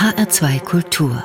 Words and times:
HR2 0.00 0.60
Kultur 0.60 1.22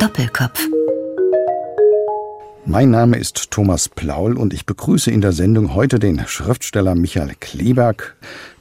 Doppelkopf 0.00 0.66
mein 2.64 2.90
Name 2.90 3.16
ist 3.16 3.52
Thomas 3.52 3.88
Plaul 3.88 4.36
und 4.36 4.52
ich 4.52 4.66
begrüße 4.66 5.08
in 5.08 5.20
der 5.20 5.30
Sendung 5.30 5.72
heute 5.72 6.00
den 6.00 6.26
Schriftsteller 6.26 6.96
Michael 6.96 7.34
Kleberg. 7.38 8.16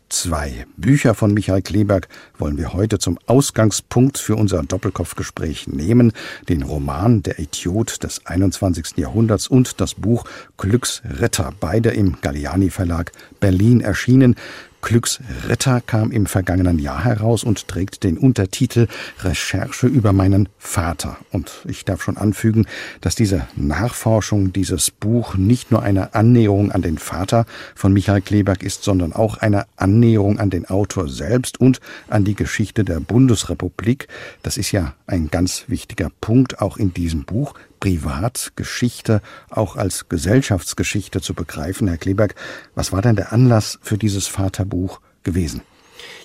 Zwei 0.09 0.65
Bücher 0.77 1.13
von 1.15 1.33
Michael 1.33 1.61
Kleberg 1.61 2.07
wollen 2.37 2.57
wir 2.57 2.71
heute 2.71 2.97
zum 2.97 3.19
Ausgangspunkt 3.25 4.17
für 4.17 4.37
unser 4.37 4.63
Doppelkopfgespräch 4.63 5.67
nehmen. 5.67 6.13
Den 6.47 6.63
Roman 6.63 7.23
Der 7.23 7.39
Idiot 7.39 8.03
des 8.03 8.25
21. 8.25 8.95
Jahrhunderts 8.95 9.49
und 9.49 9.81
das 9.81 9.95
Buch 9.95 10.23
Glücksritter, 10.55 11.53
beide 11.59 11.89
im 11.89 12.21
Galliani 12.21 12.69
Verlag 12.69 13.11
Berlin 13.41 13.81
erschienen. 13.81 14.35
Glücksritter 14.81 15.81
kam 15.81 16.11
im 16.11 16.27
vergangenen 16.27 16.79
Jahr 16.79 17.03
heraus 17.03 17.43
und 17.43 17.67
trägt 17.67 18.03
den 18.03 18.17
Untertitel 18.17 18.87
Recherche 19.21 19.87
über 19.87 20.13
meinen 20.13 20.49
Vater. 20.57 21.17
Und 21.31 21.51
ich 21.67 21.83
darf 21.83 22.01
schon 22.03 22.17
anfügen, 22.17 22.65
dass 23.01 23.15
diese 23.15 23.47
Nachforschung, 23.55 24.53
dieses 24.53 24.91
Buch 24.91 25.35
nicht 25.35 25.71
nur 25.71 25.81
eine 25.81 26.13
Annäherung 26.13 26.71
an 26.71 26.81
den 26.81 26.97
Vater 26.97 27.45
von 27.75 27.91
Michael 27.91 28.21
Kleberg 28.21 28.63
ist, 28.63 28.83
sondern 28.83 29.13
auch 29.13 29.37
eine 29.37 29.65
Annäherung 29.75 30.39
an 30.39 30.49
den 30.49 30.65
Autor 30.65 31.09
selbst 31.09 31.59
und 31.59 31.79
an 32.07 32.23
die 32.23 32.35
Geschichte 32.35 32.83
der 32.83 32.99
Bundesrepublik. 32.99 34.07
Das 34.43 34.57
ist 34.57 34.71
ja 34.71 34.93
ein 35.07 35.29
ganz 35.29 35.65
wichtiger 35.67 36.11
Punkt 36.21 36.61
auch 36.61 36.77
in 36.77 36.93
diesem 36.93 37.23
Buch. 37.23 37.55
Privatgeschichte 37.79 39.21
auch 39.49 39.75
als 39.75 40.09
Gesellschaftsgeschichte 40.09 41.21
zu 41.21 41.33
begreifen. 41.33 41.87
Herr 41.87 41.97
Kleberg, 41.97 42.35
was 42.75 42.91
war 42.91 43.01
denn 43.01 43.15
der 43.15 43.33
Anlass 43.33 43.79
für 43.81 43.97
dieses 43.97 44.27
Vaterbuch 44.27 44.99
gewesen? 45.23 45.61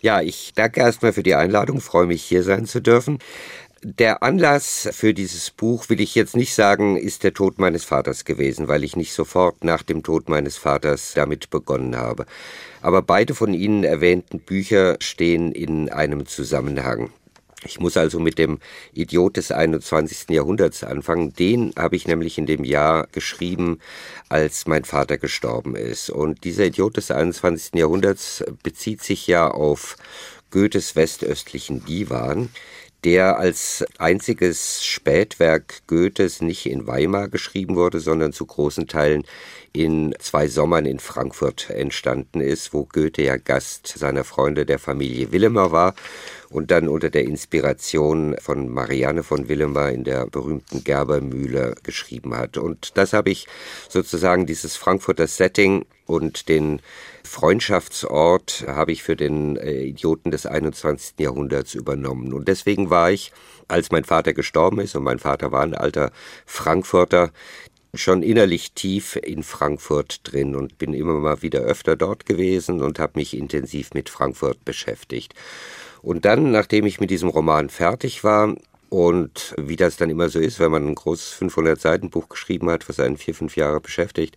Ja, 0.00 0.20
ich 0.20 0.52
danke 0.54 0.80
erstmal 0.80 1.12
für 1.12 1.22
die 1.22 1.34
Einladung, 1.34 1.80
freue 1.80 2.06
mich 2.06 2.22
hier 2.22 2.42
sein 2.42 2.66
zu 2.66 2.80
dürfen. 2.80 3.18
Der 3.84 4.22
Anlass 4.22 4.88
für 4.92 5.12
dieses 5.12 5.50
Buch 5.50 5.88
will 5.88 6.00
ich 6.00 6.14
jetzt 6.14 6.36
nicht 6.36 6.54
sagen, 6.54 6.96
ist 6.96 7.24
der 7.24 7.34
Tod 7.34 7.58
meines 7.58 7.82
Vaters 7.82 8.24
gewesen, 8.24 8.68
weil 8.68 8.84
ich 8.84 8.94
nicht 8.94 9.12
sofort 9.12 9.64
nach 9.64 9.82
dem 9.82 10.04
Tod 10.04 10.28
meines 10.28 10.56
Vaters 10.56 11.14
damit 11.16 11.50
begonnen 11.50 11.96
habe. 11.96 12.26
Aber 12.80 13.02
beide 13.02 13.34
von 13.34 13.54
Ihnen 13.54 13.82
erwähnten 13.82 14.38
Bücher 14.38 14.98
stehen 15.00 15.50
in 15.50 15.88
einem 15.88 16.26
Zusammenhang. 16.26 17.10
Ich 17.64 17.78
muss 17.78 17.96
also 17.96 18.18
mit 18.18 18.38
dem 18.38 18.58
Idiot 18.92 19.36
des 19.36 19.52
21. 19.52 20.30
Jahrhunderts 20.30 20.84
anfangen. 20.84 21.32
Den 21.34 21.72
habe 21.76 21.96
ich 21.96 22.06
nämlich 22.06 22.38
in 22.38 22.46
dem 22.46 22.64
Jahr 22.64 23.06
geschrieben, 23.12 23.78
als 24.28 24.66
mein 24.66 24.84
Vater 24.84 25.18
gestorben 25.18 25.76
ist. 25.76 26.10
Und 26.10 26.44
dieser 26.44 26.66
Idiot 26.66 26.96
des 26.96 27.10
21. 27.10 27.74
Jahrhunderts 27.74 28.44
bezieht 28.62 29.02
sich 29.02 29.26
ja 29.26 29.48
auf 29.48 29.96
Goethes 30.50 30.96
westöstlichen 30.96 31.84
Divan, 31.84 32.50
der 33.04 33.38
als 33.38 33.84
einziges 33.98 34.84
Spätwerk 34.84 35.82
Goethes 35.88 36.40
nicht 36.40 36.66
in 36.66 36.86
Weimar 36.86 37.28
geschrieben 37.28 37.74
wurde, 37.74 37.98
sondern 37.98 38.32
zu 38.32 38.46
großen 38.46 38.86
Teilen 38.86 39.24
in 39.72 40.14
zwei 40.20 40.46
Sommern 40.46 40.86
in 40.86 41.00
Frankfurt 41.00 41.70
entstanden 41.70 42.40
ist, 42.40 42.72
wo 42.72 42.84
Goethe 42.84 43.22
ja 43.22 43.38
Gast 43.38 43.86
seiner 43.86 44.22
Freunde 44.22 44.66
der 44.66 44.78
Familie 44.78 45.32
Willemer 45.32 45.72
war 45.72 45.94
und 46.52 46.70
dann 46.70 46.88
unter 46.88 47.10
der 47.10 47.24
Inspiration 47.24 48.36
von 48.40 48.68
Marianne 48.68 49.22
von 49.22 49.48
Willemer 49.48 49.90
in 49.90 50.04
der 50.04 50.26
berühmten 50.26 50.84
Gerbermühle 50.84 51.74
geschrieben 51.82 52.36
hat. 52.36 52.58
Und 52.58 52.96
das 52.96 53.12
habe 53.12 53.30
ich 53.30 53.46
sozusagen 53.88 54.46
dieses 54.46 54.76
Frankfurter 54.76 55.26
Setting 55.26 55.86
und 56.06 56.48
den 56.48 56.80
Freundschaftsort 57.24 58.64
habe 58.66 58.92
ich 58.92 59.02
für 59.02 59.16
den 59.16 59.56
äh, 59.56 59.84
Idioten 59.84 60.30
des 60.30 60.44
21. 60.44 61.14
Jahrhunderts 61.18 61.74
übernommen. 61.74 62.34
Und 62.34 62.48
deswegen 62.48 62.90
war 62.90 63.10
ich, 63.10 63.32
als 63.68 63.90
mein 63.90 64.04
Vater 64.04 64.34
gestorben 64.34 64.80
ist, 64.80 64.94
und 64.94 65.04
mein 65.04 65.18
Vater 65.18 65.52
war 65.52 65.62
ein 65.62 65.74
alter 65.74 66.12
Frankfurter, 66.44 67.30
schon 67.94 68.22
innerlich 68.22 68.72
tief 68.72 69.16
in 69.16 69.42
Frankfurt 69.42 70.20
drin 70.24 70.56
und 70.56 70.78
bin 70.78 70.94
immer 70.94 71.14
mal 71.14 71.42
wieder 71.42 71.60
öfter 71.60 71.94
dort 71.94 72.24
gewesen 72.24 72.82
und 72.82 72.98
habe 72.98 73.18
mich 73.18 73.36
intensiv 73.36 73.92
mit 73.92 74.08
Frankfurt 74.08 74.64
beschäftigt. 74.64 75.34
Und 76.02 76.24
dann, 76.24 76.50
nachdem 76.50 76.84
ich 76.84 77.00
mit 77.00 77.10
diesem 77.10 77.28
Roman 77.28 77.70
fertig 77.70 78.24
war, 78.24 78.54
und 78.92 79.54
wie 79.56 79.76
das 79.76 79.96
dann 79.96 80.10
immer 80.10 80.28
so 80.28 80.38
ist, 80.38 80.60
wenn 80.60 80.70
man 80.70 80.86
ein 80.86 80.94
großes 80.94 81.40
500-Seiten-Buch 81.40 82.28
geschrieben 82.28 82.68
hat, 82.68 82.86
was 82.90 83.00
einen 83.00 83.16
vier, 83.16 83.34
fünf 83.34 83.56
Jahre 83.56 83.80
beschäftigt, 83.80 84.36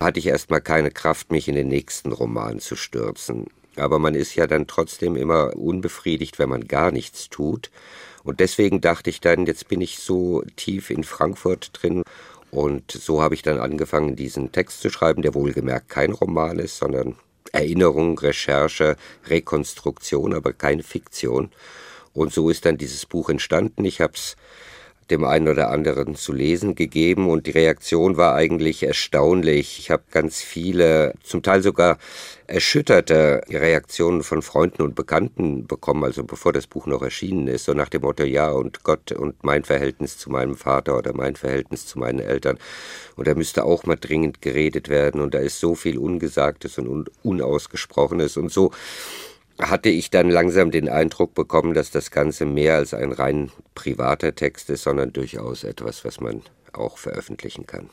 hatte 0.00 0.18
ich 0.18 0.26
erstmal 0.26 0.62
keine 0.62 0.90
Kraft, 0.90 1.30
mich 1.30 1.48
in 1.48 1.54
den 1.54 1.68
nächsten 1.68 2.10
Roman 2.12 2.60
zu 2.60 2.76
stürzen. 2.76 3.48
Aber 3.76 3.98
man 3.98 4.14
ist 4.14 4.36
ja 4.36 4.46
dann 4.46 4.66
trotzdem 4.66 5.16
immer 5.16 5.54
unbefriedigt, 5.56 6.38
wenn 6.38 6.48
man 6.48 6.66
gar 6.66 6.92
nichts 6.92 7.28
tut. 7.28 7.70
Und 8.22 8.40
deswegen 8.40 8.80
dachte 8.80 9.10
ich 9.10 9.20
dann, 9.20 9.44
jetzt 9.44 9.68
bin 9.68 9.82
ich 9.82 9.98
so 9.98 10.42
tief 10.56 10.88
in 10.88 11.04
Frankfurt 11.04 11.70
drin. 11.74 12.04
Und 12.50 12.90
so 12.90 13.20
habe 13.20 13.34
ich 13.34 13.42
dann 13.42 13.58
angefangen, 13.58 14.16
diesen 14.16 14.50
Text 14.50 14.80
zu 14.80 14.88
schreiben, 14.88 15.20
der 15.20 15.34
wohlgemerkt 15.34 15.90
kein 15.90 16.12
Roman 16.12 16.58
ist, 16.58 16.78
sondern 16.78 17.16
Erinnerung, 17.52 18.18
Recherche, 18.18 18.96
Rekonstruktion, 19.26 20.34
aber 20.34 20.52
keine 20.52 20.82
Fiktion. 20.82 21.50
Und 22.12 22.32
so 22.32 22.48
ist 22.48 22.64
dann 22.64 22.78
dieses 22.78 23.06
Buch 23.06 23.28
entstanden. 23.28 23.84
Ich 23.84 24.00
habe 24.00 24.14
es 24.14 24.36
dem 25.10 25.24
einen 25.24 25.48
oder 25.48 25.70
anderen 25.70 26.14
zu 26.14 26.32
lesen 26.32 26.74
gegeben 26.74 27.28
und 27.28 27.46
die 27.46 27.50
Reaktion 27.50 28.16
war 28.16 28.34
eigentlich 28.34 28.82
erstaunlich. 28.82 29.78
Ich 29.78 29.90
habe 29.90 30.04
ganz 30.10 30.40
viele, 30.40 31.14
zum 31.22 31.42
Teil 31.42 31.62
sogar 31.62 31.98
erschütterte 32.46 33.42
Reaktionen 33.48 34.22
von 34.22 34.42
Freunden 34.42 34.82
und 34.82 34.94
Bekannten 34.94 35.66
bekommen, 35.66 36.04
also 36.04 36.24
bevor 36.24 36.52
das 36.52 36.66
Buch 36.66 36.86
noch 36.86 37.02
erschienen 37.02 37.48
ist, 37.48 37.64
so 37.64 37.74
nach 37.74 37.88
dem 37.88 38.02
Motto, 38.02 38.24
ja, 38.24 38.50
und 38.50 38.82
Gott 38.82 39.12
und 39.12 39.42
mein 39.44 39.64
Verhältnis 39.64 40.18
zu 40.18 40.30
meinem 40.30 40.56
Vater 40.56 40.96
oder 40.96 41.14
mein 41.14 41.36
Verhältnis 41.36 41.86
zu 41.86 41.98
meinen 41.98 42.20
Eltern. 42.20 42.58
Und 43.16 43.26
da 43.26 43.34
müsste 43.34 43.64
auch 43.64 43.84
mal 43.84 43.96
dringend 43.96 44.42
geredet 44.42 44.88
werden 44.88 45.20
und 45.20 45.34
da 45.34 45.38
ist 45.38 45.60
so 45.60 45.74
viel 45.74 45.98
Ungesagtes 45.98 46.78
und 46.78 47.10
Unausgesprochenes 47.22 48.36
und 48.36 48.50
so 48.50 48.72
hatte 49.60 49.88
ich 49.88 50.10
dann 50.10 50.30
langsam 50.30 50.70
den 50.70 50.88
Eindruck 50.88 51.34
bekommen, 51.34 51.74
dass 51.74 51.90
das 51.90 52.10
Ganze 52.10 52.44
mehr 52.44 52.74
als 52.74 52.94
ein 52.94 53.12
rein 53.12 53.50
privater 53.74 54.34
Text 54.34 54.70
ist, 54.70 54.82
sondern 54.82 55.12
durchaus 55.12 55.64
etwas, 55.64 56.04
was 56.04 56.20
man 56.20 56.42
auch 56.72 56.98
veröffentlichen 56.98 57.66
kann. 57.66 57.90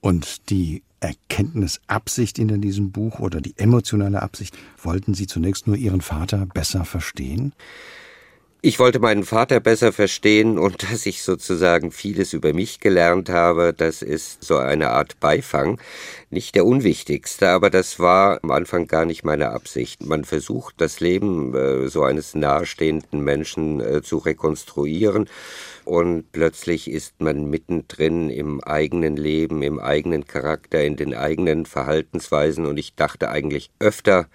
Und 0.00 0.50
die 0.50 0.82
Erkenntnisabsicht 1.00 2.38
in 2.38 2.60
diesem 2.60 2.92
Buch 2.92 3.20
oder 3.20 3.40
die 3.40 3.54
emotionale 3.56 4.22
Absicht, 4.22 4.56
wollten 4.82 5.14
Sie 5.14 5.26
zunächst 5.26 5.66
nur 5.66 5.76
Ihren 5.76 6.00
Vater 6.00 6.46
besser 6.46 6.84
verstehen? 6.84 7.54
Ich 8.66 8.78
wollte 8.78 8.98
meinen 8.98 9.24
Vater 9.24 9.60
besser 9.60 9.92
verstehen 9.92 10.56
und 10.58 10.90
dass 10.90 11.04
ich 11.04 11.22
sozusagen 11.22 11.90
vieles 11.90 12.32
über 12.32 12.54
mich 12.54 12.80
gelernt 12.80 13.28
habe, 13.28 13.74
das 13.76 14.00
ist 14.00 14.42
so 14.42 14.56
eine 14.56 14.88
Art 14.88 15.20
Beifang. 15.20 15.78
Nicht 16.30 16.54
der 16.54 16.64
unwichtigste, 16.64 17.50
aber 17.50 17.68
das 17.68 18.00
war 18.00 18.38
am 18.42 18.50
Anfang 18.50 18.86
gar 18.86 19.04
nicht 19.04 19.22
meine 19.22 19.50
Absicht. 19.50 20.02
Man 20.06 20.24
versucht, 20.24 20.76
das 20.78 21.00
Leben 21.00 21.54
äh, 21.54 21.88
so 21.88 22.04
eines 22.04 22.34
nahestehenden 22.34 23.20
Menschen 23.22 23.80
äh, 23.80 24.00
zu 24.00 24.16
rekonstruieren 24.16 25.28
und 25.84 26.32
plötzlich 26.32 26.90
ist 26.90 27.20
man 27.20 27.50
mittendrin 27.50 28.30
im 28.30 28.64
eigenen 28.64 29.18
Leben, 29.18 29.60
im 29.60 29.78
eigenen 29.78 30.26
Charakter, 30.26 30.82
in 30.82 30.96
den 30.96 31.14
eigenen 31.14 31.66
Verhaltensweisen 31.66 32.64
und 32.64 32.78
ich 32.78 32.94
dachte 32.94 33.28
eigentlich 33.28 33.68
öfter, 33.78 34.26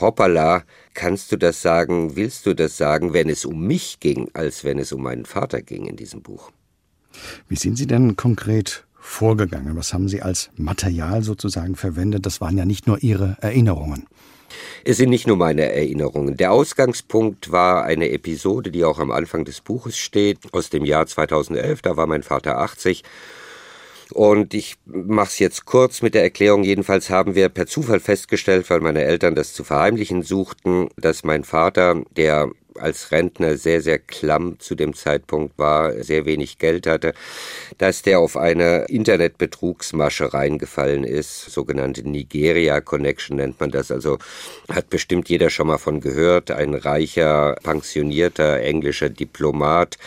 hoppala, 0.00 0.64
kannst 0.94 1.32
du 1.32 1.36
das 1.36 1.62
sagen, 1.62 2.16
willst 2.16 2.46
du 2.46 2.54
das 2.54 2.76
sagen, 2.76 3.12
wenn 3.12 3.28
es 3.28 3.44
um 3.44 3.66
mich 3.66 4.00
ging, 4.00 4.30
als 4.34 4.64
wenn 4.64 4.78
es 4.78 4.92
um 4.92 5.02
meinen 5.02 5.24
Vater 5.24 5.62
ging 5.62 5.86
in 5.86 5.96
diesem 5.96 6.22
Buch. 6.22 6.50
Wie 7.48 7.56
sind 7.56 7.76
Sie 7.76 7.86
denn 7.86 8.16
konkret 8.16 8.86
vorgegangen? 8.94 9.76
Was 9.76 9.92
haben 9.92 10.08
Sie 10.08 10.22
als 10.22 10.50
Material 10.56 11.22
sozusagen 11.22 11.76
verwendet? 11.76 12.24
Das 12.26 12.40
waren 12.40 12.56
ja 12.56 12.64
nicht 12.64 12.86
nur 12.86 13.02
Ihre 13.02 13.36
Erinnerungen. 13.40 14.06
Es 14.84 14.98
sind 14.98 15.10
nicht 15.10 15.26
nur 15.26 15.36
meine 15.36 15.72
Erinnerungen. 15.72 16.36
Der 16.36 16.52
Ausgangspunkt 16.52 17.52
war 17.52 17.84
eine 17.84 18.10
Episode, 18.10 18.70
die 18.70 18.84
auch 18.84 18.98
am 18.98 19.10
Anfang 19.10 19.44
des 19.44 19.60
Buches 19.60 19.96
steht, 19.96 20.38
aus 20.52 20.70
dem 20.70 20.84
Jahr 20.84 21.06
2011. 21.06 21.82
Da 21.82 21.96
war 21.96 22.06
mein 22.06 22.22
Vater 22.22 22.58
80 22.58 23.02
und 24.12 24.54
ich 24.54 24.76
mache 24.86 25.28
es 25.28 25.38
jetzt 25.38 25.64
kurz 25.64 26.02
mit 26.02 26.14
der 26.14 26.22
Erklärung. 26.22 26.64
Jedenfalls 26.64 27.10
haben 27.10 27.34
wir 27.34 27.48
per 27.48 27.66
Zufall 27.66 28.00
festgestellt, 28.00 28.68
weil 28.70 28.80
meine 28.80 29.04
Eltern 29.04 29.34
das 29.34 29.54
zu 29.54 29.64
verheimlichen 29.64 30.22
suchten, 30.22 30.88
dass 30.96 31.24
mein 31.24 31.44
Vater, 31.44 32.02
der 32.16 32.50
als 32.78 33.10
Rentner 33.10 33.56
sehr, 33.56 33.80
sehr 33.80 33.98
klamm 33.98 34.58
zu 34.58 34.74
dem 34.74 34.94
Zeitpunkt 34.94 35.58
war, 35.58 35.92
sehr 36.02 36.24
wenig 36.24 36.58
Geld 36.58 36.86
hatte, 36.86 37.12
dass 37.78 38.02
der 38.02 38.20
auf 38.20 38.36
eine 38.36 38.86
Internetbetrugsmasche 38.88 40.32
reingefallen 40.32 41.04
ist, 41.04 41.50
sogenannte 41.50 42.08
Nigeria 42.08 42.80
Connection 42.80 43.36
nennt 43.36 43.60
man 43.60 43.70
das, 43.70 43.90
also 43.90 44.18
hat 44.68 44.90
bestimmt 44.90 45.28
jeder 45.28 45.50
schon 45.50 45.66
mal 45.66 45.78
von 45.78 46.00
gehört, 46.00 46.50
ein 46.50 46.74
reicher, 46.74 47.56
pensionierter 47.62 48.60
englischer 48.60 49.10
Diplomat 49.10 49.98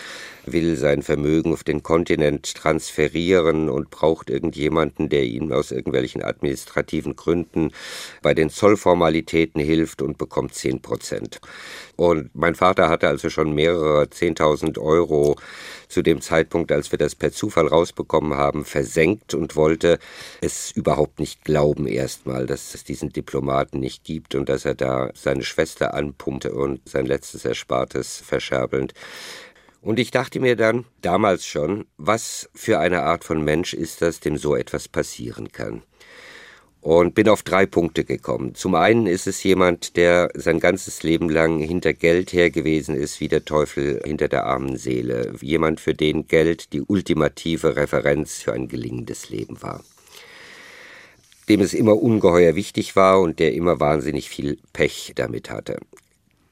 will 0.51 0.75
sein 0.75 1.01
Vermögen 1.01 1.53
auf 1.53 1.63
den 1.63 1.83
Kontinent 1.83 2.55
transferieren 2.55 3.69
und 3.69 3.89
braucht 3.89 4.29
irgendjemanden, 4.29 5.09
der 5.09 5.23
ihm 5.23 5.51
aus 5.51 5.71
irgendwelchen 5.71 6.23
administrativen 6.23 7.15
Gründen 7.15 7.71
bei 8.21 8.33
den 8.33 8.49
Zollformalitäten 8.49 9.61
hilft 9.61 10.01
und 10.01 10.17
bekommt 10.17 10.53
10 10.53 10.81
Prozent. 10.81 11.39
Und 11.95 12.29
mein 12.33 12.55
Vater 12.55 12.89
hatte 12.89 13.07
also 13.07 13.29
schon 13.29 13.53
mehrere 13.53 14.03
10.000 14.03 14.79
Euro 14.79 15.35
zu 15.87 16.01
dem 16.01 16.21
Zeitpunkt, 16.21 16.71
als 16.71 16.91
wir 16.91 16.99
das 16.99 17.15
per 17.15 17.31
Zufall 17.31 17.67
rausbekommen 17.67 18.33
haben, 18.35 18.65
versenkt 18.65 19.33
und 19.33 19.55
wollte 19.55 19.99
es 20.41 20.71
überhaupt 20.71 21.19
nicht 21.19 21.45
glauben 21.45 21.87
erstmal, 21.87 22.45
dass 22.45 22.73
es 22.73 22.83
diesen 22.83 23.09
Diplomaten 23.09 23.79
nicht 23.79 24.03
gibt 24.03 24.35
und 24.35 24.49
dass 24.49 24.65
er 24.65 24.75
da 24.75 25.11
seine 25.13 25.43
Schwester 25.43 25.93
anpumpte 25.93 26.53
und 26.53 26.81
sein 26.85 27.05
letztes 27.05 27.45
Erspartes 27.45 28.21
verscherbelnd. 28.25 28.93
Und 29.85 29.99
ich 29.99 30.09
dachte 30.09 30.39
mir 30.39 30.55
dann, 30.55 30.85
damals 31.01 31.45
schon, 31.45 31.85
was 31.97 32.49
für 32.55 32.79
eine 32.79 33.03
Art 33.03 33.23
von 33.23 33.43
Mensch 33.43 33.75
ist 33.75 34.01
das, 34.01 34.19
dem 34.19 34.35
so 34.35 34.55
etwas 34.55 34.87
passieren 34.87 35.51
kann 35.51 35.83
und 36.81 37.13
bin 37.13 37.29
auf 37.29 37.43
drei 37.43 37.67
Punkte 37.67 38.03
gekommen. 38.03 38.55
Zum 38.55 38.73
einen 38.73 39.05
ist 39.05 39.27
es 39.27 39.43
jemand, 39.43 39.95
der 39.95 40.31
sein 40.33 40.59
ganzes 40.59 41.03
Leben 41.03 41.29
lang 41.29 41.59
hinter 41.59 41.93
Geld 41.93 42.33
her 42.33 42.49
gewesen 42.49 42.95
ist, 42.95 43.19
wie 43.19 43.27
der 43.27 43.45
Teufel 43.45 44.01
hinter 44.03 44.27
der 44.27 44.45
armen 44.45 44.75
Seele. 44.77 45.33
Jemand, 45.39 45.79
für 45.79 45.93
den 45.93 46.27
Geld 46.27 46.73
die 46.73 46.81
ultimative 46.81 47.75
Referenz 47.75 48.41
für 48.41 48.53
ein 48.53 48.67
gelingendes 48.67 49.29
Leben 49.29 49.61
war. 49.61 49.83
Dem 51.47 51.61
es 51.61 51.75
immer 51.75 52.01
ungeheuer 52.01 52.55
wichtig 52.55 52.95
war 52.95 53.21
und 53.21 53.39
der 53.39 53.53
immer 53.53 53.79
wahnsinnig 53.79 54.29
viel 54.29 54.57
Pech 54.73 55.13
damit 55.15 55.51
hatte. 55.51 55.77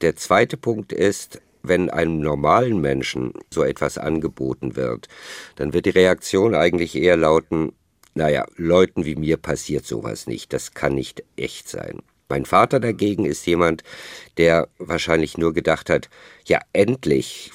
Der 0.02 0.14
zweite 0.16 0.56
Punkt 0.56 0.92
ist, 0.92 1.40
wenn 1.64 1.90
einem 1.90 2.20
normalen 2.20 2.80
Menschen 2.80 3.32
so 3.50 3.64
etwas 3.64 3.98
angeboten 3.98 4.76
wird, 4.76 5.08
dann 5.56 5.72
wird 5.72 5.86
die 5.86 5.90
Reaktion 5.90 6.54
eigentlich 6.54 6.94
eher 6.94 7.16
lauten, 7.16 7.72
naja, 8.14 8.44
Leuten 8.56 9.04
wie 9.04 9.16
mir 9.16 9.38
passiert 9.38 9.84
sowas 9.86 10.26
nicht, 10.26 10.52
das 10.52 10.74
kann 10.74 10.94
nicht 10.94 11.24
echt 11.36 11.68
sein. 11.68 12.00
Mein 12.28 12.44
Vater 12.44 12.80
dagegen 12.80 13.24
ist 13.24 13.46
jemand, 13.46 13.82
der 14.36 14.68
wahrscheinlich 14.78 15.36
nur 15.36 15.52
gedacht 15.52 15.90
hat, 15.90 16.08
ja, 16.46 16.60
endlich, 16.72 17.50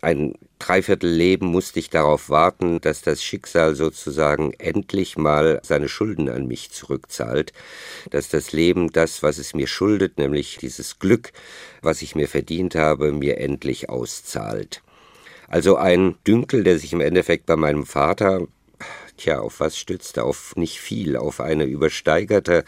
ein 0.00 0.34
Dreiviertelleben 0.62 1.48
musste 1.48 1.80
ich 1.80 1.90
darauf 1.90 2.30
warten, 2.30 2.80
dass 2.80 3.02
das 3.02 3.22
Schicksal 3.22 3.74
sozusagen 3.74 4.52
endlich 4.54 5.18
mal 5.18 5.60
seine 5.64 5.88
Schulden 5.88 6.28
an 6.28 6.46
mich 6.46 6.70
zurückzahlt, 6.70 7.52
dass 8.10 8.28
das 8.28 8.52
Leben 8.52 8.92
das, 8.92 9.24
was 9.24 9.38
es 9.38 9.54
mir 9.54 9.66
schuldet, 9.66 10.18
nämlich 10.18 10.58
dieses 10.58 11.00
Glück, 11.00 11.32
was 11.80 12.00
ich 12.00 12.14
mir 12.14 12.28
verdient 12.28 12.76
habe, 12.76 13.10
mir 13.10 13.38
endlich 13.38 13.88
auszahlt. 13.90 14.82
Also 15.48 15.76
ein 15.76 16.14
Dünkel, 16.28 16.62
der 16.62 16.78
sich 16.78 16.92
im 16.92 17.00
Endeffekt 17.00 17.46
bei 17.46 17.56
meinem 17.56 17.84
Vater 17.84 18.46
Tja, 19.22 19.38
auf 19.38 19.60
was 19.60 19.78
stützte? 19.78 20.24
Auf 20.24 20.56
nicht 20.56 20.80
viel, 20.80 21.16
auf 21.16 21.40
eine 21.40 21.62
übersteigerte 21.62 22.64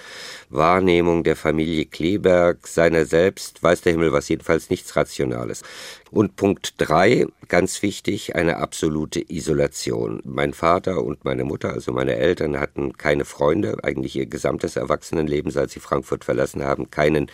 Wahrnehmung 0.51 1.25
der 1.25 1.35
Familie 1.35 1.85
Kleberg, 1.85 2.69
seiner 2.69 3.07
selbst, 3.07 3.61
weiß 3.65 3.81
der 3.81 3.91
Himmel 3.91 4.13
was, 4.13 4.29
jedenfalls 4.29 4.71
nichts 4.71 4.95
Rationales. 4.95 5.65
Und 6.13 6.37
Punkt 6.37 6.75
drei, 6.77 7.27
ganz 7.49 7.83
wichtig, 7.83 8.37
eine 8.37 8.59
absolute 8.59 9.33
Isolation. 9.33 10.21
Mein 10.25 10.55
Vater 10.55 11.03
und 11.03 11.25
meine 11.25 11.43
Mutter, 11.43 11.73
also 11.73 11.91
meine 11.91 12.15
Eltern, 12.15 12.61
hatten 12.61 12.97
keine 12.97 13.25
Freunde, 13.25 13.79
eigentlich 13.83 14.15
ihr 14.15 14.27
gesamtes 14.27 14.77
Erwachsenenleben, 14.77 15.51
seit 15.51 15.73
sie 15.73 15.81
Frankfurt 15.81 16.25
verlassen 16.25 16.63
haben, 16.63 16.89
keinen 16.89 17.33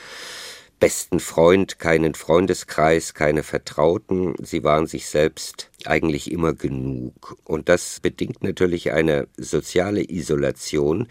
besten 0.80 1.20
Freund, 1.20 1.78
keinen 1.78 2.14
Freundeskreis, 2.14 3.14
keine 3.14 3.42
Vertrauten. 3.42 4.34
Sie 4.42 4.64
waren 4.64 4.86
sich 4.86 5.06
selbst 5.06 5.70
eigentlich 5.84 6.32
immer 6.32 6.54
genug. 6.54 7.36
Und 7.44 7.68
das 7.68 8.00
bedingt 8.00 8.42
natürlich 8.42 8.90
eine 8.90 9.28
soziale 9.36 10.02
Isolation, 10.10 11.06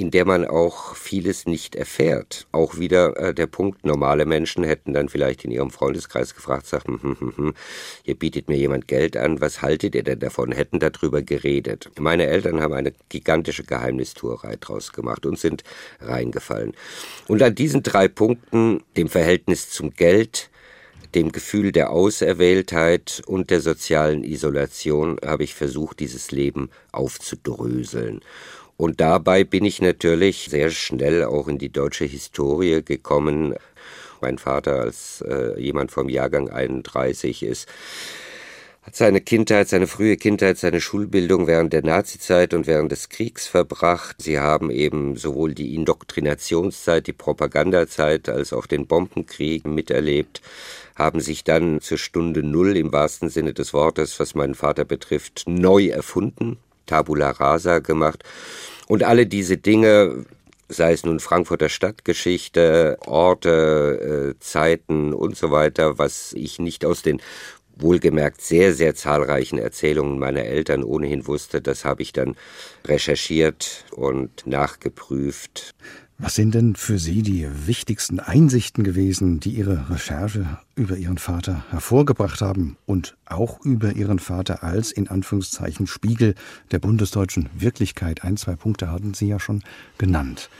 in 0.00 0.10
der 0.10 0.24
man 0.24 0.46
auch 0.46 0.96
vieles 0.96 1.44
nicht 1.44 1.74
erfährt. 1.74 2.46
Auch 2.52 2.78
wieder 2.78 3.18
äh, 3.18 3.34
der 3.34 3.46
Punkt, 3.46 3.84
normale 3.84 4.24
Menschen 4.24 4.64
hätten 4.64 4.94
dann 4.94 5.10
vielleicht 5.10 5.44
in 5.44 5.50
ihrem 5.50 5.70
Freundeskreis 5.70 6.34
gefragt, 6.34 6.66
sagt, 6.66 6.88
hm, 6.88 7.02
hm, 7.02 7.16
hm, 7.20 7.36
hm, 7.36 7.54
hier 8.02 8.14
bietet 8.14 8.48
mir 8.48 8.56
jemand 8.56 8.88
Geld 8.88 9.18
an, 9.18 9.42
was 9.42 9.60
haltet 9.60 9.94
ihr 9.94 10.02
denn 10.02 10.18
davon? 10.18 10.52
Hätten 10.52 10.78
darüber 10.80 11.20
geredet. 11.20 11.90
Meine 11.98 12.26
Eltern 12.28 12.62
haben 12.62 12.72
eine 12.72 12.94
gigantische 13.10 13.62
Geheimnistuerei 13.62 14.56
draus 14.58 14.92
gemacht 14.92 15.26
und 15.26 15.38
sind 15.38 15.64
reingefallen. 16.00 16.72
Und 17.28 17.42
an 17.42 17.54
diesen 17.54 17.82
drei 17.82 18.08
Punkten, 18.08 18.82
dem 18.96 19.08
Verhältnis 19.08 19.68
zum 19.68 19.90
Geld, 19.90 20.48
dem 21.14 21.32
Gefühl 21.32 21.72
der 21.72 21.90
Auserwähltheit 21.90 23.22
und 23.26 23.50
der 23.50 23.60
sozialen 23.60 24.24
Isolation 24.24 25.18
habe 25.24 25.44
ich 25.44 25.54
versucht, 25.54 26.00
dieses 26.00 26.30
Leben 26.30 26.70
aufzudröseln. 26.92 28.20
Und 28.80 28.98
dabei 28.98 29.44
bin 29.44 29.66
ich 29.66 29.82
natürlich 29.82 30.46
sehr 30.48 30.70
schnell 30.70 31.24
auch 31.24 31.48
in 31.48 31.58
die 31.58 31.68
deutsche 31.68 32.06
Historie 32.06 32.82
gekommen. 32.82 33.54
Mein 34.22 34.38
Vater 34.38 34.80
als 34.80 35.22
äh, 35.28 35.60
jemand 35.60 35.92
vom 35.92 36.08
Jahrgang 36.08 36.48
31 36.48 37.42
ist 37.42 37.68
hat 38.80 38.96
seine 38.96 39.20
Kindheit, 39.20 39.68
seine 39.68 39.86
frühe 39.86 40.16
Kindheit, 40.16 40.56
seine 40.56 40.80
Schulbildung 40.80 41.46
während 41.46 41.74
der 41.74 41.84
Nazizeit 41.84 42.54
und 42.54 42.66
während 42.66 42.90
des 42.90 43.10
Kriegs 43.10 43.46
verbracht. 43.46 44.16
Sie 44.22 44.38
haben 44.40 44.70
eben 44.70 45.16
sowohl 45.16 45.52
die 45.52 45.74
Indoktrinationszeit, 45.74 47.06
die 47.06 47.12
Propagandazeit 47.12 48.30
als 48.30 48.54
auch 48.54 48.64
den 48.64 48.86
Bombenkrieg 48.86 49.66
miterlebt, 49.66 50.40
haben 50.96 51.20
sich 51.20 51.44
dann 51.44 51.82
zur 51.82 51.98
Stunde 51.98 52.42
Null 52.42 52.78
im 52.78 52.90
wahrsten 52.94 53.28
Sinne 53.28 53.52
des 53.52 53.74
Wortes, 53.74 54.18
was 54.18 54.34
meinen 54.34 54.54
Vater 54.54 54.86
betrifft, 54.86 55.44
neu 55.46 55.88
erfunden, 55.88 56.56
tabula 56.90 57.30
rasa 57.30 57.78
gemacht 57.78 58.24
und 58.88 59.04
alle 59.04 59.26
diese 59.26 59.56
Dinge, 59.56 60.26
sei 60.68 60.92
es 60.92 61.04
nun 61.04 61.20
Frankfurter 61.20 61.68
Stadtgeschichte, 61.68 62.98
Orte, 63.06 64.34
äh, 64.34 64.38
Zeiten 64.40 65.12
und 65.12 65.36
so 65.36 65.52
weiter, 65.52 65.98
was 65.98 66.32
ich 66.32 66.58
nicht 66.58 66.84
aus 66.84 67.02
den 67.02 67.20
wohlgemerkt 67.76 68.42
sehr, 68.42 68.74
sehr 68.74 68.94
zahlreichen 68.94 69.58
Erzählungen 69.58 70.18
meiner 70.18 70.44
Eltern 70.44 70.82
ohnehin 70.82 71.26
wusste, 71.26 71.62
das 71.62 71.84
habe 71.84 72.02
ich 72.02 72.12
dann 72.12 72.36
recherchiert 72.84 73.84
und 73.92 74.46
nachgeprüft. 74.46 75.74
Was 76.22 76.34
sind 76.34 76.54
denn 76.54 76.76
für 76.76 76.98
Sie 76.98 77.22
die 77.22 77.48
wichtigsten 77.66 78.20
Einsichten 78.20 78.84
gewesen, 78.84 79.40
die 79.40 79.52
Ihre 79.52 79.88
Recherche 79.88 80.58
über 80.74 80.96
Ihren 80.96 81.16
Vater 81.16 81.64
hervorgebracht 81.70 82.42
haben 82.42 82.76
und 82.84 83.16
auch 83.24 83.64
über 83.64 83.92
Ihren 83.92 84.18
Vater 84.18 84.62
als 84.62 84.92
in 84.92 85.08
Anführungszeichen 85.08 85.86
Spiegel 85.86 86.34
der 86.72 86.78
bundesdeutschen 86.78 87.48
Wirklichkeit? 87.54 88.22
Ein, 88.22 88.36
zwei 88.36 88.54
Punkte 88.54 88.90
hatten 88.90 89.14
Sie 89.14 89.28
ja 89.28 89.40
schon 89.40 89.62
genannt. 89.96 90.50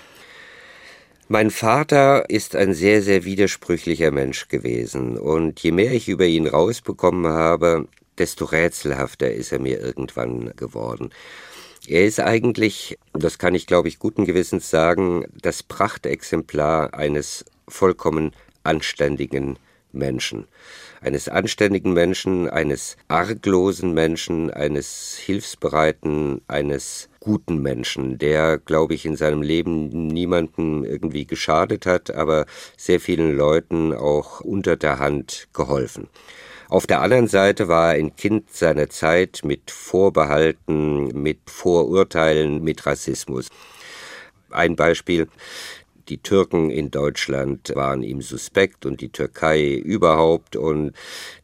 Mein 1.28 1.50
Vater 1.50 2.30
ist 2.30 2.56
ein 2.56 2.72
sehr, 2.72 3.02
sehr 3.02 3.24
widersprüchlicher 3.24 4.12
Mensch 4.12 4.48
gewesen 4.48 5.18
und 5.18 5.60
je 5.60 5.72
mehr 5.72 5.92
ich 5.92 6.08
über 6.08 6.24
ihn 6.24 6.46
rausbekommen 6.46 7.30
habe, 7.30 7.86
desto 8.16 8.46
rätselhafter 8.46 9.30
ist 9.30 9.52
er 9.52 9.58
mir 9.58 9.78
irgendwann 9.78 10.52
geworden. 10.56 11.10
Er 11.90 12.04
ist 12.04 12.20
eigentlich, 12.20 13.00
das 13.14 13.38
kann 13.38 13.56
ich 13.56 13.66
glaube 13.66 13.88
ich 13.88 13.98
guten 13.98 14.24
Gewissens 14.24 14.70
sagen, 14.70 15.24
das 15.42 15.64
Prachtexemplar 15.64 16.94
eines 16.94 17.44
vollkommen 17.66 18.30
anständigen 18.62 19.58
Menschen. 19.90 20.46
Eines 21.00 21.28
anständigen 21.28 21.92
Menschen, 21.92 22.48
eines 22.48 22.96
arglosen 23.08 23.92
Menschen, 23.92 24.52
eines 24.52 25.18
hilfsbereiten, 25.18 26.42
eines 26.46 27.08
guten 27.18 27.60
Menschen, 27.60 28.18
der, 28.18 28.58
glaube 28.58 28.94
ich, 28.94 29.04
in 29.04 29.16
seinem 29.16 29.42
Leben 29.42 29.88
niemandem 30.06 30.84
irgendwie 30.84 31.26
geschadet 31.26 31.86
hat, 31.86 32.12
aber 32.12 32.46
sehr 32.76 33.00
vielen 33.00 33.36
Leuten 33.36 33.92
auch 33.92 34.40
unter 34.42 34.76
der 34.76 35.00
Hand 35.00 35.48
geholfen. 35.52 36.06
Auf 36.70 36.86
der 36.86 37.00
anderen 37.00 37.26
Seite 37.26 37.66
war 37.66 37.94
er 37.94 37.98
ein 37.98 38.14
Kind 38.14 38.52
seiner 38.52 38.88
Zeit 38.88 39.40
mit 39.42 39.72
Vorbehalten, 39.72 41.08
mit 41.20 41.50
Vorurteilen, 41.50 42.62
mit 42.62 42.86
Rassismus. 42.86 43.48
Ein 44.50 44.76
Beispiel. 44.76 45.26
Die 46.10 46.18
Türken 46.18 46.70
in 46.70 46.90
Deutschland 46.90 47.72
waren 47.76 48.02
ihm 48.02 48.20
suspekt 48.20 48.84
und 48.84 49.00
die 49.00 49.10
Türkei 49.10 49.74
überhaupt. 49.74 50.56
Und 50.56 50.92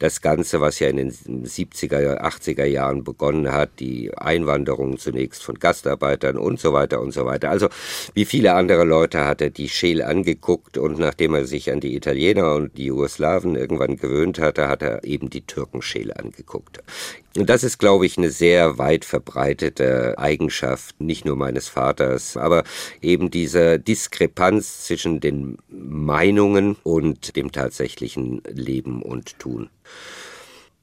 das 0.01 0.21
Ganze, 0.21 0.61
was 0.61 0.81
ja 0.81 0.89
in 0.89 0.97
den 0.97 1.13
70er, 1.13 2.21
80er 2.21 2.65
Jahren 2.65 3.05
begonnen 3.05 3.53
hat, 3.53 3.79
die 3.79 4.13
Einwanderung 4.17 4.99
zunächst 4.99 5.45
von 5.45 5.61
Gastarbeitern 5.61 6.37
und 6.37 6.59
so 6.59 6.73
weiter 6.73 7.01
und 7.01 7.13
so 7.13 7.25
weiter. 7.25 7.49
Also 7.51 7.69
wie 8.15 8.25
viele 8.25 8.55
andere 8.55 8.85
Leute 8.85 9.25
hat 9.25 9.41
er 9.41 9.51
die 9.51 9.69
Scheel 9.69 10.03
angeguckt 10.03 10.79
und 10.79 10.99
nachdem 10.99 11.35
er 11.35 11.45
sich 11.45 11.71
an 11.71 11.79
die 11.79 11.95
Italiener 11.95 12.57
und 12.57 12.77
die 12.77 12.87
Jugoslawen 12.87 13.55
irgendwann 13.55 13.97
gewöhnt 13.97 14.41
hatte, 14.41 14.67
hat 14.67 14.83
er 14.83 15.05
eben 15.05 15.31
die 15.31 15.43
Türkenscheel 15.43 16.13
angeguckt. 16.13 16.83
Und 17.37 17.51
das 17.51 17.65
ist, 17.65 17.79
glaube 17.79 18.07
ich, 18.07 18.17
eine 18.17 18.31
sehr 18.31 18.79
weit 18.79 19.05
verbreitete 19.05 20.15
Eigenschaft, 20.17 21.01
nicht 21.01 21.25
nur 21.27 21.37
meines 21.37 21.69
Vaters, 21.69 22.37
aber 22.37 22.65
eben 23.03 23.31
diese 23.31 23.79
Diskrepanz 23.79 24.85
zwischen 24.85 25.21
den 25.21 25.59
Meinungen 25.69 26.77
und 26.83 27.37
dem 27.37 27.53
tatsächlichen 27.53 28.43
Leben 28.49 29.03
und 29.03 29.39
Tun. 29.39 29.69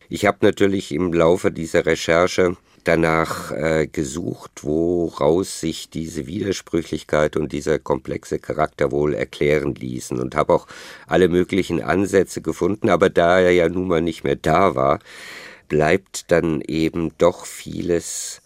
Ich 0.09 0.25
habe 0.27 0.39
natürlich 0.41 0.91
im 0.91 1.11
Laufe 1.11 1.51
dieser 1.51 1.87
Recherche 1.87 2.55
danach 2.83 3.51
äh, 3.51 3.87
gesucht, 3.87 4.63
woraus 4.63 5.59
sich 5.59 5.89
diese 5.89 6.27
Widersprüchlichkeit 6.27 7.35
und 7.37 7.51
dieser 7.51 7.79
komplexe 7.79 8.37
Charakter 8.37 8.91
wohl 8.91 9.13
erklären 9.13 9.73
ließen 9.73 10.19
und 10.19 10.35
habe 10.35 10.53
auch 10.53 10.67
alle 11.07 11.29
möglichen 11.29 11.81
Ansätze 11.81 12.41
gefunden, 12.41 12.89
aber 12.89 13.09
da 13.09 13.39
er 13.39 13.51
ja 13.51 13.69
nun 13.69 13.87
mal 13.87 14.01
nicht 14.01 14.23
mehr 14.23 14.35
da 14.35 14.75
war, 14.75 14.99
bleibt 15.67 16.31
dann 16.31 16.61
eben 16.61 17.11
doch 17.17 17.45
vieles 17.45 18.41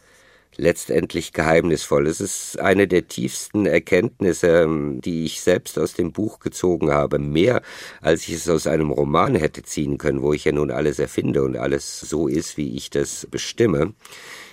letztendlich 0.58 1.34
geheimnisvoll. 1.34 2.08
Es 2.08 2.20
ist 2.20 2.60
eine 2.60 2.88
der 2.88 3.08
tiefsten 3.08 3.66
Erkenntnisse, 3.66 4.64
ähm, 4.64 5.02
die 5.02 5.26
ich 5.26 5.42
selbst 5.42 5.80
aus 5.80 5.94
dem 5.94 6.12
Buch 6.12 6.40
gezogen 6.40 6.92
habe. 6.92 7.20
Mehr, 7.20 7.62
als 8.02 8.28
ich 8.28 8.36
es 8.36 8.50
aus 8.50 8.68
einem 8.68 8.92
Roman 8.92 9.36
hätte 9.36 9.64
ziehen 9.64 9.98
können, 9.98 10.22
wo 10.22 10.34
ich 10.34 10.46
ja 10.46 10.52
nun 10.52 10.72
alles 10.72 11.00
erfinde 11.00 11.44
und 11.44 11.58
alles 11.58 12.00
so 12.00 12.28
ist, 12.28 12.58
wie 12.58 12.76
ich 12.76 12.90
das 12.90 13.28
bestimme, 13.30 13.94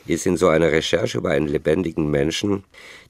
ist 0.06 0.26
in 0.26 0.36
so 0.36 0.48
einer 0.48 0.70
Recherche 0.70 1.18
über 1.18 1.30
einen 1.30 1.48
lebendigen 1.48 2.10
Menschen 2.10 2.64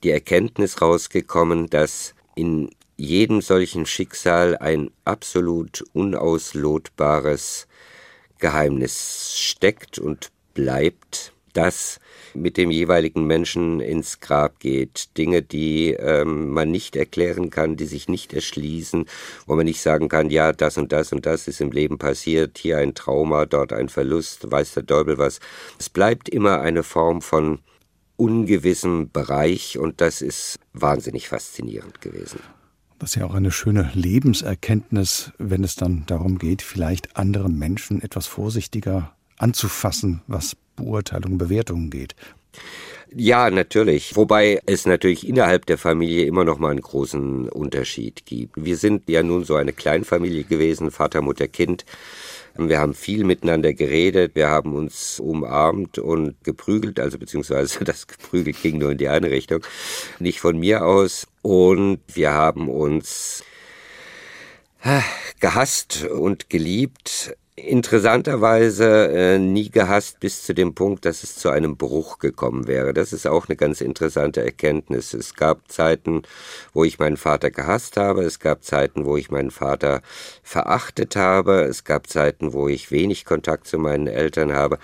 die 0.05 0.11
Erkenntnis 0.11 0.81
rausgekommen, 0.81 1.69
dass 1.69 2.15
in 2.37 2.71
jedem 2.97 3.41
solchen 3.41 3.87
Schicksal 3.87 4.57
ein 4.57 4.91
absolut 5.05 5.83
unauslotbares 5.93 7.67
Geheimnis 8.39 9.39
steckt 9.41 9.99
und 9.99 10.31
bleibt, 10.55 11.33
das 11.53 12.01
mit 12.35 12.57
dem 12.57 12.71
jeweiligen 12.71 13.27
Menschen 13.27 13.81
ins 13.81 14.21
Grab 14.21 14.59
geht. 14.59 15.17
Dinge, 15.17 15.41
die 15.41 15.93
ähm, 15.93 16.51
man 16.51 16.71
nicht 16.71 16.97
erklären 16.97 17.51
kann, 17.51 17.77
die 17.77 17.87
sich 17.87 18.09
nicht 18.09 18.33
erschließen, 18.35 19.07
wo 19.47 19.55
man 19.55 19.65
nicht 19.65 19.81
sagen 19.81 20.09
kann, 20.09 20.31
ja, 20.31 20.53
das 20.53 20.77
und 20.77 20.93
das 20.93 21.13
und 21.13 21.27
das 21.27 21.49
ist 21.49 21.61
im 21.61 21.71
Leben 21.71 21.97
passiert, 21.99 22.59
hier 22.59 22.79
ein 22.79 22.95
Trauma, 22.95 23.47
dort 23.47 23.73
ein 23.73 23.89
Verlust, 23.89 24.51
weiß 24.51 24.75
der 24.75 24.83
Däubel 24.83 25.17
was. 25.17 25.41
Es 25.79 25.89
bleibt 25.89 26.29
immer 26.29 26.61
eine 26.61 26.83
Form 26.83 27.23
von 27.23 27.61
ungewissem 28.17 29.11
Bereich 29.11 29.79
und 29.79 30.01
das 30.01 30.23
ist 30.23 30.59
wahnsinnig 30.73 31.29
faszinierend 31.29 32.01
gewesen. 32.01 32.41
Das 33.05 33.11
ist 33.11 33.17
ja 33.17 33.27
auch 33.27 33.35
eine 33.35 33.51
schöne 33.51 33.91
Lebenserkenntnis, 33.93 35.33
wenn 35.37 35.63
es 35.63 35.77
dann 35.77 36.07
darum 36.07 36.39
geht, 36.39 36.63
vielleicht 36.63 37.19
andere 37.19 37.51
Menschen 37.51 38.01
etwas 38.01 38.27
vorsichtiger 38.27 39.13
anzufassen, 39.37 40.23
was 40.27 40.57
Beurteilungen, 40.75 41.37
Bewertungen 41.37 41.91
geht. 41.91 42.17
Ja, 43.17 43.49
natürlich. 43.49 44.17
Wobei 44.17 44.61
es 44.67 44.87
natürlich 44.87 45.29
innerhalb 45.29 45.67
der 45.67 45.79
Familie 45.79 46.27
immer 46.27 46.45
noch 46.45 46.59
mal 46.59 46.73
einen 46.73 46.81
großen 46.81 47.49
Unterschied 47.49 48.27
gibt. 48.27 48.53
Wir 48.57 48.77
sind 48.77 49.09
ja 49.09 49.23
nun 49.23 49.45
so 49.45 49.55
eine 49.55 49.73
Kleinfamilie 49.73 50.43
gewesen, 50.43 50.91
Vater, 50.91 51.23
Mutter, 51.23 51.47
Kind. 51.47 51.85
Wir 52.57 52.81
haben 52.81 52.95
viel 52.95 53.23
miteinander 53.23 53.73
geredet, 53.73 54.35
wir 54.35 54.49
haben 54.49 54.75
uns 54.75 55.21
umarmt 55.21 55.99
und 55.99 56.43
geprügelt, 56.43 56.99
also 56.99 57.19
beziehungsweise 57.19 57.85
das 57.85 58.09
Geprügelt 58.09 58.61
ging 58.61 58.79
nur 58.79 58.91
in 58.93 58.99
die 58.99 59.09
eine 59.09 59.31
Richtung, 59.31 59.65
nicht 60.19 60.41
von 60.41 60.59
mir 60.59 60.85
aus. 60.85 61.29
Und 61.43 62.01
wir 62.15 62.33
haben 62.33 62.69
uns 62.69 63.45
ah, 64.83 65.03
gehasst 65.39 66.05
und 66.05 66.51
geliebt 66.51 67.37
interessanterweise 67.57 69.09
äh, 69.13 69.39
nie 69.39 69.71
gehasst 69.71 70.19
bis 70.19 70.43
zu 70.43 70.55
dem 70.55 70.75
Punkt, 70.75 71.05
dass 71.05 71.23
es 71.23 71.37
zu 71.37 71.51
einem 71.51 71.77
Bruch 71.77 72.19
gekommen 72.19 72.67
wäre. 72.67 72.93
Das 72.93 73.13
ist 73.13 73.27
auch 73.27 73.49
eine 73.49 73.57
ganz 73.57 73.81
interessante 73.81 74.43
Erkenntnis. 74.43 75.15
Es 75.15 75.35
gab 75.35 75.71
Zeiten, 75.71 76.23
wo 76.73 76.83
ich 76.83 76.99
meinen 76.99 77.17
Vater 77.17 77.51
gehasst 77.51 77.97
habe, 77.97 78.25
es 78.25 78.41
gab 78.41 78.65
Zeiten, 78.65 79.05
wo 79.05 79.17
ich 79.17 79.31
meinen 79.31 79.53
Vater 79.53 80.03
verachtet 80.43 81.15
habe, 81.15 81.63
es 81.63 81.85
gab 81.85 82.09
Zeiten, 82.09 82.53
wo 82.53 82.67
ich 82.69 82.91
wenig 82.91 83.25
Kontakt 83.25 83.69
zu 83.69 83.79
meinen 83.79 84.09
Eltern 84.09 84.53
habe, 84.53 84.79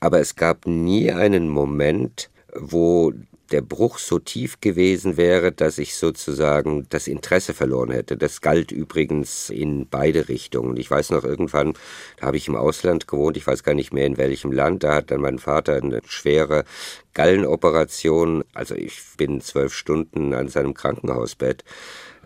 aber 0.00 0.20
es 0.20 0.34
gab 0.34 0.66
nie 0.66 1.12
einen 1.12 1.48
Moment, 1.48 2.30
wo 2.54 3.12
der 3.50 3.62
Bruch 3.62 3.98
so 3.98 4.18
tief 4.18 4.60
gewesen 4.60 5.16
wäre, 5.16 5.52
dass 5.52 5.78
ich 5.78 5.96
sozusagen 5.96 6.86
das 6.90 7.06
Interesse 7.06 7.54
verloren 7.54 7.90
hätte. 7.90 8.16
Das 8.16 8.40
galt 8.40 8.72
übrigens 8.72 9.50
in 9.50 9.88
beide 9.88 10.28
Richtungen. 10.28 10.76
Ich 10.76 10.90
weiß 10.90 11.10
noch, 11.10 11.24
irgendwann 11.24 11.74
da 12.18 12.26
habe 12.26 12.36
ich 12.36 12.48
im 12.48 12.56
Ausland 12.56 13.06
gewohnt, 13.08 13.36
ich 13.36 13.46
weiß 13.46 13.62
gar 13.62 13.74
nicht 13.74 13.92
mehr 13.92 14.06
in 14.06 14.16
welchem 14.16 14.52
Land, 14.52 14.84
da 14.84 14.94
hat 14.94 15.10
dann 15.10 15.20
mein 15.20 15.38
Vater 15.38 15.76
eine 15.76 16.00
schwere 16.06 16.64
Gallenoperation, 17.14 18.44
also 18.54 18.74
ich 18.74 19.00
bin 19.16 19.40
zwölf 19.40 19.74
Stunden 19.74 20.34
an 20.34 20.48
seinem 20.48 20.74
Krankenhausbett 20.74 21.64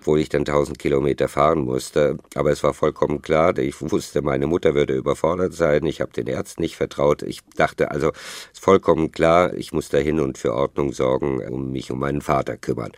obwohl 0.03 0.19
ich 0.19 0.29
dann 0.29 0.41
1000 0.41 0.81
Kilometer 0.81 1.29
fahren 1.29 1.61
musste. 1.61 2.19
Aber 2.35 2.51
es 2.51 2.65
war 2.65 2.75
vollkommen 2.75 3.23
klar, 3.23 3.57
ich 3.59 3.81
wusste, 3.81 4.21
meine 4.21 4.49
Mutter 4.49 4.75
würde 4.75 4.95
überfordert 4.95 5.55
sein. 5.55 5.87
Ich 5.87 6.01
habe 6.01 6.13
den 6.13 6.27
Ärzten 6.27 6.63
nicht 6.63 6.75
vertraut. 6.75 7.23
Ich 7.23 7.41
dachte 7.57 7.93
also, 7.93 8.09
es 8.09 8.59
ist 8.59 8.65
vollkommen 8.65 9.13
klar, 9.13 9.55
ich 9.55 9.73
muss 9.73 9.91
dahin 9.91 10.19
und 10.19 10.39
für 10.39 10.55
Ordnung 10.55 10.93
sorgen, 10.93 11.41
um 11.49 11.71
mich 11.71 11.93
um 11.93 12.01
meinen 12.01 12.21
Vater 12.21 12.57
kümmern. 12.57 12.91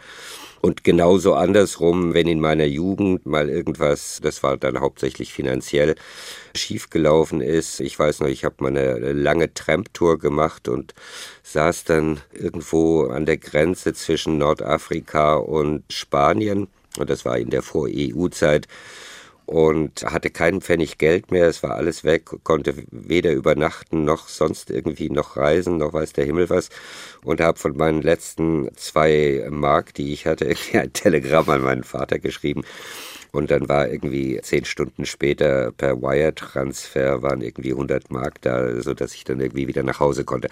Und 0.62 0.82
genauso 0.82 1.34
andersrum, 1.34 2.14
wenn 2.14 2.26
in 2.26 2.40
meiner 2.40 2.64
Jugend 2.64 3.26
mal 3.26 3.50
irgendwas, 3.50 4.20
das 4.22 4.42
war 4.42 4.56
dann 4.56 4.80
hauptsächlich 4.80 5.34
finanziell, 5.34 5.96
schiefgelaufen 6.56 7.42
ist. 7.42 7.80
Ich 7.80 7.98
weiß 7.98 8.20
noch, 8.20 8.28
ich 8.28 8.46
habe 8.46 8.54
mal 8.60 8.68
eine 8.68 9.12
lange 9.12 9.52
Tramptour 9.52 10.18
gemacht 10.18 10.68
und 10.68 10.94
saß 11.42 11.84
dann 11.84 12.22
irgendwo 12.32 13.08
an 13.08 13.26
der 13.26 13.36
Grenze 13.36 13.92
zwischen 13.92 14.38
Nordafrika 14.38 15.34
und 15.34 15.84
Spanien 15.90 16.68
und 16.98 17.10
das 17.10 17.24
war 17.24 17.38
in 17.38 17.50
der 17.50 17.62
Vor-EU-Zeit. 17.62 18.68
Und 19.46 20.04
hatte 20.04 20.30
keinen 20.30 20.62
Pfennig 20.62 20.96
Geld 20.96 21.30
mehr, 21.30 21.46
es 21.48 21.62
war 21.62 21.72
alles 21.72 22.02
weg, 22.02 22.30
konnte 22.44 22.74
weder 22.90 23.30
übernachten 23.32 24.02
noch 24.02 24.28
sonst 24.28 24.70
irgendwie 24.70 25.10
noch 25.10 25.36
reisen, 25.36 25.76
noch 25.76 25.92
weiß 25.92 26.14
der 26.14 26.24
Himmel 26.24 26.48
was. 26.48 26.70
Und 27.24 27.42
habe 27.42 27.58
von 27.58 27.76
meinen 27.76 28.00
letzten 28.00 28.74
zwei 28.74 29.46
Mark, 29.50 29.92
die 29.92 30.14
ich 30.14 30.24
hatte, 30.26 30.54
ein 30.72 30.94
Telegramm 30.94 31.50
an 31.50 31.60
meinen 31.60 31.84
Vater 31.84 32.18
geschrieben. 32.18 32.64
Und 33.32 33.50
dann 33.50 33.68
war 33.68 33.88
irgendwie 33.88 34.40
zehn 34.42 34.64
Stunden 34.64 35.04
später 35.04 35.72
per 35.72 36.00
Wire-Transfer 36.00 37.20
waren 37.22 37.42
irgendwie 37.42 37.72
100 37.72 38.10
Mark 38.10 38.40
da, 38.42 38.80
so 38.80 38.94
dass 38.94 39.12
ich 39.12 39.24
dann 39.24 39.40
irgendwie 39.40 39.66
wieder 39.66 39.82
nach 39.82 40.00
Hause 40.00 40.24
konnte. 40.24 40.48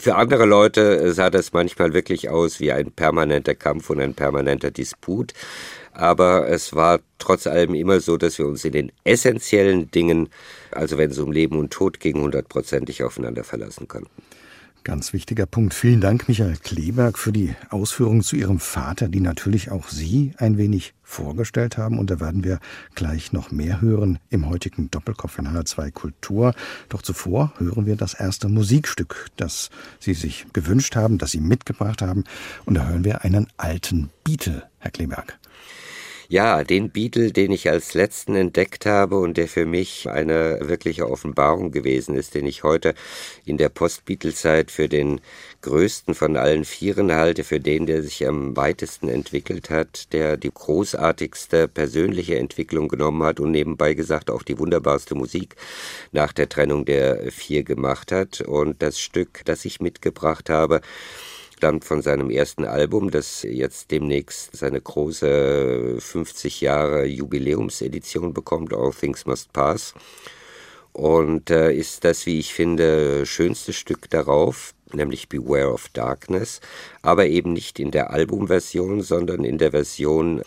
Für 0.00 0.16
andere 0.16 0.46
Leute 0.46 1.12
sah 1.12 1.28
das 1.28 1.52
manchmal 1.52 1.92
wirklich 1.92 2.30
aus 2.30 2.58
wie 2.58 2.72
ein 2.72 2.90
permanenter 2.90 3.54
Kampf 3.54 3.90
und 3.90 4.00
ein 4.00 4.14
permanenter 4.14 4.70
Disput. 4.70 5.34
Aber 5.92 6.48
es 6.48 6.74
war 6.74 7.00
trotz 7.18 7.46
allem 7.46 7.74
immer 7.74 8.00
so, 8.00 8.16
dass 8.16 8.38
wir 8.38 8.46
uns 8.46 8.64
in 8.64 8.72
den 8.72 8.92
essentiellen 9.04 9.90
Dingen, 9.90 10.30
also 10.70 10.96
wenn 10.96 11.10
es 11.10 11.18
um 11.18 11.32
Leben 11.32 11.58
und 11.58 11.70
Tod 11.70 12.00
ging, 12.00 12.18
hundertprozentig 12.18 13.02
aufeinander 13.02 13.44
verlassen 13.44 13.88
konnten. 13.88 14.10
Ganz 14.82 15.12
wichtiger 15.12 15.44
Punkt. 15.44 15.74
Vielen 15.74 16.00
Dank, 16.00 16.26
Michael 16.26 16.56
Kleberg, 16.56 17.18
für 17.18 17.32
die 17.32 17.54
Ausführungen 17.68 18.22
zu 18.22 18.36
Ihrem 18.36 18.58
Vater, 18.58 19.08
die 19.08 19.20
natürlich 19.20 19.70
auch 19.70 19.88
Sie 19.88 20.32
ein 20.38 20.56
wenig 20.56 20.94
vorgestellt 21.02 21.76
haben. 21.76 21.98
Und 21.98 22.10
da 22.10 22.18
werden 22.18 22.44
wir 22.44 22.60
gleich 22.94 23.32
noch 23.32 23.50
mehr 23.50 23.82
hören 23.82 24.18
im 24.30 24.48
heutigen 24.48 24.90
Doppelkopf 24.90 25.38
in 25.38 25.48
HR2 25.48 25.90
Kultur. 25.90 26.54
Doch 26.88 27.02
zuvor 27.02 27.52
hören 27.58 27.84
wir 27.84 27.96
das 27.96 28.14
erste 28.14 28.48
Musikstück, 28.48 29.26
das 29.36 29.68
Sie 29.98 30.14
sich 30.14 30.46
gewünscht 30.54 30.96
haben, 30.96 31.18
das 31.18 31.32
Sie 31.32 31.40
mitgebracht 31.40 32.00
haben. 32.00 32.24
Und 32.64 32.74
da 32.76 32.86
hören 32.86 33.04
wir 33.04 33.22
einen 33.22 33.48
alten 33.58 34.08
Beatle, 34.24 34.62
Herr 34.78 34.92
Kleberg. 34.92 35.39
Ja, 36.32 36.62
den 36.62 36.90
Beatle, 36.90 37.32
den 37.32 37.50
ich 37.50 37.68
als 37.68 37.94
letzten 37.94 38.36
entdeckt 38.36 38.86
habe 38.86 39.18
und 39.18 39.36
der 39.36 39.48
für 39.48 39.66
mich 39.66 40.08
eine 40.08 40.60
wirkliche 40.62 41.10
Offenbarung 41.10 41.72
gewesen 41.72 42.14
ist, 42.14 42.36
den 42.36 42.46
ich 42.46 42.62
heute 42.62 42.94
in 43.44 43.58
der 43.58 43.68
Post-Beatle-Zeit 43.68 44.70
für 44.70 44.88
den 44.88 45.20
größten 45.62 46.14
von 46.14 46.36
allen 46.36 46.64
Vieren 46.64 47.10
halte, 47.10 47.42
für 47.42 47.58
den, 47.58 47.86
der 47.86 48.04
sich 48.04 48.28
am 48.28 48.56
weitesten 48.56 49.08
entwickelt 49.08 49.70
hat, 49.70 50.12
der 50.12 50.36
die 50.36 50.52
großartigste 50.54 51.66
persönliche 51.66 52.38
Entwicklung 52.38 52.86
genommen 52.86 53.24
hat 53.24 53.40
und 53.40 53.50
nebenbei 53.50 53.94
gesagt 53.94 54.30
auch 54.30 54.44
die 54.44 54.56
wunderbarste 54.56 55.16
Musik 55.16 55.56
nach 56.12 56.32
der 56.32 56.48
Trennung 56.48 56.84
der 56.84 57.32
Vier 57.32 57.64
gemacht 57.64 58.12
hat. 58.12 58.40
Und 58.40 58.82
das 58.82 59.00
Stück, 59.00 59.40
das 59.46 59.64
ich 59.64 59.80
mitgebracht 59.80 60.48
habe, 60.48 60.80
stammt 61.60 61.84
von 61.84 62.00
seinem 62.00 62.30
ersten 62.30 62.64
Album, 62.64 63.10
das 63.10 63.42
jetzt 63.42 63.90
demnächst 63.90 64.56
seine 64.56 64.80
große 64.80 65.96
50 65.98 66.62
Jahre 66.62 67.04
Jubiläumsedition 67.04 68.32
bekommt, 68.32 68.72
All 68.72 68.92
Things 68.98 69.26
Must 69.26 69.52
Pass. 69.52 69.92
Und 70.92 71.50
äh, 71.50 71.70
ist 71.74 72.04
das, 72.04 72.24
wie 72.24 72.38
ich 72.38 72.54
finde, 72.54 73.26
schönste 73.26 73.74
Stück 73.74 74.08
darauf, 74.08 74.72
nämlich 74.94 75.28
Beware 75.28 75.72
of 75.72 75.88
Darkness, 75.90 76.60
aber 77.02 77.26
eben 77.26 77.52
nicht 77.52 77.78
in 77.78 77.90
der 77.90 78.10
Albumversion, 78.10 79.02
sondern 79.02 79.44
in 79.44 79.58
der 79.58 79.70
Version 79.70 80.42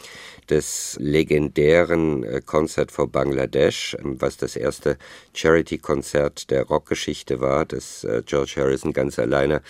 des 0.50 0.98
legendären 1.00 2.24
äh, 2.24 2.42
Concert 2.46 2.92
for 2.92 3.08
Bangladesch, 3.08 3.96
ähm, 4.00 4.20
was 4.20 4.38
das 4.38 4.56
erste 4.56 4.98
Charity-Konzert 5.34 6.52
der 6.52 6.64
Rockgeschichte 6.64 7.40
war, 7.40 7.66
das 7.66 8.04
äh, 8.04 8.24
George 8.26 8.54
Harrison 8.58 8.94
ganz 8.94 9.20
alleine 9.20 9.62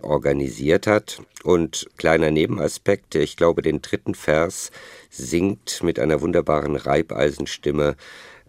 organisiert 0.00 0.86
hat. 0.86 1.20
Und 1.42 1.88
kleiner 1.96 2.30
Nebenaspekt, 2.30 3.14
ich 3.14 3.36
glaube, 3.36 3.62
den 3.62 3.82
dritten 3.82 4.14
Vers 4.14 4.70
singt 5.10 5.82
mit 5.82 5.98
einer 5.98 6.20
wunderbaren 6.20 6.76
Reibeisenstimme 6.76 7.96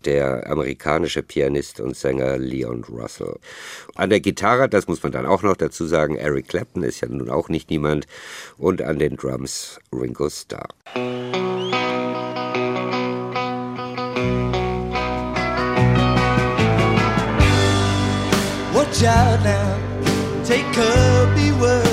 der 0.05 0.49
amerikanische 0.49 1.23
Pianist 1.23 1.79
und 1.79 1.95
Sänger 1.95 2.37
Leon 2.37 2.83
Russell. 2.83 3.37
An 3.95 4.09
der 4.09 4.19
Gitarre, 4.19 4.69
das 4.69 4.87
muss 4.87 5.03
man 5.03 5.11
dann 5.11 5.25
auch 5.25 5.43
noch 5.43 5.55
dazu 5.55 5.85
sagen, 5.85 6.15
Eric 6.15 6.47
Clapton 6.47 6.83
ist 6.83 7.01
ja 7.01 7.07
nun 7.07 7.29
auch 7.29 7.49
nicht 7.49 7.69
niemand. 7.69 8.05
Und 8.57 8.81
an 8.81 8.99
den 8.99 9.17
Drums 9.17 9.79
Ringo 9.91 10.29
Starr. 10.29 10.69
Watch 18.73 19.03
out 19.03 19.43
now, 19.43 20.43
take 20.43 20.77
a 20.77 21.33
beware. 21.35 21.84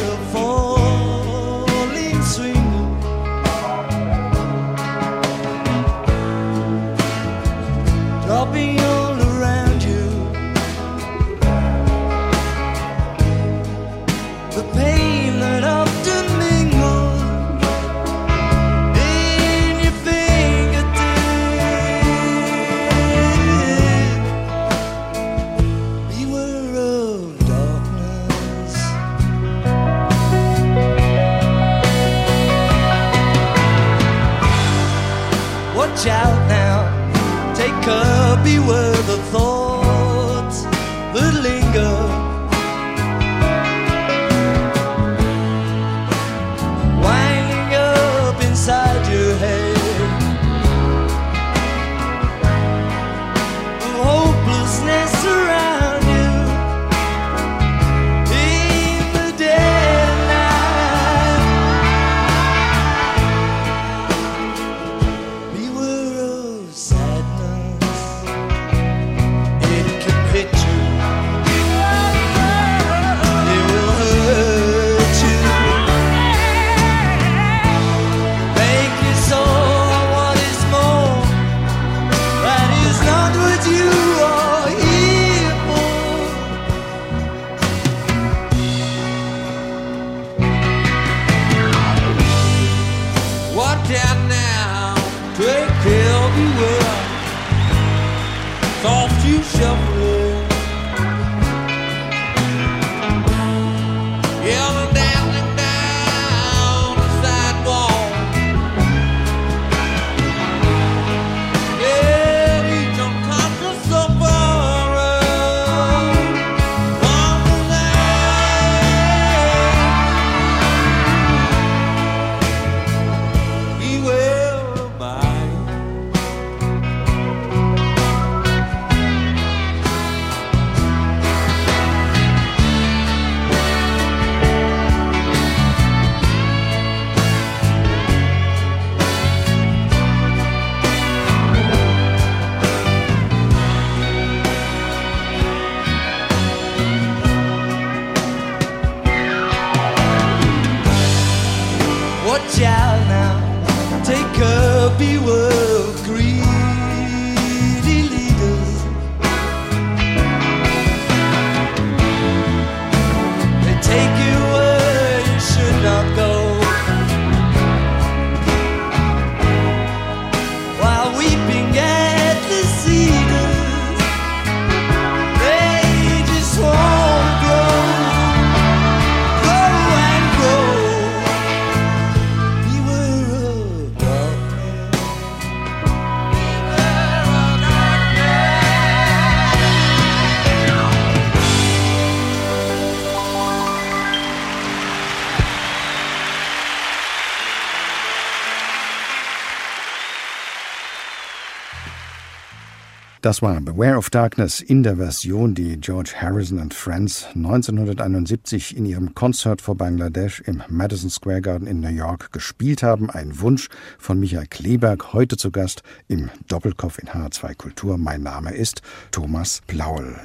Das 203.22 203.40
war 203.40 203.60
Beware 203.60 203.98
of 203.98 204.10
Darkness 204.10 204.60
in 204.60 204.82
der 204.82 204.96
Version, 204.96 205.54
die 205.54 205.80
George 205.80 206.14
Harrison 206.20 206.58
and 206.58 206.74
Friends 206.74 207.28
1971 207.36 208.76
in 208.76 208.84
ihrem 208.84 209.14
Concert 209.14 209.62
for 209.62 209.76
Bangladesh 209.76 210.40
im 210.40 210.64
Madison 210.68 211.08
Square 211.08 211.40
Garden 211.40 211.68
in 211.68 211.78
New 211.78 211.88
York 211.88 212.32
gespielt 212.32 212.82
haben. 212.82 213.10
Ein 213.10 213.38
Wunsch 213.38 213.68
von 213.96 214.18
Michael 214.18 214.48
Kleberg, 214.48 215.12
heute 215.12 215.36
zu 215.36 215.52
Gast 215.52 215.84
im 216.08 216.30
Doppelkopf 216.48 216.98
in 216.98 217.10
H2 217.10 217.54
Kultur. 217.54 217.96
Mein 217.96 218.24
Name 218.24 218.54
ist 218.54 218.82
Thomas 219.12 219.62
Plaul. 219.68 220.16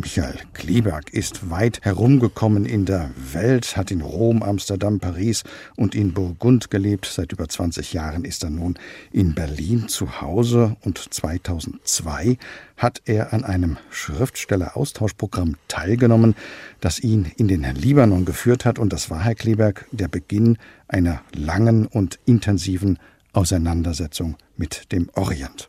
Michael 0.00 0.38
Kleberg 0.54 1.12
ist 1.12 1.50
weit 1.50 1.80
herumgekommen 1.82 2.66
in 2.66 2.84
der 2.84 3.10
Welt, 3.32 3.76
hat 3.76 3.90
in 3.90 4.00
Rom, 4.00 4.44
Amsterdam, 4.44 5.00
Paris 5.00 5.42
und 5.74 5.96
in 5.96 6.14
Burgund 6.14 6.70
gelebt. 6.70 7.06
Seit 7.06 7.32
über 7.32 7.48
20 7.48 7.94
Jahren 7.94 8.24
ist 8.24 8.44
er 8.44 8.50
nun 8.50 8.78
in 9.10 9.34
Berlin 9.34 9.88
zu 9.88 10.20
Hause 10.20 10.76
und 10.82 10.98
2002 11.12 12.38
hat 12.76 13.02
er 13.06 13.32
an 13.32 13.42
einem 13.42 13.76
Schriftstelleraustauschprogramm 13.90 15.56
teilgenommen, 15.66 16.36
das 16.80 17.00
ihn 17.00 17.32
in 17.36 17.48
den 17.48 17.64
Libanon 17.64 18.24
geführt 18.24 18.64
hat. 18.64 18.78
Und 18.78 18.92
das 18.92 19.10
war, 19.10 19.24
Herr 19.24 19.34
Kleberg, 19.34 19.86
der 19.90 20.06
Beginn 20.06 20.58
einer 20.86 21.22
langen 21.34 21.86
und 21.88 22.20
intensiven 22.24 23.00
Auseinandersetzung 23.32 24.36
mit 24.56 24.92
dem 24.92 25.10
Orient. 25.14 25.68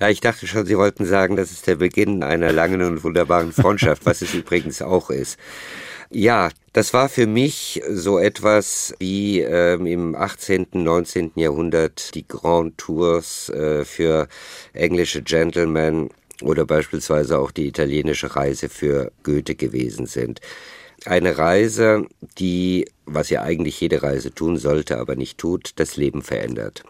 Ja, 0.00 0.08
ich 0.08 0.20
dachte 0.20 0.46
schon, 0.46 0.64
Sie 0.64 0.78
wollten 0.78 1.04
sagen, 1.04 1.36
das 1.36 1.50
ist 1.50 1.66
der 1.66 1.76
Beginn 1.76 2.22
einer 2.22 2.52
langen 2.52 2.80
und 2.80 3.04
wunderbaren 3.04 3.52
Freundschaft, 3.52 4.06
was 4.06 4.22
es 4.22 4.32
übrigens 4.32 4.80
auch 4.80 5.10
ist. 5.10 5.38
Ja, 6.10 6.48
das 6.72 6.94
war 6.94 7.10
für 7.10 7.26
mich 7.26 7.82
so 7.90 8.18
etwas 8.18 8.94
wie 8.98 9.40
ähm, 9.40 9.84
im 9.84 10.14
18., 10.16 10.68
19. 10.72 11.32
Jahrhundert 11.34 12.14
die 12.14 12.26
Grand 12.26 12.78
Tours 12.78 13.50
äh, 13.50 13.84
für 13.84 14.26
englische 14.72 15.20
Gentlemen 15.20 16.08
oder 16.40 16.64
beispielsweise 16.64 17.38
auch 17.38 17.50
die 17.50 17.66
italienische 17.66 18.34
Reise 18.34 18.70
für 18.70 19.12
Goethe 19.22 19.54
gewesen 19.54 20.06
sind. 20.06 20.40
Eine 21.04 21.36
Reise, 21.36 22.06
die, 22.38 22.86
was 23.04 23.28
ja 23.28 23.42
eigentlich 23.42 23.78
jede 23.80 24.02
Reise 24.02 24.34
tun 24.34 24.56
sollte, 24.56 24.98
aber 24.98 25.14
nicht 25.14 25.36
tut, 25.36 25.72
das 25.76 25.96
Leben 25.96 26.22
verändert. 26.22 26.84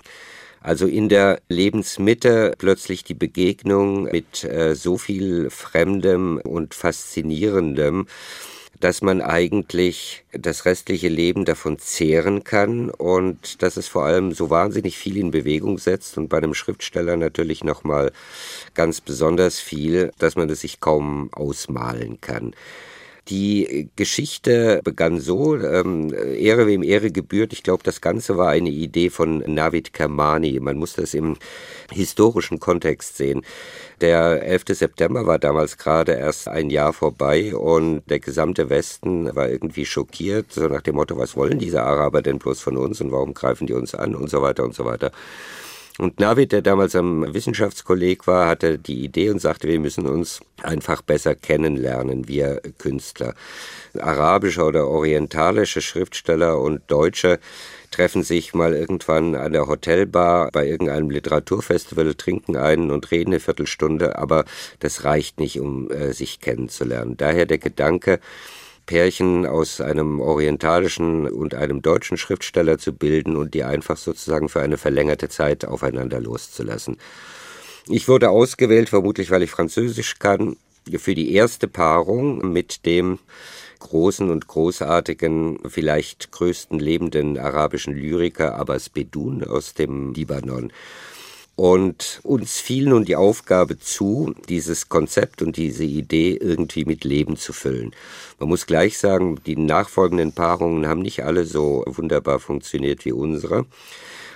Also 0.61 0.87
in 0.87 1.09
der 1.09 1.41
Lebensmitte 1.49 2.55
plötzlich 2.59 3.03
die 3.03 3.15
Begegnung 3.15 4.05
mit 4.05 4.45
äh, 4.45 4.75
so 4.75 4.99
viel 4.99 5.49
Fremdem 5.49 6.39
und 6.39 6.75
Faszinierendem, 6.75 8.07
dass 8.79 9.01
man 9.01 9.23
eigentlich 9.23 10.25
das 10.33 10.67
restliche 10.67 11.09
Leben 11.09 11.45
davon 11.45 11.79
zehren 11.79 12.45
kann 12.45 12.91
und 12.91 13.63
dass 13.63 13.77
es 13.77 13.89
vor 13.89 14.05
allem 14.05 14.33
so 14.33 14.51
wahnsinnig 14.51 14.99
viel 14.99 15.17
in 15.17 15.31
Bewegung 15.31 15.79
setzt 15.79 16.19
und 16.19 16.29
bei 16.29 16.39
einem 16.39 16.55
Schriftsteller 16.55 17.17
natürlich 17.17 17.65
nochmal 17.65 18.13
ganz 18.75 19.01
besonders 19.01 19.61
viel, 19.61 20.13
dass 20.19 20.37
man 20.37 20.49
es 20.51 20.61
sich 20.61 20.81
kaum 20.81 21.31
ausmalen 21.33 22.21
kann. 22.21 22.55
Die 23.29 23.91
Geschichte 23.97 24.81
begann 24.83 25.21
so, 25.21 25.57
ähm, 25.57 26.13
Ehre 26.13 26.67
wem 26.67 26.83
Ehre 26.83 27.11
gebührt. 27.11 27.53
Ich 27.53 27.63
glaube, 27.63 27.83
das 27.83 28.01
Ganze 28.01 28.37
war 28.37 28.49
eine 28.49 28.71
Idee 28.71 29.11
von 29.11 29.39
Navid 29.47 29.93
Kermani. 29.93 30.59
Man 30.61 30.77
muss 30.77 30.95
das 30.95 31.15
im 31.15 31.37
historischen 31.91 32.59
Kontext 32.61 33.17
sehen. 33.17 33.43
Der 34.01 34.43
11. 34.43 34.65
September 34.71 35.27
war 35.27 35.39
damals 35.39 35.77
gerade 35.77 36.13
erst 36.13 36.49
ein 36.49 36.71
Jahr 36.71 36.93
vorbei 36.93 37.55
und 37.55 38.03
der 38.09 38.21
gesamte 38.21 38.71
Westen 38.71 39.35
war 39.35 39.49
irgendwie 39.49 39.85
schockiert, 39.85 40.53
so 40.53 40.69
nach 40.69 40.83
dem 40.83 40.95
Motto, 40.97 41.19
was 41.19 41.37
wollen 41.37 41.59
diese 41.59 41.83
Araber 41.83 42.23
denn 42.23 42.39
bloß 42.39 42.61
von 42.61 42.77
uns 42.77 43.01
und 43.01 43.13
warum 43.13 43.35
greifen 43.35 43.67
die 43.67 43.75
uns 43.75 43.95
an 43.95 44.15
und 44.15 44.31
so 44.31 44.41
weiter 44.43 44.65
und 44.65 44.75
so 44.75 44.85
weiter. 44.85 45.13
Und 46.01 46.19
Navid, 46.19 46.53
der 46.53 46.63
damals 46.63 46.97
am 46.97 47.35
Wissenschaftskolleg 47.35 48.27
war, 48.27 48.49
hatte 48.49 48.79
die 48.79 49.05
Idee 49.05 49.29
und 49.29 49.39
sagte, 49.39 49.69
wir 49.69 49.79
müssen 49.79 50.07
uns 50.07 50.41
einfach 50.63 51.03
besser 51.03 51.35
kennenlernen, 51.35 52.27
wir 52.27 52.63
Künstler. 52.79 53.35
Arabische 53.99 54.63
oder 54.63 54.89
orientalische 54.89 55.83
Schriftsteller 55.83 56.59
und 56.59 56.81
Deutsche 56.87 57.39
treffen 57.91 58.23
sich 58.23 58.55
mal 58.55 58.73
irgendwann 58.73 59.35
an 59.35 59.53
der 59.53 59.67
Hotelbar 59.67 60.51
bei 60.53 60.67
irgendeinem 60.67 61.11
Literaturfestival, 61.11 62.15
trinken 62.15 62.57
einen 62.57 62.91
und 62.91 63.11
reden 63.11 63.33
eine 63.33 63.41
Viertelstunde, 63.41 64.17
aber 64.17 64.47
das 64.79 65.05
reicht 65.05 65.39
nicht, 65.39 65.61
um 65.61 65.91
äh, 65.91 66.15
sich 66.15 66.41
kennenzulernen. 66.41 67.19
Daher 67.19 67.45
der 67.45 67.59
Gedanke, 67.59 68.21
Pärchen 68.91 69.47
aus 69.47 69.81
einem 69.81 70.19
orientalischen 70.19 71.29
und 71.29 71.55
einem 71.55 71.81
deutschen 71.81 72.17
Schriftsteller 72.17 72.77
zu 72.77 72.93
bilden 72.93 73.37
und 73.37 73.55
die 73.55 73.63
einfach 73.63 73.97
sozusagen 73.97 74.49
für 74.49 74.63
eine 74.63 74.79
verlängerte 74.79 75.29
Zeit 75.29 75.65
aufeinander 75.65 76.21
loszulassen. 76.21 76.97
Ich 77.87 78.09
wurde 78.09 78.31
ausgewählt, 78.31 78.89
vermutlich 78.89 79.31
weil 79.31 79.45
ich 79.45 79.53
Französisch 79.53 80.19
kann, 80.19 80.57
für 80.93 81.15
die 81.15 81.33
erste 81.35 81.69
Paarung 81.69 82.53
mit 82.53 82.85
dem 82.85 83.21
großen 83.79 84.29
und 84.29 84.49
großartigen, 84.49 85.61
vielleicht 85.69 86.33
größten 86.33 86.81
lebenden 86.81 87.39
arabischen 87.39 87.95
Lyriker 87.95 88.57
Abbas 88.57 88.89
Bedun 88.89 89.45
aus 89.45 89.73
dem 89.73 90.15
Libanon. 90.15 90.73
Und 91.61 92.21
uns 92.23 92.59
fiel 92.59 92.89
nun 92.89 93.05
die 93.05 93.17
Aufgabe 93.17 93.79
zu, 93.79 94.33
dieses 94.49 94.89
Konzept 94.89 95.43
und 95.43 95.59
diese 95.59 95.85
Idee 95.85 96.39
irgendwie 96.41 96.87
mit 96.87 97.05
Leben 97.05 97.37
zu 97.37 97.53
füllen. 97.53 97.91
Man 98.39 98.49
muss 98.49 98.65
gleich 98.65 98.97
sagen, 98.97 99.39
die 99.45 99.57
nachfolgenden 99.57 100.33
Paarungen 100.33 100.89
haben 100.89 101.03
nicht 101.03 101.23
alle 101.23 101.45
so 101.45 101.85
wunderbar 101.87 102.39
funktioniert 102.39 103.05
wie 103.05 103.13
unsere. 103.13 103.67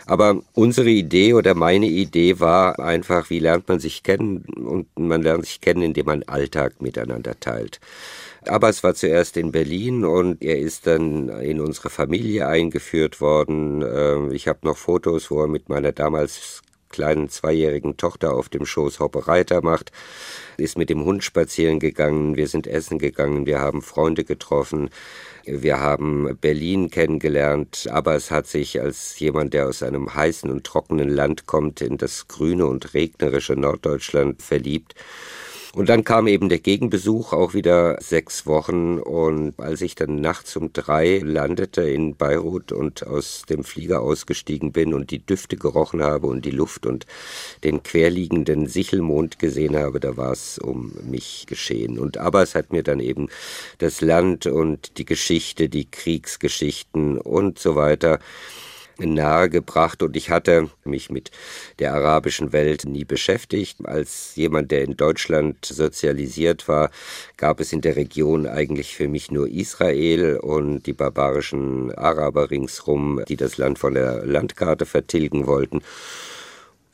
Aber 0.05 0.43
unsere 0.53 0.91
Idee 0.91 1.33
oder 1.33 1.55
meine 1.55 1.87
Idee 1.87 2.41
war 2.41 2.79
einfach, 2.79 3.31
wie 3.31 3.39
lernt 3.39 3.69
man 3.69 3.81
sich 3.81 4.03
kennen? 4.03 4.45
Und 4.45 4.89
man 4.99 5.23
lernt 5.23 5.47
sich 5.47 5.63
kennen, 5.63 5.81
indem 5.81 6.05
man 6.05 6.25
Alltag 6.25 6.83
miteinander 6.83 7.41
teilt. 7.41 7.81
Abbas 8.47 8.85
war 8.85 8.95
zuerst 8.95 9.39
in 9.39 9.51
Berlin 9.51 10.05
und 10.05 10.43
er 10.43 10.59
ist 10.59 10.87
dann 10.87 11.31
in 11.31 11.63
unsere 11.63 11.89
Familie 11.89 12.49
eingeführt 12.49 13.23
worden. 13.23 13.81
Ähm, 13.81 14.31
ich 14.31 14.47
habe 14.47 14.59
noch 14.65 14.77
Fotos, 14.77 15.31
wo 15.31 15.41
er 15.41 15.49
mit 15.49 15.71
meiner 15.71 15.93
damals 15.93 16.61
kleinen 16.95 17.29
zweijährigen 17.29 17.97
Tochter 17.97 18.35
auf 18.35 18.49
dem 18.49 18.65
Schoß 18.65 19.01
Hoppereiter 19.01 19.63
macht, 19.63 19.91
ist 20.57 20.79
mit 20.79 20.91
dem 20.91 21.05
Hund 21.05 21.25
spazieren 21.25 21.81
gegangen, 21.81 22.37
wir 22.37 22.47
sind 22.47 22.69
essen 22.69 23.01
gegangen, 23.01 23.47
wir 23.47 23.59
haben 23.59 23.83
Freunde 23.83 24.23
getroffen, 24.23 24.91
wir 25.45 25.81
haben 25.81 26.39
Berlin 26.41 26.91
kennengelernt, 26.91 27.89
aber 27.91 28.15
es 28.15 28.31
hat 28.31 28.47
sich 28.47 28.81
als 28.81 29.19
jemand, 29.19 29.55
der 29.55 29.67
aus 29.67 29.83
einem 29.83 30.15
heißen 30.15 30.49
und 30.49 30.63
trockenen 30.63 31.09
Land 31.09 31.47
kommt, 31.47 31.81
in 31.81 31.99
das 31.99 32.29
grüne 32.29 32.67
und 32.67 32.95
regnerische 32.95 33.57
Norddeutschland 33.57 34.41
verliebt. 34.41 34.95
Und 35.75 35.89
dann 35.89 36.05
kam 36.05 36.29
eben 36.29 36.49
der 36.49 36.61
Gegenbesuch, 36.61 37.33
auch 37.33 37.53
wieder 37.53 38.01
sechs 38.01 38.47
Wochen. 38.47 39.01
Und 39.01 39.59
als 39.59 39.81
ich 39.81 39.97
dann 39.97 40.21
nachts 40.21 40.55
um 40.57 40.73
drei 40.73 41.19
landete 41.19 41.83
in 41.83 42.15
Beirut 42.15 42.71
und 42.71 43.05
aus 43.05 43.43
dem 43.49 43.65
Flieger 43.65 44.01
ausgestiegen 44.01 44.71
bin 44.71 44.95
und 44.95 45.11
die 45.11 45.19
Düfte 45.19 45.57
gerochen 45.57 46.01
habe 46.01 46.29
und 46.29 46.45
die 46.45 46.53
Luft 46.53 46.87
und 46.87 47.07
den 47.65 47.83
querliegenden 47.83 48.69
Sichelmond 48.69 49.41
gesehen 49.41 49.77
habe, 49.77 49.99
da 49.99 50.17
war 50.17 50.31
es 50.31 50.59
um 50.59 50.93
mich 51.03 51.47
geschehen. 51.49 51.99
Und 51.99 52.19
Abbas 52.19 52.55
hat 52.55 52.73
mir 52.73 52.85
dann 52.85 53.01
eben 53.01 53.29
das 53.79 54.01
Land 54.01 54.47
und 54.47 54.97
die 54.99 55.05
Geschichte, 55.05 55.69
die 55.69 55.91
Kriegsgeschichten 55.91 57.19
und 57.19 57.59
so 57.59 57.75
weiter 57.75 58.21
nahegebracht 58.99 60.03
und 60.03 60.17
ich 60.17 60.31
hatte 60.31 60.71
mich 60.85 61.11
mit 61.11 61.31
der 61.79 61.95
arabischen 61.95 62.53
Welt 62.53 62.85
nie 62.85 63.05
beschäftigt. 63.05 63.79
Als 63.85 64.37
jemand, 64.37 64.71
der 64.71 64.83
in 64.83 64.97
Deutschland 64.97 65.65
sozialisiert 65.65 66.69
war, 66.69 66.91
gab 67.37 67.61
es 67.61 67.73
in 67.73 67.81
der 67.81 67.97
Region 67.97 68.47
eigentlich 68.47 68.95
für 68.95 69.09
mich 69.09 69.31
nur 69.31 69.49
Israel 69.49 70.37
und 70.37 70.83
die 70.87 70.93
barbarischen 70.93 71.93
Araber 71.95 72.51
ringsrum, 72.51 73.23
die 73.29 73.37
das 73.37 73.59
Land 73.59 73.79
von 73.79 73.95
der 73.95 74.25
Landkarte 74.25 74.87
vertilgen 74.87 75.47
wollten. 75.47 75.83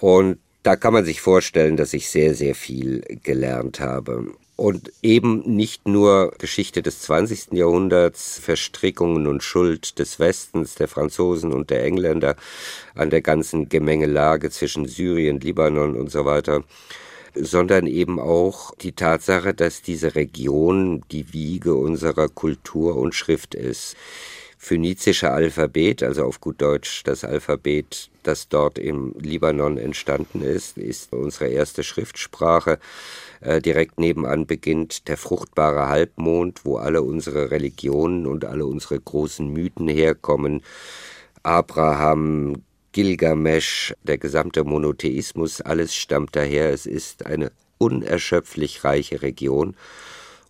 Und 0.01 0.39
da 0.63 0.77
kann 0.77 0.93
man 0.93 1.05
sich 1.05 1.21
vorstellen, 1.21 1.77
dass 1.77 1.95
ich 1.95 2.09
sehr, 2.09 2.35
sehr 2.35 2.55
viel 2.55 3.01
gelernt 3.23 3.81
habe 3.81 4.35
und 4.61 4.93
eben 5.01 5.57
nicht 5.57 5.89
nur 5.89 6.33
Geschichte 6.37 6.83
des 6.83 7.01
20. 7.01 7.53
Jahrhunderts, 7.53 8.39
Verstrickungen 8.39 9.27
und 9.27 9.43
Schuld 9.43 9.99
des 9.99 10.19
Westens, 10.19 10.75
der 10.75 10.87
Franzosen 10.87 11.55
und 11.55 11.71
der 11.71 11.83
Engländer 11.83 12.37
an 12.95 13.09
der 13.09 13.23
ganzen 13.23 13.71
Gemengelage 13.71 14.51
zwischen 14.51 14.85
Syrien, 14.85 15.41
Libanon 15.41 15.97
und 15.97 16.11
so 16.11 16.27
weiter, 16.27 16.63
sondern 17.35 17.87
eben 17.87 18.21
auch 18.21 18.75
die 18.75 18.93
Tatsache, 18.93 19.55
dass 19.55 19.81
diese 19.81 20.15
Region 20.15 21.05
die 21.11 21.33
Wiege 21.33 21.75
unserer 21.75 22.29
Kultur 22.29 22.97
und 22.97 23.15
Schrift 23.15 23.55
ist. 23.55 23.97
Phönizische 24.63 25.31
Alphabet, 25.31 26.03
also 26.03 26.27
auf 26.27 26.39
gut 26.39 26.61
Deutsch 26.61 27.03
das 27.05 27.25
Alphabet, 27.25 28.11
das 28.23 28.51
dort 28.51 28.79
im 28.79 29.15
Libanon 29.19 29.79
entstanden 29.79 30.43
ist, 30.43 30.77
ist 30.77 31.15
unsere 31.15 31.49
erste 31.49 31.83
Schriftsprache. 31.83 32.79
Äh, 33.41 33.63
direkt 33.63 33.99
nebenan 33.99 34.45
beginnt 34.45 35.09
der 35.09 35.17
fruchtbare 35.17 35.89
Halbmond, 35.89 36.67
wo 36.67 36.77
alle 36.77 37.01
unsere 37.01 37.51
Religionen 37.51 38.27
und 38.27 38.45
alle 38.45 38.67
unsere 38.67 39.01
großen 39.01 39.51
Mythen 39.51 39.89
herkommen. 39.89 40.63
Abraham, 41.43 42.63
Gilgamesch, 42.93 43.95
der 44.03 44.19
gesamte 44.19 44.63
Monotheismus, 44.65 45.63
alles 45.63 45.95
stammt 45.95 46.37
daher. 46.37 46.69
Es 46.71 46.85
ist 46.85 47.25
eine 47.25 47.51
unerschöpflich 47.79 48.85
reiche 48.85 49.23
Region. 49.23 49.75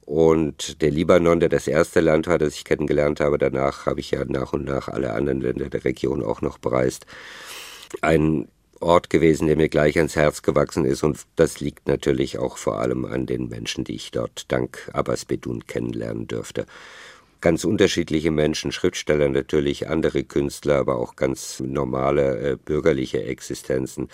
Und 0.05 0.83
der 0.83 0.91
Libanon, 0.91 1.41
der 1.41 1.49
das 1.49 1.69
erste 1.69 2.01
Land 2.01 2.27
war, 2.27 2.39
das 2.39 2.55
ich 2.55 2.65
kennengelernt 2.65 3.21
habe, 3.21 3.39
danach 3.39 3.87
habe 3.87 4.01
ich 4.01 4.11
ja 4.11 4.25
nach 4.25 4.53
und 4.53 4.65
nach 4.65 4.89
alle 4.89 5.13
anderen 5.13 5.41
Länder 5.41 5.69
der 5.69 5.85
Region 5.85 6.23
auch 6.23 6.43
noch 6.43 6.59
bereist. 6.59 7.07
Ein 8.01 8.49
Ort 8.81 9.11
gewesen, 9.11 9.47
der 9.47 9.57
mir 9.57 9.69
gleich 9.69 9.99
ans 9.99 10.17
Herz 10.17 10.41
gewachsen 10.41 10.87
ist 10.87 11.03
und 11.03 11.19
das 11.37 11.61
liegt 11.61 11.87
natürlich 11.87 12.39
auch 12.39 12.57
vor 12.57 12.79
allem 12.79 13.05
an 13.05 13.27
den 13.27 13.49
Menschen, 13.49 13.85
die 13.85 13.95
ich 13.95 14.11
dort 14.11 14.51
dank 14.51 14.91
Abbas 14.95 15.27
Bedun 15.27 15.67
kennenlernen 15.67 16.27
dürfte. 16.27 16.65
Ganz 17.43 17.65
unterschiedliche 17.65 18.31
Menschen, 18.31 18.73
Schriftsteller 18.73 19.29
natürlich, 19.29 19.89
andere 19.89 20.25
Künstler, 20.25 20.77
aber 20.77 20.97
auch 20.97 21.17
ganz 21.17 21.61
normale 21.61 22.53
äh, 22.53 22.57
bürgerliche 22.57 23.23
Existenzen. 23.23 24.09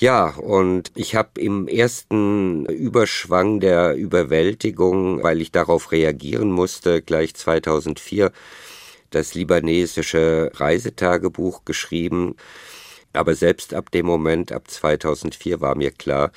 Ja, 0.00 0.30
und 0.30 0.92
ich 0.94 1.14
habe 1.14 1.38
im 1.38 1.68
ersten 1.68 2.64
Überschwang 2.64 3.60
der 3.60 3.94
Überwältigung, 3.96 5.22
weil 5.22 5.42
ich 5.42 5.52
darauf 5.52 5.92
reagieren 5.92 6.50
musste, 6.50 7.02
gleich 7.02 7.34
2004 7.34 8.32
das 9.10 9.34
libanesische 9.34 10.52
Reisetagebuch 10.54 11.66
geschrieben. 11.66 12.36
Aber 13.12 13.34
selbst 13.34 13.74
ab 13.74 13.90
dem 13.90 14.06
Moment, 14.06 14.52
ab 14.52 14.70
2004, 14.70 15.60
war 15.60 15.74
mir 15.76 15.90
klar, 15.90 16.32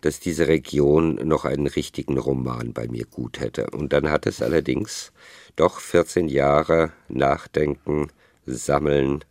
dass 0.00 0.18
diese 0.18 0.48
Region 0.48 1.14
noch 1.22 1.44
einen 1.44 1.68
richtigen 1.68 2.18
Roman 2.18 2.72
bei 2.72 2.88
mir 2.88 3.04
gut 3.06 3.38
hätte. 3.38 3.70
Und 3.70 3.92
dann 3.92 4.10
hat 4.10 4.26
es 4.26 4.42
allerdings 4.42 5.12
doch 5.54 5.78
14 5.78 6.28
Jahre 6.28 6.90
Nachdenken, 7.08 8.08
Sammeln, 8.44 9.24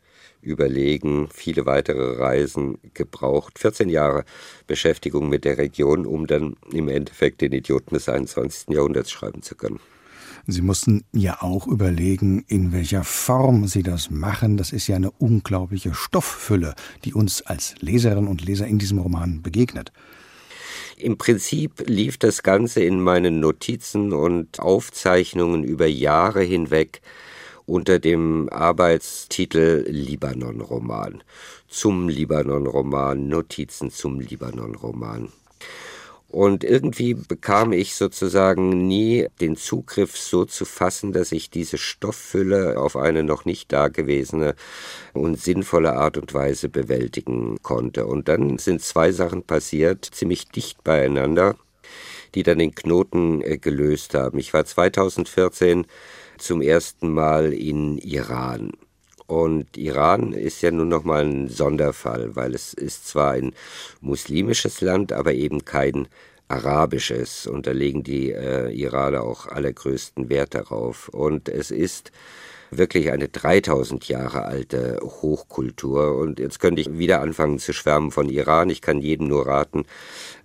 Überlegen, 0.44 1.28
viele 1.32 1.66
weitere 1.66 2.20
Reisen 2.20 2.78
gebraucht. 2.94 3.58
14 3.60 3.90
Jahre 3.90 4.26
Beschäftigung 4.68 5.30
mit 5.30 5.46
der 5.46 5.58
Region, 5.58 6.06
um 6.06 6.28
dann 6.28 6.56
im 6.72 6.90
Endeffekt 6.90 7.42
den 7.42 7.54
Idioten 7.54 7.96
des 7.96 8.10
21. 8.10 8.70
Jahrhunderts 8.70 9.12
schreiben 9.12 9.42
zu 9.42 9.56
können. 9.56 9.80
Sie 10.46 10.62
mussten 10.62 11.06
ja 11.14 11.42
auch 11.42 11.68
überlegen, 11.68 12.44
in 12.48 12.74
welcher 12.74 13.06
Form 13.06 13.66
Sie 13.68 13.82
das 13.82 14.10
machen. 14.10 14.58
Das 14.58 14.74
ist 14.74 14.88
ja 14.88 14.98
eine 14.98 15.12
unglaubliche 15.12 15.94
Stofffülle, 15.94 16.76
die 17.06 17.14
uns 17.14 17.42
als 17.44 17.76
Leserinnen 17.80 18.28
und 18.28 18.44
Leser 18.44 18.68
in 18.68 18.78
diesem 18.78 19.00
Roman 19.00 19.42
begegnet. 19.42 19.94
Im 20.98 21.18
Prinzip 21.18 21.84
lief 21.88 22.18
das 22.18 22.44
Ganze 22.44 22.84
in 22.84 23.00
meinen 23.00 23.40
Notizen 23.40 24.12
und 24.12 24.60
Aufzeichnungen 24.60 25.64
über 25.64 25.88
Jahre 25.88 26.44
hinweg 26.44 27.02
unter 27.66 28.00
dem 28.00 28.50
Arbeitstitel 28.50 29.86
Libanon-Roman. 29.88 31.24
Zum 31.68 32.10
Libanon-Roman, 32.10 33.28
Notizen 33.28 33.92
zum 33.92 34.20
Libanon-Roman. 34.20 35.30
Und 36.34 36.64
irgendwie 36.64 37.14
bekam 37.14 37.74
ich 37.74 37.94
sozusagen 37.94 38.88
nie 38.88 39.28
den 39.40 39.56
Zugriff 39.56 40.18
so 40.18 40.46
zu 40.46 40.66
fassen, 40.66 41.12
dass 41.12 41.32
ich 41.32 41.52
diese 41.52 41.78
Stofffülle 41.78 42.80
auf 42.80 42.98
eine 42.98 43.22
noch 43.22 43.46
nicht 43.46 43.72
dagewesene 43.72 44.56
und 45.14 45.40
sinnvolle 45.40 45.94
Art 45.94 46.18
und 46.18 46.34
Weise 46.34 46.70
bewältigen 46.70 47.62
konnte. 47.62 48.08
Und 48.08 48.30
dann 48.30 48.58
sind 48.58 48.82
zwei 48.82 49.12
Sachen 49.12 49.44
passiert, 49.44 50.06
ziemlich 50.06 50.48
dicht 50.48 50.84
beieinander, 50.84 51.56
die 52.34 52.42
dann 52.42 52.58
den 52.58 52.74
Knoten 52.74 53.42
äh, 53.42 53.60
gelöst 53.60 54.16
haben. 54.16 54.40
Ich 54.40 54.56
war 54.56 54.66
2014 54.66 55.86
zum 56.38 56.62
ersten 56.62 57.14
Mal 57.14 57.54
in 57.54 57.98
Iran. 57.98 58.72
Und 59.28 59.78
Iran 59.78 60.34
ist 60.34 60.62
ja 60.62 60.72
nun 60.72 60.90
noch 60.90 61.04
mal 61.04 61.24
ein 61.24 61.48
Sonderfall, 61.48 62.36
weil 62.36 62.54
es 62.54 62.74
ist 62.74 63.08
zwar 63.08 63.32
ein 63.32 63.54
muslimisches 64.02 64.82
Land, 64.82 65.14
aber 65.14 65.34
eben 65.34 65.66
kein 65.66 66.08
arabisches. 66.48 67.48
Und 67.48 67.68
da 67.68 67.72
legen 67.72 68.04
die 68.04 68.32
äh, 68.32 68.70
Iraner 68.72 69.24
auch 69.24 69.48
allergrößten 69.48 70.30
Wert 70.30 70.56
darauf. 70.56 71.10
Und 71.10 71.50
es 71.50 71.72
ist 71.72 72.12
wirklich 72.78 73.12
eine 73.12 73.30
3000 73.30 74.08
Jahre 74.08 74.44
alte 74.44 75.00
Hochkultur. 75.02 76.16
Und 76.18 76.40
jetzt 76.40 76.60
könnte 76.60 76.82
ich 76.82 76.98
wieder 76.98 77.22
anfangen 77.22 77.60
zu 77.60 77.74
schwärmen 77.74 78.12
von 78.12 78.30
Iran. 78.30 78.70
Ich 78.70 78.82
kann 78.82 79.00
jedem 79.00 79.28
nur 79.28 79.48
raten, 79.48 79.86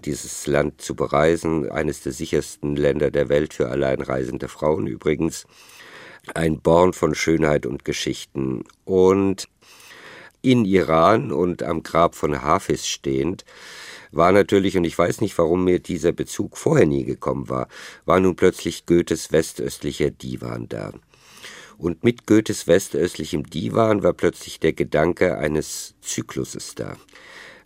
dieses 0.04 0.46
Land 0.46 0.80
zu 0.80 0.94
bereisen. 0.94 1.70
Eines 1.70 2.02
der 2.02 2.12
sichersten 2.12 2.76
Länder 2.76 3.10
der 3.10 3.28
Welt 3.28 3.54
für 3.54 3.68
alleinreisende 3.68 4.48
Frauen 4.48 4.86
übrigens 4.86 5.46
ein 6.34 6.60
Born 6.60 6.92
von 6.92 7.14
Schönheit 7.14 7.66
und 7.66 7.84
Geschichten. 7.84 8.64
Und 8.84 9.48
in 10.42 10.64
Iran 10.64 11.32
und 11.32 11.62
am 11.62 11.82
Grab 11.82 12.14
von 12.14 12.42
Hafiz 12.42 12.86
stehend, 12.86 13.44
war 14.10 14.32
natürlich, 14.32 14.76
und 14.76 14.84
ich 14.84 14.96
weiß 14.96 15.20
nicht, 15.20 15.36
warum 15.38 15.64
mir 15.64 15.80
dieser 15.80 16.12
Bezug 16.12 16.56
vorher 16.56 16.86
nie 16.86 17.04
gekommen 17.04 17.48
war, 17.48 17.68
war 18.06 18.20
nun 18.20 18.36
plötzlich 18.36 18.86
Goethes 18.86 19.32
westöstlicher 19.32 20.10
Divan 20.10 20.68
da. 20.68 20.92
Und 21.76 22.02
mit 22.02 22.26
Goethes 22.26 22.66
westöstlichem 22.66 23.44
Divan 23.44 24.02
war 24.02 24.12
plötzlich 24.12 24.58
der 24.58 24.72
Gedanke 24.72 25.38
eines 25.38 25.94
Zykluses 26.00 26.74
da. 26.74 26.96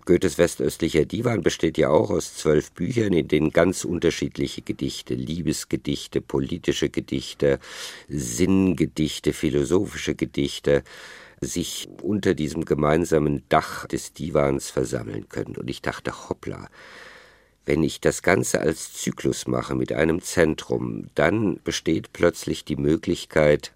Goethes 0.04 0.36
westöstlicher 0.38 1.04
Divan 1.04 1.42
besteht 1.42 1.78
ja 1.78 1.88
auch 1.88 2.10
aus 2.10 2.34
zwölf 2.34 2.72
Büchern, 2.72 3.12
in 3.12 3.28
denen 3.28 3.50
ganz 3.50 3.84
unterschiedliche 3.84 4.62
Gedichte, 4.62 5.14
Liebesgedichte, 5.14 6.20
politische 6.20 6.88
Gedichte, 6.88 7.60
Sinngedichte, 8.08 9.32
philosophische 9.32 10.14
Gedichte 10.14 10.82
sich 11.40 11.88
unter 12.02 12.34
diesem 12.34 12.64
gemeinsamen 12.64 13.42
Dach 13.48 13.86
des 13.86 14.12
Divans 14.12 14.70
versammeln 14.70 15.28
können. 15.28 15.56
Und 15.56 15.68
ich 15.68 15.82
dachte, 15.82 16.28
hoppla, 16.28 16.68
wenn 17.64 17.82
ich 17.84 18.00
das 18.00 18.22
Ganze 18.22 18.60
als 18.60 18.92
Zyklus 18.92 19.46
mache 19.46 19.74
mit 19.74 19.92
einem 19.92 20.20
Zentrum, 20.20 21.08
dann 21.14 21.60
besteht 21.62 22.12
plötzlich 22.12 22.64
die 22.64 22.76
Möglichkeit, 22.76 23.72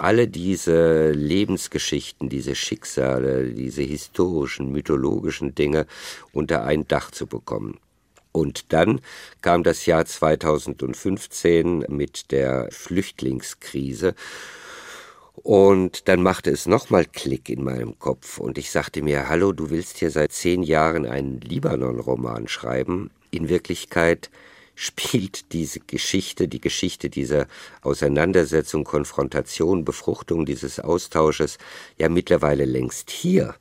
alle 0.00 0.28
diese 0.28 1.10
Lebensgeschichten, 1.10 2.28
diese 2.28 2.54
Schicksale, 2.54 3.50
diese 3.50 3.82
historischen, 3.82 4.72
mythologischen 4.72 5.54
Dinge 5.54 5.86
unter 6.32 6.64
ein 6.64 6.86
Dach 6.88 7.10
zu 7.10 7.26
bekommen. 7.26 7.78
Und 8.32 8.72
dann 8.72 9.00
kam 9.42 9.62
das 9.62 9.86
Jahr 9.86 10.04
2015 10.04 11.86
mit 11.88 12.30
der 12.30 12.68
Flüchtlingskrise. 12.70 14.14
Und 15.42 16.08
dann 16.08 16.22
machte 16.22 16.50
es 16.50 16.66
nochmal 16.66 17.04
Klick 17.04 17.48
in 17.48 17.62
meinem 17.62 17.98
Kopf 17.98 18.38
und 18.38 18.58
ich 18.58 18.70
sagte 18.70 19.02
mir, 19.02 19.28
hallo, 19.28 19.52
du 19.52 19.70
willst 19.70 19.98
hier 19.98 20.10
seit 20.10 20.32
zehn 20.32 20.62
Jahren 20.62 21.06
einen 21.06 21.40
Libanon-Roman 21.40 22.48
schreiben. 22.48 23.10
In 23.30 23.48
Wirklichkeit 23.48 24.30
spielt 24.80 25.52
diese 25.52 25.80
Geschichte, 25.80 26.46
die 26.46 26.60
Geschichte 26.60 27.10
dieser 27.10 27.48
Auseinandersetzung, 27.82 28.84
Konfrontation, 28.84 29.84
Befruchtung 29.84 30.46
dieses 30.46 30.78
Austausches 30.78 31.58
ja 31.96 32.08
mittlerweile 32.08 32.64
längst 32.64 33.10
hier. 33.10 33.56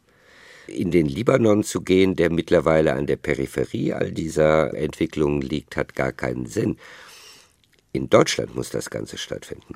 In 0.68 0.92
den 0.92 1.08
Libanon 1.08 1.64
zu 1.64 1.82
gehen, 1.82 2.16
der 2.16 2.30
mittlerweile 2.30 2.94
an 2.94 3.08
der 3.08 3.16
Peripherie 3.16 3.94
all 3.94 4.12
dieser 4.12 4.76
Entwicklungen 4.76 5.42
liegt, 5.42 5.76
hat 5.76 5.96
gar 5.96 6.12
keinen 6.12 6.46
Sinn. 6.46 6.78
In 7.94 8.12
Deutschland 8.12 8.56
muss 8.56 8.70
das 8.70 8.92
Ganze 8.92 9.18
stattfinden. 9.18 9.74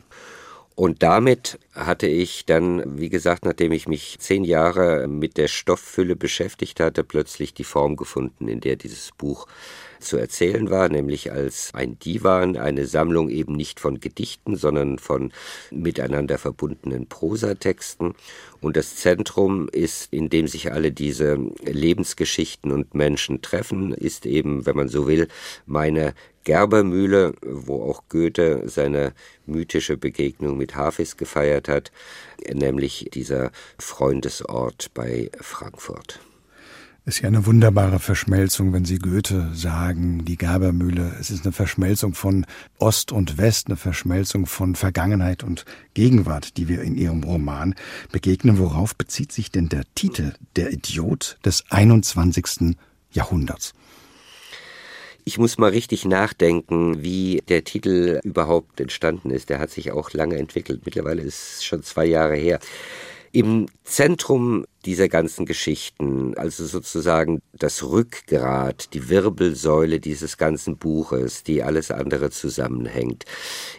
Und 0.76 1.02
damit 1.02 1.58
hatte 1.74 2.06
ich 2.06 2.46
dann, 2.46 3.00
wie 3.00 3.10
gesagt, 3.10 3.46
nachdem 3.46 3.72
ich 3.72 3.88
mich 3.88 4.18
zehn 4.20 4.44
Jahre 4.44 5.08
mit 5.08 5.38
der 5.38 5.48
Stofffülle 5.48 6.16
beschäftigt 6.16 6.80
hatte, 6.80 7.04
plötzlich 7.04 7.56
die 7.56 7.64
Form 7.64 7.96
gefunden, 7.96 8.48
in 8.48 8.62
der 8.62 8.76
dieses 8.76 9.10
Buch 9.18 9.48
zu 10.02 10.18
erzählen 10.18 10.70
war, 10.70 10.90
nämlich 10.90 11.32
als 11.32 11.72
ein 11.74 11.98
Divan, 12.00 12.58
eine 12.58 12.86
Sammlung 12.86 13.30
eben 13.30 13.54
nicht 13.54 13.80
von 13.80 14.00
Gedichten, 14.00 14.56
sondern 14.56 15.00
von 15.00 15.32
miteinander 15.72 16.38
verbundenen 16.38 17.08
Prosatexten. 17.08 18.14
Und 18.60 18.78
das 18.78 18.96
Zentrum 18.98 19.70
ist, 19.70 20.12
in 20.12 20.30
dem 20.30 20.48
sich 20.48 20.72
alle 20.72 20.92
diese 20.92 21.38
Lebensgeschichten 21.64 22.72
und 22.72 22.94
Menschen 22.94 23.42
treffen, 23.42 23.94
ist 23.94 24.26
eben, 24.26 24.66
wenn 24.66 24.76
man 24.76 24.90
so 24.90 25.08
will, 25.08 25.28
meine 25.66 26.14
Gerbermühle, 26.44 27.34
wo 27.42 27.84
auch 27.84 28.04
Goethe 28.10 28.64
seine 28.66 29.14
mythische 29.46 29.98
Begegnung 29.98 30.58
mit 30.58 30.76
Hafis 30.76 31.18
gefeiert 31.18 31.68
hat, 31.68 31.92
nämlich 32.52 33.10
dieser 33.14 33.52
Freundesort 33.78 34.92
bei 34.94 35.30
Frankfurt. 35.40 36.20
Ist 37.04 37.22
ja 37.22 37.30
eine 37.30 37.48
wunderbare 37.48 37.98
Verschmelzung, 37.98 38.74
wenn 38.74 38.86
Sie 38.86 39.00
Goethe 39.00 39.50
sagen, 39.54 40.24
die 40.24 40.38
Gerbermühle. 40.38 41.16
Es 41.20 41.32
ist 41.32 41.44
eine 41.44 41.52
Verschmelzung 41.52 42.14
von 42.14 42.46
Ost 42.78 43.12
und 43.12 43.40
West, 43.40 43.68
eine 43.68 43.76
Verschmelzung 43.76 44.46
von 44.46 44.76
Vergangenheit 44.76 45.44
und 45.44 45.66
Gegenwart, 45.96 46.58
die 46.58 46.68
wir 46.68 46.84
in 46.84 46.96
Ihrem 46.96 47.24
Roman 47.24 47.74
begegnen. 48.12 48.60
Worauf 48.60 48.96
bezieht 48.96 49.32
sich 49.32 49.50
denn 49.50 49.68
der 49.68 49.82
Titel 49.96 50.34
Der 50.56 50.72
Idiot 50.72 51.40
des 51.44 51.64
21. 51.72 52.78
Jahrhunderts? 53.12 53.74
Ich 55.26 55.40
muss 55.40 55.58
mal 55.58 55.72
richtig 55.72 56.06
nachdenken, 56.06 57.02
wie 57.02 57.42
der 57.50 57.64
Titel 57.64 58.20
überhaupt 58.24 58.80
entstanden 58.80 59.32
ist. 59.32 59.50
Der 59.50 59.58
hat 59.58 59.72
sich 59.72 59.92
auch 59.92 60.14
lange 60.14 60.38
entwickelt. 60.38 60.82
Mittlerweile 60.86 61.24
ist 61.24 61.56
es 61.56 61.64
schon 61.64 61.82
zwei 61.82 62.06
Jahre 62.06 62.36
her. 62.36 62.60
Im 63.32 63.66
Zentrum 63.86 64.66
dieser 64.86 65.10
ganzen 65.10 65.46
Geschichten, 65.46 66.36
also 66.38 66.66
sozusagen 66.66 67.42
das 67.54 67.84
Rückgrat, 67.84 68.94
die 68.94 69.10
Wirbelsäule 69.10 70.00
dieses 70.00 70.38
ganzen 70.38 70.78
Buches, 70.78 71.44
die 71.44 71.64
alles 71.64 71.92
andere 71.92 72.32
zusammenhängt, 72.32 73.26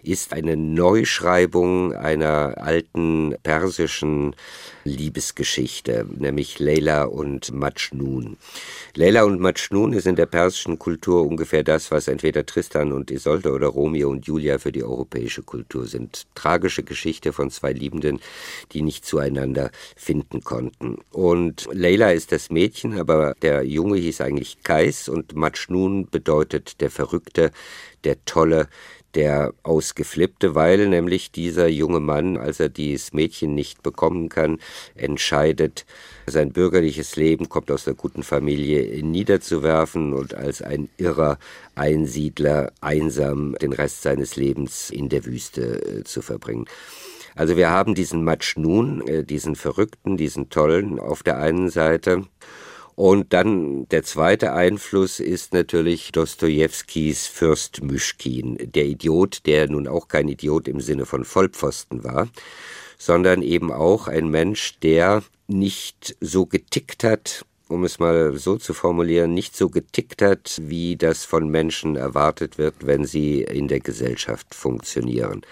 ist 0.02 0.32
eine 0.32 0.56
Neuschreibung 0.56 1.92
einer 1.94 2.54
alten 2.58 3.34
persischen 3.42 4.36
Liebesgeschichte, 4.84 6.06
nämlich 6.16 6.58
Leila 6.58 7.04
und 7.04 7.52
Majnun. 7.52 8.36
Leila 8.94 9.24
und 9.24 9.40
Majnun 9.40 9.92
ist 9.92 10.06
in 10.06 10.16
der 10.16 10.26
persischen 10.26 10.78
Kultur 10.78 11.26
ungefähr 11.26 11.62
das, 11.62 11.90
was 11.90 12.08
entweder 12.08 12.44
Tristan 12.46 12.92
und 12.92 13.10
Isolde 13.10 13.52
oder 13.52 13.68
Romeo 13.68 14.10
und 14.10 14.26
Julia 14.26 14.58
für 14.58 14.72
die 14.72 14.84
europäische 14.84 15.42
Kultur 15.42 15.86
sind. 15.86 16.26
Tragische 16.34 16.82
Geschichte 16.82 17.32
von 17.32 17.50
zwei 17.50 17.72
Liebenden, 17.72 18.20
die 18.72 18.82
nicht 18.82 19.04
zueinander 19.04 19.70
finden 19.96 20.42
konnten. 20.42 20.91
Und 21.10 21.68
Leila 21.72 22.12
ist 22.12 22.32
das 22.32 22.50
Mädchen, 22.50 22.98
aber 22.98 23.34
der 23.42 23.64
Junge 23.64 23.96
hieß 23.98 24.20
eigentlich 24.20 24.62
Kais 24.62 25.08
und 25.08 25.34
Majnun 25.34 26.08
bedeutet 26.10 26.80
der 26.80 26.90
Verrückte, 26.90 27.50
der 28.04 28.24
Tolle, 28.24 28.68
der 29.14 29.52
Ausgeflippte, 29.62 30.54
weil 30.54 30.88
nämlich 30.88 31.30
dieser 31.30 31.68
junge 31.68 32.00
Mann, 32.00 32.36
als 32.36 32.60
er 32.60 32.68
dieses 32.68 33.12
Mädchen 33.12 33.54
nicht 33.54 33.82
bekommen 33.82 34.28
kann, 34.28 34.58
entscheidet, 34.94 35.84
sein 36.26 36.52
bürgerliches 36.52 37.16
Leben 37.16 37.48
kommt 37.48 37.70
aus 37.70 37.86
einer 37.86 37.96
guten 37.96 38.22
Familie 38.22 39.02
niederzuwerfen 39.02 40.12
und 40.12 40.34
als 40.34 40.62
ein 40.62 40.88
irrer 40.96 41.38
Einsiedler 41.74 42.72
einsam 42.80 43.54
den 43.60 43.72
Rest 43.72 44.02
seines 44.02 44.36
Lebens 44.36 44.90
in 44.90 45.08
der 45.08 45.24
Wüste 45.24 46.00
äh, 46.00 46.04
zu 46.04 46.22
verbringen. 46.22 46.66
Also 47.34 47.56
wir 47.56 47.70
haben 47.70 47.94
diesen 47.94 48.24
Majnun, 48.24 49.06
äh, 49.06 49.24
diesen 49.24 49.56
Verrückten, 49.56 50.16
diesen 50.16 50.50
Tollen 50.50 50.98
auf 50.98 51.22
der 51.22 51.38
einen 51.38 51.70
Seite 51.70 52.24
Und 52.94 53.32
dann 53.32 53.88
der 53.88 54.02
zweite 54.02 54.52
Einfluss 54.52 55.18
ist 55.18 55.54
natürlich 55.54 56.12
Dostojewskis 56.12 57.26
Fürst 57.26 57.82
Myschkin, 57.82 58.58
der 58.60 58.84
Idiot, 58.84 59.46
der 59.46 59.68
nun 59.68 59.88
auch 59.88 60.08
kein 60.08 60.28
Idiot 60.28 60.68
im 60.68 60.80
Sinne 60.80 61.06
von 61.06 61.24
Vollpfosten 61.24 62.04
war, 62.04 62.28
sondern 62.98 63.42
eben 63.42 63.72
auch 63.72 64.08
ein 64.08 64.28
Mensch, 64.28 64.78
der 64.80 65.22
nicht 65.48 66.16
so 66.20 66.44
getickt 66.46 67.02
hat, 67.02 67.44
um 67.68 67.84
es 67.84 67.98
mal 67.98 68.36
so 68.36 68.58
zu 68.58 68.74
formulieren, 68.74 69.32
nicht 69.32 69.56
so 69.56 69.70
getickt 69.70 70.20
hat, 70.20 70.60
wie 70.62 70.96
das 70.96 71.24
von 71.24 71.48
Menschen 71.48 71.96
erwartet 71.96 72.58
wird, 72.58 72.86
wenn 72.86 73.06
sie 73.06 73.42
in 73.42 73.68
der 73.68 73.80
Gesellschaft 73.80 74.54
funktionieren. 74.54 75.42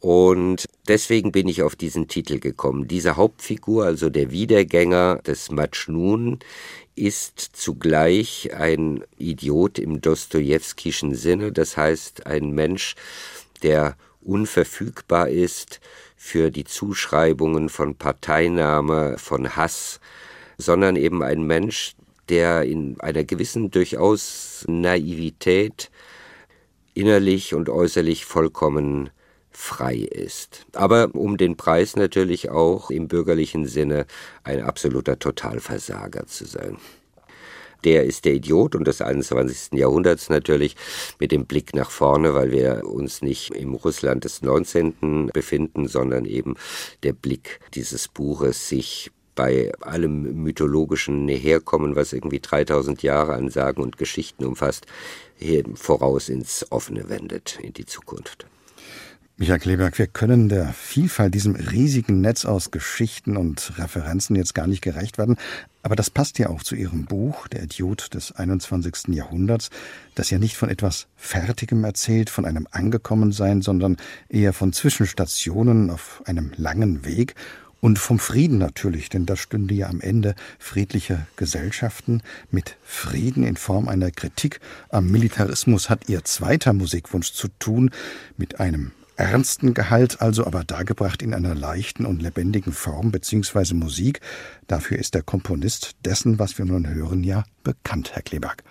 Und 0.00 0.66
deswegen 0.86 1.32
bin 1.32 1.48
ich 1.48 1.62
auf 1.62 1.74
diesen 1.74 2.06
Titel 2.06 2.38
gekommen. 2.38 2.86
Diese 2.86 3.16
Hauptfigur, 3.16 3.84
also 3.84 4.10
der 4.10 4.30
Wiedergänger 4.30 5.16
des 5.26 5.50
Majnun, 5.50 6.38
ist 6.94 7.40
zugleich 7.40 8.50
ein 8.54 9.04
Idiot 9.18 9.78
im 9.78 10.00
Dostojewskischen 10.00 11.14
Sinne, 11.14 11.52
das 11.52 11.76
heißt 11.76 12.26
ein 12.26 12.50
Mensch, 12.50 12.94
der 13.62 13.96
unverfügbar 14.20 15.28
ist 15.28 15.80
für 16.16 16.50
die 16.50 16.64
Zuschreibungen 16.64 17.68
von 17.68 17.94
Parteinahme, 17.94 19.16
von 19.18 19.56
Hass, 19.56 20.00
sondern 20.58 20.96
eben 20.96 21.22
ein 21.22 21.42
Mensch, 21.42 21.94
der 22.28 22.62
in 22.64 23.00
einer 23.00 23.24
gewissen 23.24 23.70
durchaus 23.70 24.64
Naivität 24.68 25.90
innerlich 26.94 27.54
und 27.54 27.68
äußerlich 27.68 28.24
vollkommen 28.24 29.10
frei 29.58 29.96
ist. 29.96 30.66
Aber 30.72 31.10
um 31.14 31.36
den 31.36 31.56
Preis 31.56 31.96
natürlich 31.96 32.48
auch 32.48 32.90
im 32.90 33.08
bürgerlichen 33.08 33.66
Sinne 33.66 34.06
ein 34.44 34.62
absoluter 34.62 35.18
Totalversager 35.18 36.26
zu 36.26 36.46
sein. 36.46 36.78
Der 37.82 38.04
ist 38.04 38.24
der 38.24 38.34
Idiot 38.34 38.76
und 38.76 38.86
des 38.86 39.02
21. 39.02 39.72
Jahrhunderts 39.78 40.30
natürlich 40.30 40.76
mit 41.18 41.32
dem 41.32 41.44
Blick 41.44 41.74
nach 41.74 41.90
vorne, 41.90 42.34
weil 42.34 42.52
wir 42.52 42.84
uns 42.86 43.20
nicht 43.20 43.50
im 43.50 43.74
Russland 43.74 44.24
des 44.24 44.42
19. 44.42 45.30
befinden, 45.34 45.88
sondern 45.88 46.24
eben 46.24 46.54
der 47.02 47.12
Blick 47.12 47.58
dieses 47.74 48.06
Buches 48.06 48.68
sich 48.68 49.10
bei 49.34 49.72
allem 49.80 50.42
mythologischen 50.42 51.28
Herkommen, 51.28 51.96
was 51.96 52.12
irgendwie 52.12 52.40
3000 52.40 53.02
Jahre 53.02 53.34
an 53.34 53.50
Sagen 53.50 53.82
und 53.82 53.98
Geschichten 53.98 54.44
umfasst, 54.44 54.86
hier 55.36 55.64
voraus 55.74 56.28
ins 56.28 56.64
Offene 56.70 57.08
wendet, 57.08 57.58
in 57.60 57.72
die 57.72 57.86
Zukunft. 57.86 58.46
Michael 59.40 59.60
Kleberg, 59.60 59.98
wir 60.00 60.08
können 60.08 60.48
der 60.48 60.72
Vielfalt, 60.72 61.32
diesem 61.32 61.54
riesigen 61.54 62.20
Netz 62.20 62.44
aus 62.44 62.72
Geschichten 62.72 63.36
und 63.36 63.78
Referenzen 63.78 64.34
jetzt 64.34 64.52
gar 64.52 64.66
nicht 64.66 64.82
gerecht 64.82 65.16
werden. 65.16 65.36
Aber 65.84 65.94
das 65.94 66.10
passt 66.10 66.40
ja 66.40 66.48
auch 66.48 66.64
zu 66.64 66.74
Ihrem 66.74 67.04
Buch, 67.04 67.46
Der 67.46 67.62
Idiot 67.62 68.14
des 68.14 68.32
21. 68.32 69.14
Jahrhunderts, 69.14 69.70
das 70.16 70.30
ja 70.30 70.40
nicht 70.40 70.56
von 70.56 70.68
etwas 70.68 71.06
Fertigem 71.14 71.84
erzählt, 71.84 72.30
von 72.30 72.46
einem 72.46 72.66
Angekommensein, 72.72 73.62
sondern 73.62 73.96
eher 74.28 74.52
von 74.52 74.72
Zwischenstationen 74.72 75.90
auf 75.90 76.20
einem 76.26 76.50
langen 76.56 77.04
Weg 77.04 77.36
und 77.80 78.00
vom 78.00 78.18
Frieden 78.18 78.58
natürlich, 78.58 79.08
denn 79.08 79.24
das 79.24 79.38
stünde 79.38 79.72
ja 79.72 79.88
am 79.88 80.00
Ende 80.00 80.34
friedliche 80.58 81.28
Gesellschaften 81.36 82.22
mit 82.50 82.76
Frieden 82.82 83.44
in 83.44 83.56
Form 83.56 83.86
einer 83.86 84.10
Kritik 84.10 84.58
am 84.88 85.12
Militarismus 85.12 85.88
hat 85.88 86.08
ihr 86.08 86.24
zweiter 86.24 86.72
Musikwunsch 86.72 87.32
zu 87.32 87.46
tun, 87.60 87.92
mit 88.36 88.58
einem 88.58 88.90
ernsten 89.18 89.74
Gehalt 89.74 90.20
also, 90.20 90.46
aber 90.46 90.64
dargebracht 90.64 91.22
in 91.22 91.34
einer 91.34 91.54
leichten 91.54 92.06
und 92.06 92.22
lebendigen 92.22 92.72
Form 92.72 93.10
bzw. 93.10 93.74
Musik. 93.74 94.20
Dafür 94.66 94.98
ist 94.98 95.14
der 95.14 95.22
Komponist 95.22 95.92
dessen, 96.04 96.38
was 96.38 96.56
wir 96.58 96.64
nun 96.64 96.88
hören, 96.88 97.24
ja 97.24 97.44
bekannt, 97.64 98.12
Herr 98.14 98.22
Kleberg. 98.22 98.62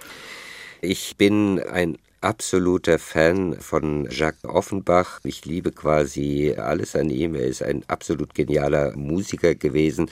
Ich 0.82 1.18
bin 1.18 1.60
ein 1.60 1.98
absoluter 2.22 3.00
Fan 3.00 3.58
von 3.60 4.08
Jacques 4.10 4.50
Offenbach. 4.50 5.20
Ich 5.24 5.46
liebe 5.46 5.72
quasi 5.72 6.56
alles 6.58 6.96
an 6.96 7.10
ihm. 7.10 7.36
Er 7.36 7.46
ist 7.46 7.64
ein 7.64 7.84
absolut 7.88 8.34
genialer 8.34 8.96
Musiker 8.96 9.56
gewesen. 9.56 10.10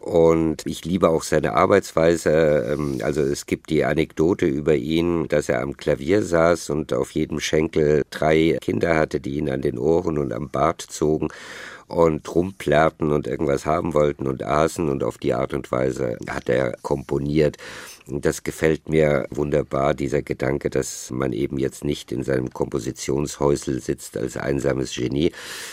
Und 0.00 0.66
ich 0.66 0.84
liebe 0.84 1.08
auch 1.08 1.22
seine 1.22 1.54
Arbeitsweise. 1.54 2.72
Ähm, 2.72 3.00
also 3.02 3.20
es 3.20 3.46
gibt 3.46 3.70
die 3.70 3.84
Anekdote 3.84 4.46
über 4.46 4.74
ihn, 4.74 5.28
dass 5.28 5.48
er 5.48 5.60
am 5.60 5.76
Klavier 5.76 6.22
saß 6.22 6.70
und 6.70 6.92
auf 6.92 7.12
jedem 7.12 7.38
Schenkel 7.38 8.02
drei 8.10 8.58
Kinder 8.60 8.96
hatte, 8.96 9.20
die 9.20 9.38
ihn 9.38 9.50
an 9.50 9.62
den 9.62 9.78
Ohren 9.78 10.18
und 10.18 10.32
am 10.32 10.48
Bart 10.50 10.82
zogen 10.82 11.28
und 11.92 12.34
rumplärrten 12.34 13.12
und 13.12 13.26
irgendwas 13.26 13.66
haben 13.66 13.94
wollten 13.94 14.26
und 14.26 14.42
aßen 14.42 14.88
und 14.88 15.04
auf 15.04 15.18
die 15.18 15.34
Art 15.34 15.52
und 15.54 15.70
Weise 15.70 16.16
hat 16.28 16.48
er 16.48 16.72
komponiert. 16.82 17.58
Das 18.08 18.42
gefällt 18.42 18.88
mir 18.88 19.26
wunderbar, 19.30 19.94
dieser 19.94 20.22
Gedanke, 20.22 20.70
dass 20.70 21.10
man 21.10 21.32
eben 21.32 21.58
jetzt 21.58 21.84
nicht 21.84 22.10
in 22.10 22.24
seinem 22.24 22.50
Kompositionshäusel 22.50 23.80
sitzt 23.80 24.16
als 24.16 24.36
einsames 24.36 24.94
Genie, 24.94 25.32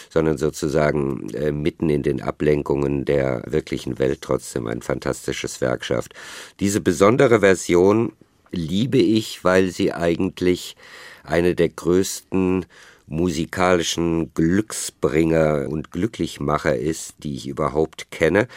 sondern 0.10 0.38
sozusagen 0.38 1.30
äh, 1.34 1.52
mitten 1.52 1.90
in 1.90 2.04
den 2.04 2.22
Ablenkungen 2.22 3.06
der 3.06 3.44
wirklichen 3.48 3.98
Welt 3.98 4.22
trotzdem 4.22 4.68
ein 4.68 4.82
fantastisches 4.84 5.60
Werk 5.60 5.84
schafft. 5.84 6.14
Diese 6.60 6.82
besondere 6.82 7.40
Version 7.40 8.12
liebe 8.52 9.00
ich, 9.00 9.44
weil 9.44 9.70
sie 9.70 9.94
eigentlich 9.94 10.76
eine 11.24 11.56
der 11.56 11.70
größten 11.70 12.66
musikalischen 13.10 14.34
Glücksbringer 14.34 15.68
und 15.70 15.92
Glücklichmacher 15.92 16.76
ist, 16.76 17.16
die 17.24 17.36
ich 17.36 17.48
überhaupt 17.48 18.12
kenne. 18.12 18.48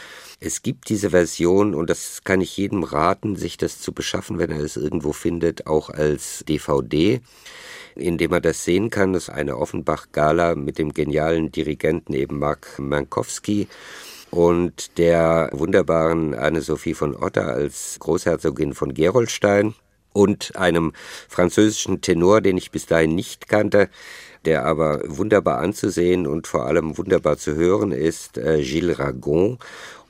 Es 0.40 0.62
gibt 0.62 0.88
diese 0.88 1.10
Version 1.10 1.74
und 1.74 1.90
das 1.90 2.22
kann 2.24 2.40
ich 2.40 2.56
jedem 2.56 2.84
raten, 2.84 3.36
sich 3.36 3.56
das 3.56 3.80
zu 3.80 3.92
beschaffen, 3.92 4.38
wenn 4.38 4.50
er 4.50 4.60
es 4.60 4.76
irgendwo 4.76 5.12
findet, 5.12 5.66
auch 5.66 5.90
als 5.90 6.44
DVD 6.46 7.20
indem 7.94 8.32
er 8.32 8.40
das 8.40 8.64
sehen 8.64 8.90
kann. 8.90 9.12
Das 9.12 9.24
ist 9.24 9.30
eine 9.30 9.58
Offenbach-Gala 9.58 10.54
mit 10.54 10.78
dem 10.78 10.94
genialen 10.94 11.52
Dirigenten 11.52 12.14
eben 12.14 12.38
Mark 12.38 12.78
Mankowski 12.78 13.68
und 14.30 14.96
der 14.98 15.50
wunderbaren 15.52 16.34
Anne-Sophie 16.34 16.94
von 16.94 17.14
Otter 17.14 17.48
als 17.48 17.98
Großherzogin 18.00 18.74
von 18.74 18.94
Gerolstein 18.94 19.74
und 20.12 20.56
einem 20.56 20.92
französischen 21.28 22.00
Tenor, 22.00 22.40
den 22.40 22.56
ich 22.56 22.70
bis 22.70 22.86
dahin 22.86 23.14
nicht 23.14 23.48
kannte, 23.48 23.88
der 24.44 24.64
aber 24.64 25.00
wunderbar 25.06 25.58
anzusehen 25.58 26.26
und 26.26 26.46
vor 26.46 26.66
allem 26.66 26.98
wunderbar 26.98 27.38
zu 27.38 27.54
hören 27.54 27.92
ist, 27.92 28.38
äh, 28.38 28.62
Gilles 28.62 28.98
Ragon. 28.98 29.58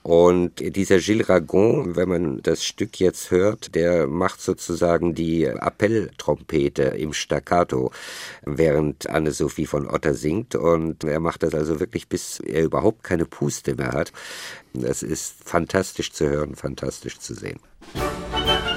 Und 0.03 0.59
dieser 0.59 0.99
Gilles 0.99 1.29
Ragon, 1.29 1.95
wenn 1.95 2.09
man 2.09 2.43
das 2.43 2.65
Stück 2.65 2.99
jetzt 2.99 3.31
hört, 3.31 3.77
der 3.77 4.09
macht 4.09 4.41
sozusagen 4.41 5.15
die 5.15 5.45
Appelltrompete 5.45 6.83
im 6.83 7.13
Staccato, 7.13 7.93
während 8.45 9.09
Anne-Sophie 9.09 9.67
von 9.67 9.89
Otter 9.89 10.15
singt. 10.15 10.57
Und 10.57 11.05
er 11.05 11.21
macht 11.21 11.45
das 11.45 11.55
also 11.55 11.79
wirklich, 11.79 12.09
bis 12.09 12.41
er 12.41 12.65
überhaupt 12.65 13.05
keine 13.05 13.27
Puste 13.27 13.77
mehr 13.77 13.93
hat. 13.93 14.13
Das 14.75 15.05
ist 15.05 15.37
fantastisch 15.45 16.13
zu 16.13 16.29
hören, 16.29 16.57
fantastisch 16.57 17.21
zu 17.21 17.35
sehen. 17.35 17.61
duchesse. 17.95 18.72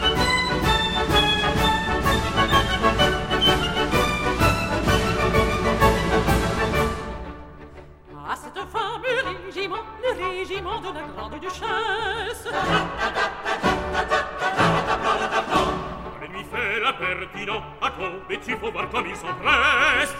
il 18.47 18.57
faut 18.57 18.71
voir 18.71 18.87
comme 18.89 19.07
ils 19.07 19.15
s'empressent. 19.15 20.15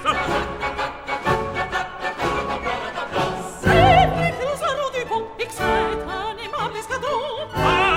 Sempre 3.61 4.33
più 4.38 4.49
sarò 4.57 4.89
di 4.91 5.03
bon, 5.07 5.27
exfait, 5.39 5.63
un 5.63 6.38
aimable 6.43 6.77
escadron. 6.77 7.47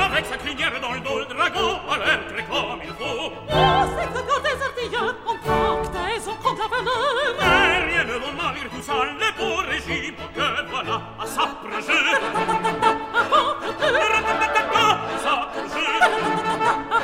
Avec 0.04 0.26
sa 0.26 0.36
crinière 0.36 0.80
dans 0.80 0.92
le 0.92 1.00
dos, 1.00 1.18
le 1.20 1.26
dragon 1.26 1.80
a 1.90 1.96
l'air 1.98 2.20
très 2.28 2.44
comme 2.44 2.80
il 2.82 2.90
faut. 2.90 3.32
Oh, 3.48 3.84
c'est 3.96 4.08
que 4.12 4.20
dans 4.28 4.40
des 4.42 4.58
artilleurs, 4.68 5.14
on 5.26 5.36
tractaise, 5.36 6.28
on 6.28 6.36
compte 6.42 6.58
la 6.58 6.68
valeur. 6.76 7.34
Mais 7.40 7.78
rien 7.90 8.04
ne 8.04 8.16
vont 8.18 8.32
m'envir 8.32 8.66
tout 8.70 8.82
ça, 8.82 8.94
le 9.04 9.30
beau 9.38 9.56
régime 9.66 10.16
que 10.34 10.46
voilà 10.70 10.96
à 11.18 11.26
s'approcher. 11.26 12.04
S'approcher. 15.22 16.97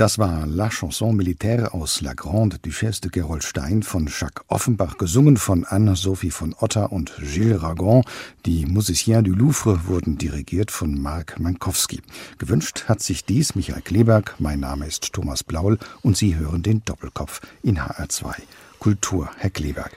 Das 0.00 0.18
war 0.18 0.46
La 0.46 0.70
Chanson 0.70 1.14
Militaire 1.14 1.74
aus 1.74 2.00
La 2.00 2.14
Grande 2.14 2.58
Duchesse 2.58 3.02
de 3.02 3.10
Gerolstein 3.10 3.82
von 3.82 4.06
Jacques 4.06 4.42
Offenbach, 4.48 4.96
gesungen 4.96 5.36
von 5.36 5.66
Anne-Sophie 5.66 6.30
von 6.30 6.54
Otter 6.58 6.90
und 6.90 7.12
Gilles 7.18 7.62
Ragon. 7.62 8.02
Die 8.46 8.64
Musiciens 8.64 9.24
du 9.24 9.34
Louvre 9.34 9.86
wurden 9.88 10.16
dirigiert 10.16 10.70
von 10.70 10.98
Marc 10.98 11.38
Mankowski. 11.38 12.00
Gewünscht 12.38 12.84
hat 12.88 13.02
sich 13.02 13.26
dies 13.26 13.54
Michael 13.54 13.82
Kleberg. 13.82 14.36
Mein 14.38 14.60
Name 14.60 14.86
ist 14.86 15.12
Thomas 15.12 15.44
Blaul 15.44 15.78
und 16.00 16.16
Sie 16.16 16.34
hören 16.34 16.62
den 16.62 16.82
Doppelkopf 16.86 17.42
in 17.62 17.78
HR2. 17.78 18.36
Kultur, 18.78 19.28
Herr 19.36 19.50
Kleberg. 19.50 19.94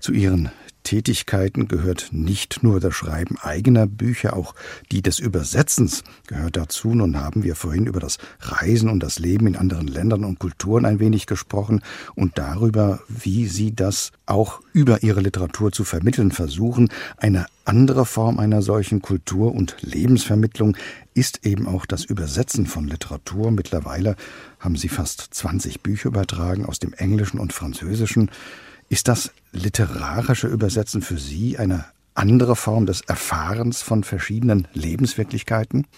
Zu 0.00 0.12
Ihren 0.12 0.50
Tätigkeiten 0.86 1.66
gehört 1.66 2.10
nicht 2.12 2.62
nur 2.62 2.78
das 2.78 2.94
Schreiben 2.94 3.36
eigener 3.42 3.88
Bücher, 3.88 4.36
auch 4.36 4.54
die 4.92 5.02
des 5.02 5.18
Übersetzens 5.18 6.04
gehört 6.28 6.56
dazu. 6.56 6.94
Nun 6.94 7.20
haben 7.20 7.42
wir 7.42 7.56
vorhin 7.56 7.86
über 7.86 7.98
das 7.98 8.18
Reisen 8.38 8.88
und 8.88 9.02
das 9.02 9.18
Leben 9.18 9.48
in 9.48 9.56
anderen 9.56 9.88
Ländern 9.88 10.24
und 10.24 10.38
Kulturen 10.38 10.84
ein 10.84 11.00
wenig 11.00 11.26
gesprochen 11.26 11.82
und 12.14 12.38
darüber, 12.38 13.00
wie 13.08 13.48
Sie 13.48 13.74
das 13.74 14.12
auch 14.26 14.60
über 14.72 15.02
Ihre 15.02 15.20
Literatur 15.20 15.72
zu 15.72 15.82
vermitteln 15.82 16.30
versuchen. 16.30 16.88
Eine 17.16 17.46
andere 17.64 18.06
Form 18.06 18.38
einer 18.38 18.62
solchen 18.62 19.02
Kultur- 19.02 19.56
und 19.56 19.76
Lebensvermittlung 19.80 20.76
ist 21.14 21.44
eben 21.44 21.66
auch 21.66 21.84
das 21.84 22.04
Übersetzen 22.04 22.66
von 22.66 22.86
Literatur. 22.86 23.50
Mittlerweile 23.50 24.14
haben 24.60 24.76
Sie 24.76 24.88
fast 24.88 25.34
20 25.34 25.80
Bücher 25.80 26.10
übertragen 26.10 26.64
aus 26.64 26.78
dem 26.78 26.92
Englischen 26.92 27.40
und 27.40 27.52
Französischen. 27.52 28.30
Ist 28.88 29.08
das 29.08 29.32
literarische 29.52 30.46
Übersetzen 30.46 31.02
für 31.02 31.18
Sie 31.18 31.58
eine 31.58 31.86
andere 32.14 32.54
Form 32.54 32.86
des 32.86 33.00
Erfahrens 33.00 33.82
von 33.82 34.04
verschiedenen 34.04 34.68
Lebenswirklichkeiten? 34.74 35.88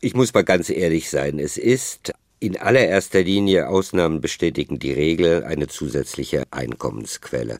Ich 0.00 0.14
muss 0.14 0.34
mal 0.34 0.42
ganz 0.42 0.68
ehrlich 0.68 1.10
sein, 1.10 1.38
es 1.38 1.56
ist 1.56 2.12
in 2.40 2.56
allererster 2.56 3.22
Linie, 3.22 3.68
Ausnahmen 3.68 4.20
bestätigen 4.20 4.78
die 4.78 4.92
Regel, 4.92 5.44
eine 5.44 5.68
zusätzliche 5.68 6.44
Einkommensquelle. 6.50 7.58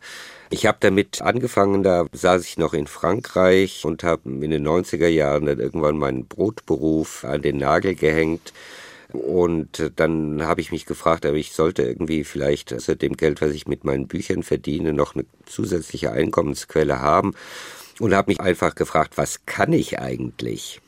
Ich 0.50 0.66
habe 0.66 0.78
damit 0.80 1.22
angefangen, 1.22 1.82
da 1.82 2.06
saß 2.12 2.44
ich 2.44 2.58
noch 2.58 2.74
in 2.74 2.86
Frankreich 2.86 3.84
und 3.84 4.02
habe 4.02 4.30
in 4.30 4.50
den 4.50 4.66
90er 4.66 5.08
Jahren 5.08 5.46
dann 5.46 5.58
irgendwann 5.58 5.98
meinen 5.98 6.26
Brotberuf 6.26 7.24
an 7.24 7.42
den 7.42 7.58
Nagel 7.58 7.94
gehängt. 7.94 8.52
Und 9.12 9.90
dann 9.96 10.42
habe 10.42 10.60
ich 10.60 10.70
mich 10.70 10.84
gefragt, 10.84 11.24
aber 11.24 11.36
ich 11.36 11.52
sollte 11.52 11.82
irgendwie 11.82 12.24
vielleicht 12.24 12.74
außer 12.74 12.94
dem 12.94 13.16
Geld, 13.16 13.40
was 13.40 13.52
ich 13.52 13.66
mit 13.66 13.84
meinen 13.84 14.06
Büchern 14.06 14.42
verdiene, 14.42 14.92
noch 14.92 15.14
eine 15.14 15.24
zusätzliche 15.46 16.12
Einkommensquelle 16.12 17.00
haben. 17.00 17.34
Und 18.00 18.14
habe 18.14 18.30
mich 18.30 18.40
einfach 18.40 18.74
gefragt, 18.74 19.16
was 19.16 19.44
kann 19.46 19.72
ich 19.72 19.98
eigentlich? 19.98 20.80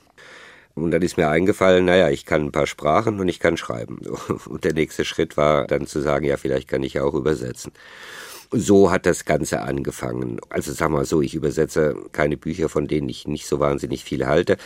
Und 0.75 0.93
dann 0.93 1.03
ist 1.03 1.17
mir 1.17 1.29
eingefallen, 1.29 1.85
naja, 1.85 2.11
ich 2.11 2.25
kann 2.25 2.43
ein 2.43 2.53
paar 2.53 2.67
Sprachen 2.67 3.21
und 3.21 3.29
ich 3.29 3.41
kann 3.41 3.57
schreiben. 3.57 3.99
Und 4.47 4.65
der 4.65 4.73
nächste 4.73 5.05
Schritt 5.05 5.37
war 5.37 5.67
dann 5.67 5.87
zu 5.87 6.01
sagen, 6.01 6.25
ja, 6.25 6.37
vielleicht 6.37 6.69
kann 6.69 6.83
ich 6.83 6.95
ja 6.95 7.03
auch 7.03 7.15
übersetzen. 7.15 7.73
So 8.53 8.91
hat 8.91 9.07
das 9.07 9.25
Ganze 9.25 9.61
angefangen. 9.63 10.41
Also 10.49 10.73
sag 10.73 10.91
mal 10.91 11.05
so, 11.05 11.23
ich 11.23 11.35
übersetze 11.35 11.97
keine 12.13 12.37
Bücher, 12.37 12.69
von 12.69 12.89
denen 12.89 13.09
ich 13.09 13.27
nicht 13.27 13.47
so 13.47 13.61
wahnsinnig 13.61 14.05
viel 14.05 14.27
halte. 14.27 14.57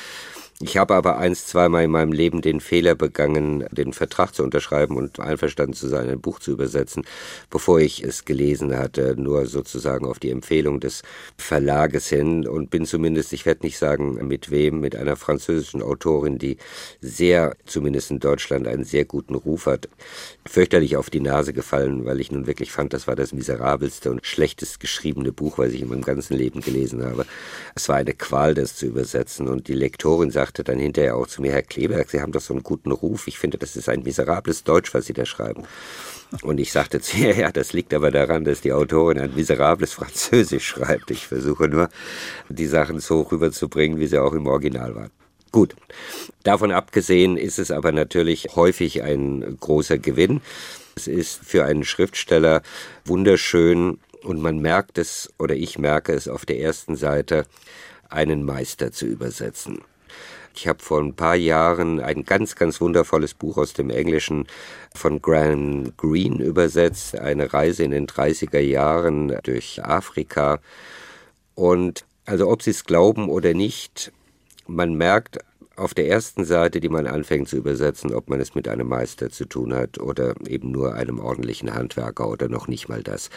Ich 0.60 0.76
habe 0.76 0.94
aber 0.94 1.18
eins, 1.18 1.48
zweimal 1.48 1.82
in 1.82 1.90
meinem 1.90 2.12
Leben 2.12 2.40
den 2.40 2.60
Fehler 2.60 2.94
begangen, 2.94 3.66
den 3.72 3.92
Vertrag 3.92 4.36
zu 4.36 4.44
unterschreiben 4.44 4.96
und 4.96 5.18
einverstanden 5.18 5.74
zu 5.74 5.88
sein, 5.88 6.08
ein 6.08 6.20
Buch 6.20 6.38
zu 6.38 6.52
übersetzen, 6.52 7.04
bevor 7.50 7.80
ich 7.80 8.04
es 8.04 8.24
gelesen 8.24 8.78
hatte, 8.78 9.16
nur 9.18 9.46
sozusagen 9.46 10.06
auf 10.06 10.20
die 10.20 10.30
Empfehlung 10.30 10.78
des 10.78 11.02
Verlages 11.36 12.06
hin 12.06 12.46
und 12.46 12.70
bin 12.70 12.86
zumindest, 12.86 13.32
ich 13.32 13.46
werde 13.46 13.66
nicht 13.66 13.78
sagen 13.78 14.28
mit 14.28 14.52
wem, 14.52 14.78
mit 14.78 14.94
einer 14.94 15.16
französischen 15.16 15.82
Autorin, 15.82 16.38
die 16.38 16.56
sehr, 17.00 17.56
zumindest 17.66 18.12
in 18.12 18.20
Deutschland, 18.20 18.68
einen 18.68 18.84
sehr 18.84 19.06
guten 19.06 19.34
Ruf 19.34 19.66
hat, 19.66 19.88
fürchterlich 20.46 20.96
auf 20.96 21.10
die 21.10 21.20
Nase 21.20 21.52
gefallen, 21.52 22.04
weil 22.04 22.20
ich 22.20 22.30
nun 22.30 22.46
wirklich 22.46 22.70
fand, 22.70 22.92
das 22.92 23.08
war 23.08 23.16
das 23.16 23.32
miserabelste 23.32 24.08
und 24.08 24.24
schlechtest 24.24 24.78
geschriebene 24.78 25.32
Buch, 25.32 25.58
was 25.58 25.72
ich 25.72 25.82
in 25.82 25.88
meinem 25.88 26.02
ganzen 26.02 26.36
Leben 26.36 26.60
gelesen 26.60 27.04
habe. 27.04 27.26
Es 27.74 27.88
war 27.88 27.96
eine 27.96 28.14
Qual, 28.14 28.54
das 28.54 28.76
zu 28.76 28.86
übersetzen 28.86 29.48
und 29.48 29.66
die 29.66 29.74
Lektorin 29.74 30.30
sagte 30.30 30.43
dann 30.52 30.78
hinterher 30.78 31.16
auch 31.16 31.26
zu 31.26 31.40
mir, 31.40 31.52
Herr 31.52 31.62
Kleberg, 31.62 32.10
Sie 32.10 32.20
haben 32.20 32.32
doch 32.32 32.40
so 32.40 32.52
einen 32.52 32.62
guten 32.62 32.92
Ruf. 32.92 33.26
Ich 33.26 33.38
finde, 33.38 33.56
das 33.58 33.76
ist 33.76 33.88
ein 33.88 34.02
miserables 34.02 34.64
Deutsch, 34.64 34.92
was 34.92 35.06
Sie 35.06 35.12
da 35.12 35.24
schreiben. 35.24 35.64
Und 36.42 36.58
ich 36.58 36.72
sagte 36.72 37.00
zu 37.00 37.16
ihr, 37.16 37.34
ja, 37.36 37.52
das 37.52 37.72
liegt 37.72 37.94
aber 37.94 38.10
daran, 38.10 38.44
dass 38.44 38.60
die 38.60 38.72
Autorin 38.72 39.18
ein 39.18 39.34
miserables 39.34 39.92
Französisch 39.92 40.66
schreibt. 40.66 41.10
Ich 41.10 41.26
versuche 41.26 41.68
nur, 41.68 41.88
die 42.48 42.66
Sachen 42.66 43.00
so 43.00 43.22
rüberzubringen, 43.22 43.98
wie 43.98 44.06
sie 44.06 44.18
auch 44.18 44.32
im 44.32 44.46
Original 44.46 44.94
waren. 44.94 45.10
Gut. 45.52 45.76
Davon 46.42 46.72
abgesehen 46.72 47.36
ist 47.36 47.58
es 47.58 47.70
aber 47.70 47.92
natürlich 47.92 48.56
häufig 48.56 49.02
ein 49.02 49.56
großer 49.60 49.98
Gewinn. 49.98 50.40
Es 50.96 51.06
ist 51.06 51.44
für 51.44 51.64
einen 51.64 51.84
Schriftsteller 51.84 52.62
wunderschön 53.04 53.98
und 54.22 54.40
man 54.40 54.58
merkt 54.58 54.98
es, 54.98 55.32
oder 55.38 55.54
ich 55.54 55.78
merke 55.78 56.12
es 56.12 56.28
auf 56.28 56.44
der 56.44 56.58
ersten 56.58 56.96
Seite, 56.96 57.46
einen 58.08 58.44
Meister 58.44 58.90
zu 58.90 59.06
übersetzen. 59.06 59.80
Ich 60.56 60.68
habe 60.68 60.82
vor 60.82 61.00
ein 61.00 61.14
paar 61.14 61.34
Jahren 61.34 62.00
ein 62.00 62.24
ganz, 62.24 62.54
ganz 62.54 62.80
wundervolles 62.80 63.34
Buch 63.34 63.58
aus 63.58 63.72
dem 63.72 63.90
Englischen 63.90 64.46
von 64.94 65.20
Graham 65.20 65.96
Greene 65.96 66.44
übersetzt, 66.44 67.18
eine 67.18 67.52
Reise 67.52 67.82
in 67.82 67.90
den 67.90 68.06
30er 68.06 68.60
Jahren 68.60 69.36
durch 69.42 69.84
Afrika. 69.84 70.60
Und 71.54 72.04
also 72.24 72.48
ob 72.48 72.62
Sie 72.62 72.70
es 72.70 72.84
glauben 72.84 73.28
oder 73.28 73.52
nicht, 73.52 74.12
man 74.66 74.94
merkt 74.94 75.38
auf 75.76 75.94
der 75.94 76.08
ersten 76.08 76.44
Seite, 76.44 76.80
die 76.80 76.88
man 76.88 77.06
anfängt 77.06 77.48
zu 77.48 77.56
übersetzen, 77.56 78.14
ob 78.14 78.28
man 78.28 78.40
es 78.40 78.54
mit 78.54 78.68
einem 78.68 78.88
Meister 78.88 79.30
zu 79.30 79.44
tun 79.44 79.74
hat 79.74 79.98
oder 79.98 80.34
eben 80.46 80.70
nur 80.70 80.94
einem 80.94 81.18
ordentlichen 81.18 81.74
Handwerker 81.74 82.28
oder 82.28 82.48
noch 82.48 82.68
nicht 82.68 82.88
mal 82.88 83.02
das 83.02 83.30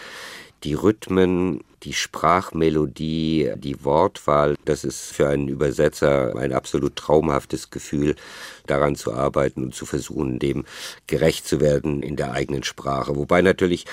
die 0.64 0.74
Rhythmen, 0.74 1.64
die 1.84 1.94
Sprachmelodie, 1.94 3.54
die 3.58 3.84
Wortwahl, 3.86 4.56
das 4.66 4.84
ist 4.84 5.12
für 5.12 5.30
einen 5.30 5.48
Übersetzer 5.48 6.36
ein 6.36 6.52
absolut 6.52 6.96
traumhaftes 6.96 7.70
Gefühl, 7.70 8.16
daran 8.66 8.96
zu 8.96 9.14
arbeiten 9.14 9.64
und 9.64 9.76
zu 9.76 9.86
versuchen, 9.86 10.40
dem 10.40 10.66
gerecht 11.06 11.48
zu 11.48 11.62
werden 11.62 12.02
in 12.02 12.16
der 12.16 12.32
eigenen 12.32 12.64
Sprache. 12.64 13.16
Wobei 13.16 13.42
natürlich 13.42 13.86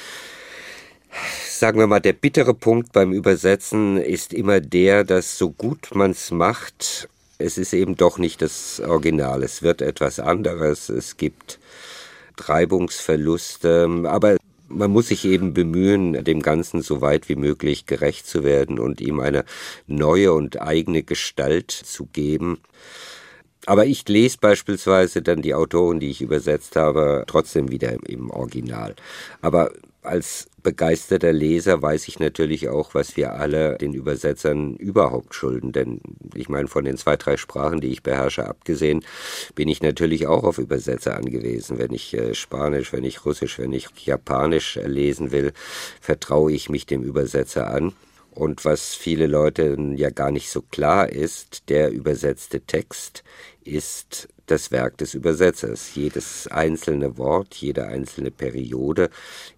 sagen 1.49 1.79
wir 1.79 1.87
mal, 1.87 2.01
der 2.01 2.15
bittere 2.15 2.55
Punkt 2.55 2.93
beim 2.93 3.13
Übersetzen 3.13 3.99
ist 3.99 4.33
immer 4.33 4.61
der, 4.61 5.05
dass 5.05 5.39
so 5.39 5.51
gut 5.51 5.95
man 5.95 6.11
es 6.11 6.31
macht, 6.31 7.09
es 7.39 7.59
ist 7.59 7.73
eben 7.73 7.97
doch 7.97 8.19
nicht 8.19 8.43
das 8.43 8.81
Original. 8.81 9.43
Es 9.43 9.63
wird 9.63 9.83
etwas 9.83 10.21
anderes. 10.21 10.89
Es 10.89 11.17
gibt 11.17 11.59
Reibungsverluste, 12.39 13.89
aber 14.05 14.37
man 14.69 14.91
muss 14.91 15.09
sich 15.09 15.25
eben 15.25 15.55
bemühen, 15.55 16.25
dem 16.25 16.43
Ganzen 16.43 16.83
so 16.83 17.01
weit 17.01 17.29
wie 17.29 17.37
möglich 17.37 17.87
gerecht 17.87 18.27
zu 18.27 18.45
werden 18.45 18.79
und 18.79 19.01
ihm 19.01 19.21
eine 19.21 19.45
neue 19.87 20.33
und 20.33 20.61
eigene 20.61 21.03
Gestalt 21.03 21.71
zu 21.71 22.07
geben. 22.07 22.61
Aber 23.67 23.87
ich 23.87 24.07
lese 24.09 24.39
beispielsweise 24.41 25.23
dann 25.23 25.43
die 25.43 25.55
Autoren, 25.55 26.01
die 26.01 26.11
ich 26.11 26.21
übersetzt 26.21 26.77
habe, 26.77 27.25
trotzdem 27.27 27.71
wieder 27.71 27.97
im 28.07 28.31
Original. 28.31 28.95
Aber 29.41 29.71
als 30.05 30.49
begeisterter 30.63 31.33
Leser 31.33 31.83
weiß 31.83 32.09
ich 32.09 32.19
natürlich 32.19 32.69
auch, 32.69 32.95
was 32.95 33.17
wir 33.17 33.35
alle 33.35 33.77
den 33.79 33.95
Übersetzern 33.95 34.77
überhaupt 34.77 35.35
schulden. 35.35 35.73
Denn 35.73 36.01
ich 36.35 36.49
meine, 36.49 36.69
von 36.69 36.85
den 36.85 36.97
zwei, 36.97 37.17
drei 37.17 37.37
Sprachen, 37.37 37.81
die 37.81 37.89
ich 37.89 38.03
beherrsche, 38.03 38.47
abgesehen, 38.47 39.05
bin 39.55 39.69
ich 39.69 39.83
natürlich 39.83 40.27
auch 40.27 40.45
auf 40.45 40.59
Übersetzer 40.59 41.17
angewiesen. 41.17 41.79
Wenn 41.79 41.93
ich 41.93 42.15
äh, 42.15 42.35
Spanisch, 42.35 42.93
wenn 42.93 43.05
ich 43.05 43.25
Russisch, 43.25 43.59
wenn 43.59 43.73
ich 43.73 43.89
Japanisch 44.05 44.77
äh, 44.77 44.87
lesen 44.87 45.33
will, 45.33 45.53
vertraue 46.01 46.53
ich 46.53 46.69
mich 46.69 46.87
dem 46.87 47.03
Übersetzer 47.03 47.71
an. 47.71 47.93
Und 48.31 48.65
was 48.65 48.95
viele 48.95 49.29
Leute 49.29 49.77
ja 49.95 50.11
gar 50.11 50.33
nicht 50.33 50.51
so 50.51 50.61
klar 50.61 51.09
ist, 51.09 51.69
der 51.69 51.93
übersetzte 51.93 52.63
Text 52.63 53.23
ist 53.63 54.29
das 54.47 54.71
Werk 54.73 54.99
des 54.99 55.15
Übersetzers. 55.15 55.95
Jedes 55.95 56.49
einzelne 56.49 57.17
Wort, 57.17 57.55
jede 57.55 57.87
einzelne 57.87 58.31
Periode 58.31 59.09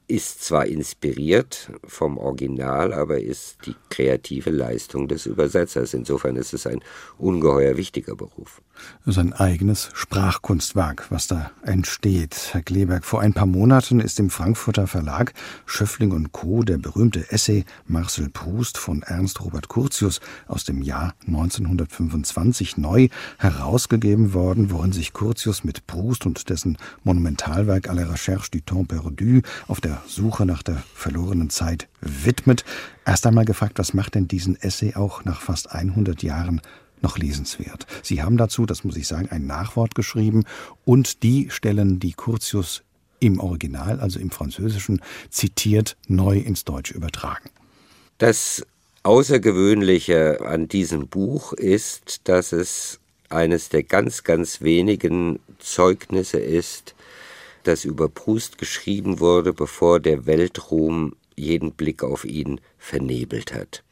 ist 0.08 0.44
zwar 0.44 0.66
inspiriert 0.66 1.72
vom 1.84 2.16
Original, 2.18 2.92
aber 2.92 3.20
ist 3.20 3.58
die 3.66 3.74
kreative 3.90 4.50
Leistung 4.50 5.08
des 5.08 5.26
Übersetzers. 5.26 5.94
Insofern 5.94 6.36
ist 6.36 6.54
es 6.54 6.66
ein 6.66 6.80
ungeheuer 7.18 7.76
wichtiger 7.76 8.14
Beruf. 8.14 8.62
Das 9.04 9.16
ist 9.16 9.18
ein 9.18 9.32
eigenes 9.32 9.90
Sprachkunstwerk, 9.94 11.06
was 11.10 11.26
da 11.26 11.50
entsteht. 11.62 12.50
Herr 12.52 12.62
Kleberg, 12.62 13.04
vor 13.04 13.20
ein 13.20 13.32
paar 13.32 13.46
Monaten 13.46 14.00
ist 14.00 14.20
im 14.20 14.30
Frankfurter 14.30 14.86
Verlag 14.86 15.32
Schöffling 15.64 16.12
und 16.12 16.32
Co. 16.32 16.62
der 16.62 16.78
berühmte 16.78 17.30
Essay 17.32 17.64
Marcel 17.86 18.28
Proust 18.28 18.78
von 18.78 19.02
Ernst 19.02 19.42
Robert 19.42 19.68
Curtius 19.68 20.20
aus 20.46 20.64
dem 20.64 20.82
Jahr 20.82 21.14
1925 21.26 22.76
neu 22.76 23.08
herausgegeben 23.38 24.34
worden, 24.34 24.70
worin 24.70 24.92
sich 24.92 25.12
Curtius 25.12 25.64
mit 25.64 25.86
Proust 25.86 26.26
und 26.26 26.48
dessen 26.48 26.78
Monumentalwerk 27.02 27.88
à 27.88 27.94
la 27.94 28.06
recherche 28.06 28.50
du 28.50 28.60
temps 28.60 28.86
perdu 28.86 29.40
auf 29.66 29.80
der 29.80 29.95
Suche 30.06 30.46
nach 30.46 30.62
der 30.62 30.82
verlorenen 30.94 31.50
Zeit 31.50 31.88
widmet. 32.00 32.64
Erst 33.04 33.26
einmal 33.26 33.44
gefragt, 33.44 33.78
was 33.78 33.94
macht 33.94 34.14
denn 34.14 34.28
diesen 34.28 34.60
Essay 34.60 34.94
auch 34.94 35.24
nach 35.24 35.40
fast 35.40 35.72
100 35.72 36.22
Jahren 36.22 36.60
noch 37.02 37.18
lesenswert? 37.18 37.86
Sie 38.02 38.22
haben 38.22 38.36
dazu, 38.36 38.66
das 38.66 38.84
muss 38.84 38.96
ich 38.96 39.06
sagen, 39.06 39.28
ein 39.30 39.46
Nachwort 39.46 39.94
geschrieben 39.94 40.44
und 40.84 41.22
die 41.22 41.50
Stellen, 41.50 42.00
die 42.00 42.12
Curtius 42.12 42.82
im 43.20 43.40
Original, 43.40 44.00
also 44.00 44.18
im 44.18 44.30
Französischen, 44.30 45.00
zitiert, 45.30 45.96
neu 46.08 46.38
ins 46.38 46.64
Deutsche 46.64 46.94
übertragen. 46.94 47.50
Das 48.18 48.64
Außergewöhnliche 49.02 50.40
an 50.44 50.66
diesem 50.66 51.06
Buch 51.06 51.52
ist, 51.52 52.22
dass 52.24 52.52
es 52.52 52.98
eines 53.28 53.68
der 53.68 53.84
ganz, 53.84 54.24
ganz 54.24 54.62
wenigen 54.62 55.38
Zeugnisse 55.58 56.38
ist, 56.38 56.95
das 57.66 57.84
über 57.84 58.08
Proust 58.08 58.58
geschrieben 58.58 59.20
wurde, 59.20 59.52
bevor 59.52 60.00
der 60.00 60.26
Weltruhm 60.26 61.14
jeden 61.36 61.72
Blick 61.72 62.02
auf 62.02 62.24
ihn 62.24 62.60
vernebelt 62.78 63.54
hat. 63.54 63.82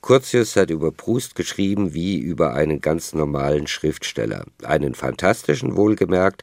Curtius 0.00 0.56
hat 0.56 0.70
über 0.70 0.92
Proust 0.92 1.34
geschrieben 1.34 1.92
wie 1.92 2.18
über 2.18 2.54
einen 2.54 2.80
ganz 2.80 3.12
normalen 3.12 3.66
Schriftsteller, 3.66 4.44
einen 4.62 4.94
fantastischen 4.94 5.76
wohlgemerkt, 5.76 6.42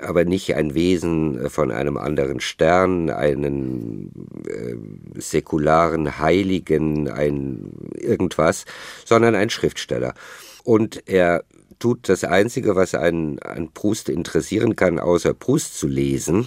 aber 0.00 0.24
nicht 0.24 0.54
ein 0.54 0.74
Wesen 0.74 1.48
von 1.48 1.70
einem 1.70 1.96
anderen 1.96 2.40
Stern, 2.40 3.10
einen 3.10 4.10
äh, 4.46 5.20
säkularen 5.20 6.18
Heiligen, 6.18 7.08
ein 7.08 7.72
irgendwas, 7.94 8.64
sondern 9.04 9.34
ein 9.34 9.50
Schriftsteller. 9.50 10.14
Und 10.68 11.08
er 11.08 11.44
tut 11.78 12.10
das 12.10 12.24
Einzige, 12.24 12.76
was 12.76 12.94
einen 12.94 13.38
an 13.38 13.72
Proust 13.72 14.10
interessieren 14.10 14.76
kann, 14.76 14.98
außer 14.98 15.32
Proust 15.32 15.78
zu 15.78 15.86
lesen. 15.88 16.46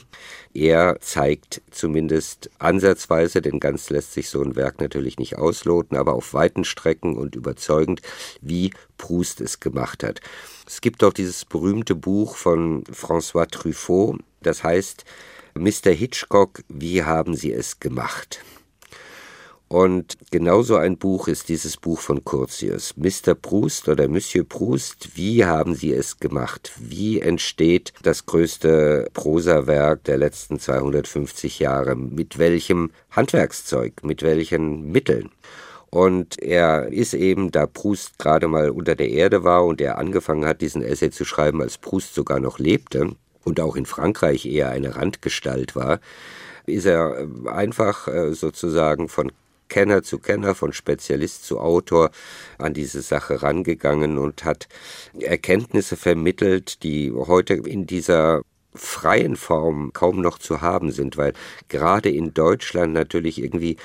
Er 0.53 0.99
zeigt 0.99 1.63
zumindest 1.71 2.51
ansatzweise, 2.59 3.41
denn 3.41 3.59
ganz 3.59 3.89
lässt 3.89 4.13
sich 4.13 4.29
so 4.29 4.43
ein 4.43 4.55
Werk 4.55 4.79
natürlich 4.79 5.17
nicht 5.17 5.39
ausloten, 5.39 5.97
aber 5.97 6.13
auf 6.13 6.35
weiten 6.35 6.65
Strecken 6.65 7.17
und 7.17 7.35
überzeugend, 7.35 8.03
wie 8.41 8.69
Proust 8.99 9.41
es 9.41 9.59
gemacht 9.59 10.03
hat. 10.03 10.21
Es 10.67 10.81
gibt 10.81 11.03
auch 11.03 11.13
dieses 11.13 11.43
berühmte 11.43 11.95
Buch 11.95 12.35
von 12.35 12.83
François 12.83 13.49
Truffaut, 13.49 14.19
das 14.43 14.63
heißt 14.63 15.03
Mr. 15.55 15.89
Hitchcock, 15.93 16.61
wie 16.69 17.01
haben 17.01 17.35
Sie 17.35 17.51
es 17.51 17.79
gemacht? 17.79 18.43
Und 19.71 20.17
genauso 20.31 20.75
ein 20.75 20.97
Buch 20.97 21.29
ist 21.29 21.47
dieses 21.47 21.77
Buch 21.77 22.01
von 22.01 22.25
Curtius. 22.25 22.93
Mr. 22.97 23.35
Proust 23.35 23.87
oder 23.87 24.09
Monsieur 24.09 24.43
Proust, 24.43 25.15
wie 25.15 25.45
haben 25.45 25.75
Sie 25.75 25.93
es 25.93 26.19
gemacht? 26.19 26.73
Wie 26.77 27.21
entsteht 27.21 27.93
das 28.03 28.25
größte 28.25 29.07
Prosawerk 29.13 30.03
der 30.03 30.17
letzten 30.17 30.59
250 30.59 31.59
Jahre? 31.59 31.95
Mit 31.95 32.37
welchem 32.37 32.91
Handwerkszeug? 33.11 34.03
Mit 34.03 34.23
welchen 34.23 34.91
Mitteln? 34.91 35.29
Und 35.89 36.37
er 36.43 36.91
ist 36.91 37.13
eben, 37.13 37.49
da 37.51 37.65
Proust 37.65 38.19
gerade 38.19 38.49
mal 38.49 38.71
unter 38.71 38.95
der 38.95 39.09
Erde 39.09 39.45
war 39.45 39.63
und 39.63 39.79
er 39.79 39.97
angefangen 39.97 40.43
hat, 40.43 40.59
diesen 40.59 40.81
Essay 40.81 41.11
zu 41.11 41.23
schreiben, 41.23 41.61
als 41.61 41.77
Proust 41.77 42.13
sogar 42.13 42.41
noch 42.41 42.59
lebte 42.59 43.15
und 43.45 43.61
auch 43.61 43.77
in 43.77 43.85
Frankreich 43.85 44.45
eher 44.45 44.69
eine 44.69 44.97
Randgestalt 44.97 45.77
war, 45.77 46.01
ist 46.65 46.85
er 46.85 47.25
einfach 47.45 48.09
äh, 48.09 48.33
sozusagen 48.33 49.07
von 49.07 49.31
Kenner 49.71 50.03
zu 50.03 50.19
Kenner, 50.19 50.53
von 50.53 50.73
Spezialist 50.73 51.45
zu 51.45 51.59
Autor 51.61 52.11
an 52.57 52.73
diese 52.73 53.01
Sache 53.01 53.41
rangegangen 53.41 54.17
und 54.17 54.43
hat 54.43 54.67
Erkenntnisse 55.17 55.95
vermittelt, 55.95 56.83
die 56.83 57.13
heute 57.13 57.53
in 57.53 57.87
dieser 57.87 58.41
freien 58.75 59.37
Form 59.37 59.91
kaum 59.93 60.19
noch 60.19 60.39
zu 60.39 60.59
haben 60.59 60.91
sind, 60.91 61.15
weil 61.15 61.31
gerade 61.69 62.09
in 62.09 62.33
Deutschland 62.33 62.93
natürlich 62.93 63.41
irgendwie 63.41 63.77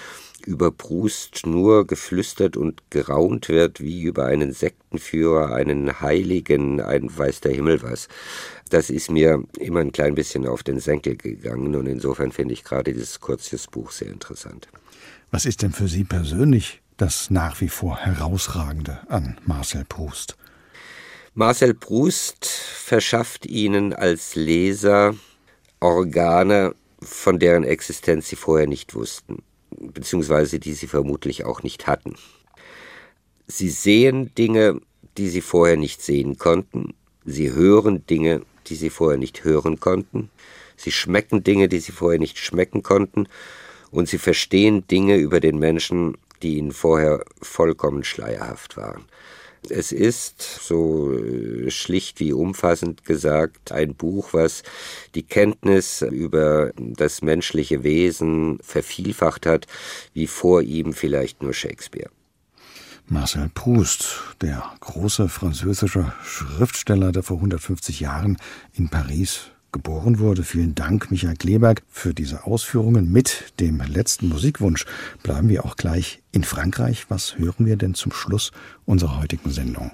über 0.45 0.73
Proust 0.73 1.47
nur 1.47 1.87
geflüstert 1.87 2.57
und 2.57 2.83
geraunt 2.91 3.49
wird, 3.49 3.81
wie 3.81 4.03
über 4.03 4.27
einen 4.27 4.53
Sektenführer, 4.53 5.55
einen 5.55 6.01
Heiligen, 6.01 6.81
ein 6.81 7.17
weiß 7.17 7.43
der 7.43 7.53
Himmel 7.53 7.83
was. 7.83 8.09
Das 8.71 8.91
ist 8.91 9.09
mir 9.09 9.45
immer 9.57 9.81
ein 9.81 9.93
klein 9.93 10.17
bisschen 10.17 10.49
auf 10.49 10.65
den 10.65 10.81
Senkel 10.81 11.17
gegangen 11.17 11.77
und 11.77 11.87
insofern 11.87 12.33
finde 12.33 12.55
ich 12.55 12.65
gerade 12.65 12.93
dieses 12.93 13.21
kurzes 13.21 13.69
Buch 13.69 13.93
sehr 13.93 14.09
interessant. 14.09 14.69
Was 15.31 15.45
ist 15.45 15.63
denn 15.63 15.73
für 15.73 15.89
Sie 15.89 16.05
persönlich 16.05 16.83
das 16.97 17.31
nach 17.31 17.61
wie 17.61 17.69
vor 17.69 17.99
Herausragende 17.99 19.01
an 19.09 19.39
Marcel 19.45 19.85
Proust? 19.85 20.37
Marcel 21.35 21.75
Proust 21.75 22.47
verschafft 22.47 23.45
Ihnen 23.45 23.93
als 23.93 24.37
Leser 24.37 25.15
Organe, 25.81 26.75
von 27.03 27.41
deren 27.41 27.65
Existenz 27.65 28.29
Sie 28.29 28.37
vorher 28.37 28.69
nicht 28.69 28.95
wussten, 28.95 29.43
beziehungsweise 29.71 30.61
die 30.61 30.75
Sie 30.75 30.87
vermutlich 30.87 31.45
auch 31.45 31.63
nicht 31.65 31.89
hatten. 31.89 32.15
Sie 33.49 33.69
sehen 33.69 34.33
Dinge, 34.37 34.81
die 35.19 35.29
Sie 35.29 35.41
vorher 35.41 35.77
nicht 35.77 36.03
sehen 36.03 36.39
konnten. 36.39 36.95
Sie 37.25 37.53
hören 37.53 38.07
Dinge, 38.07 38.43
die 38.69 38.77
Sie 38.77 38.91
vorher 38.91 39.19
nicht 39.19 39.43
hören 39.43 39.81
konnten. 39.81 40.31
Sie 40.77 40.93
schmecken 40.93 41.43
Dinge, 41.43 41.69
die 41.69 41.81
Sie 41.81 41.93
vorher 41.93 42.21
nicht 42.21 42.39
schmecken 42.39 42.85
konnten 42.85 43.27
und 43.97 44.11
sie 44.11 44.19
verstehen 44.19 44.87
Dinge 44.89 45.17
über 45.17 45.41
den 45.41 45.59
Menschen, 45.59 46.19
die 46.43 46.59
ihnen 46.59 46.73
vorher 46.73 47.25
vollkommen 47.41 48.05
schleierhaft 48.05 48.77
waren. 48.77 49.07
Es 49.71 49.91
ist, 49.91 50.43
so 50.43 51.15
äh, 51.15 51.71
schlicht 51.71 52.21
wie 52.21 52.35
umfassend 52.35 53.07
gesagt, 53.07 53.73
ein 53.73 53.95
Buch, 53.95 54.35
was 54.35 54.63
die 55.15 55.23
Kenntnis 55.23 56.03
über 56.03 56.73
das 56.77 57.23
menschliche 57.23 57.85
Wesen 57.85 58.59
vervielfacht 58.61 59.47
hat, 59.47 59.67
wie 60.13 60.27
vor 60.27 60.61
ihm 60.61 60.93
vielleicht 60.93 61.43
nur 61.43 61.55
Shakespeare. 61.55 62.11
Marcel 63.09 63.49
Proust, 63.55 64.19
der 64.43 64.63
große 64.81 65.31
französische 65.31 66.13
Schriftsteller, 66.23 67.13
der 67.13 67.23
vor 67.23 67.39
150 67.39 68.01
Jahren 68.01 68.37
in 68.75 68.91
Paris 68.91 69.53
geboren 69.73 70.19
wurde. 70.19 70.43
Vielen 70.43 70.75
Dank, 70.75 71.11
Michael 71.11 71.37
Kleberg, 71.37 71.83
für 71.89 72.15
diese 72.15 72.45
Ausführungen. 72.45 73.13
Mit 73.13 73.53
dem 73.61 73.81
letzten 73.81 74.29
Musikwunsch 74.29 74.87
bleiben 75.23 75.49
wir 75.49 75.65
auch 75.65 75.77
gleich 75.77 76.23
in 76.33 76.45
Frankreich. 76.45 77.07
Was 77.09 77.39
hören 77.39 77.67
wir 77.67 77.77
denn 77.77 77.95
zum 77.95 78.13
Schluss 78.13 78.53
unserer 78.85 79.21
heutigen 79.21 79.51
Sendung? 79.51 79.93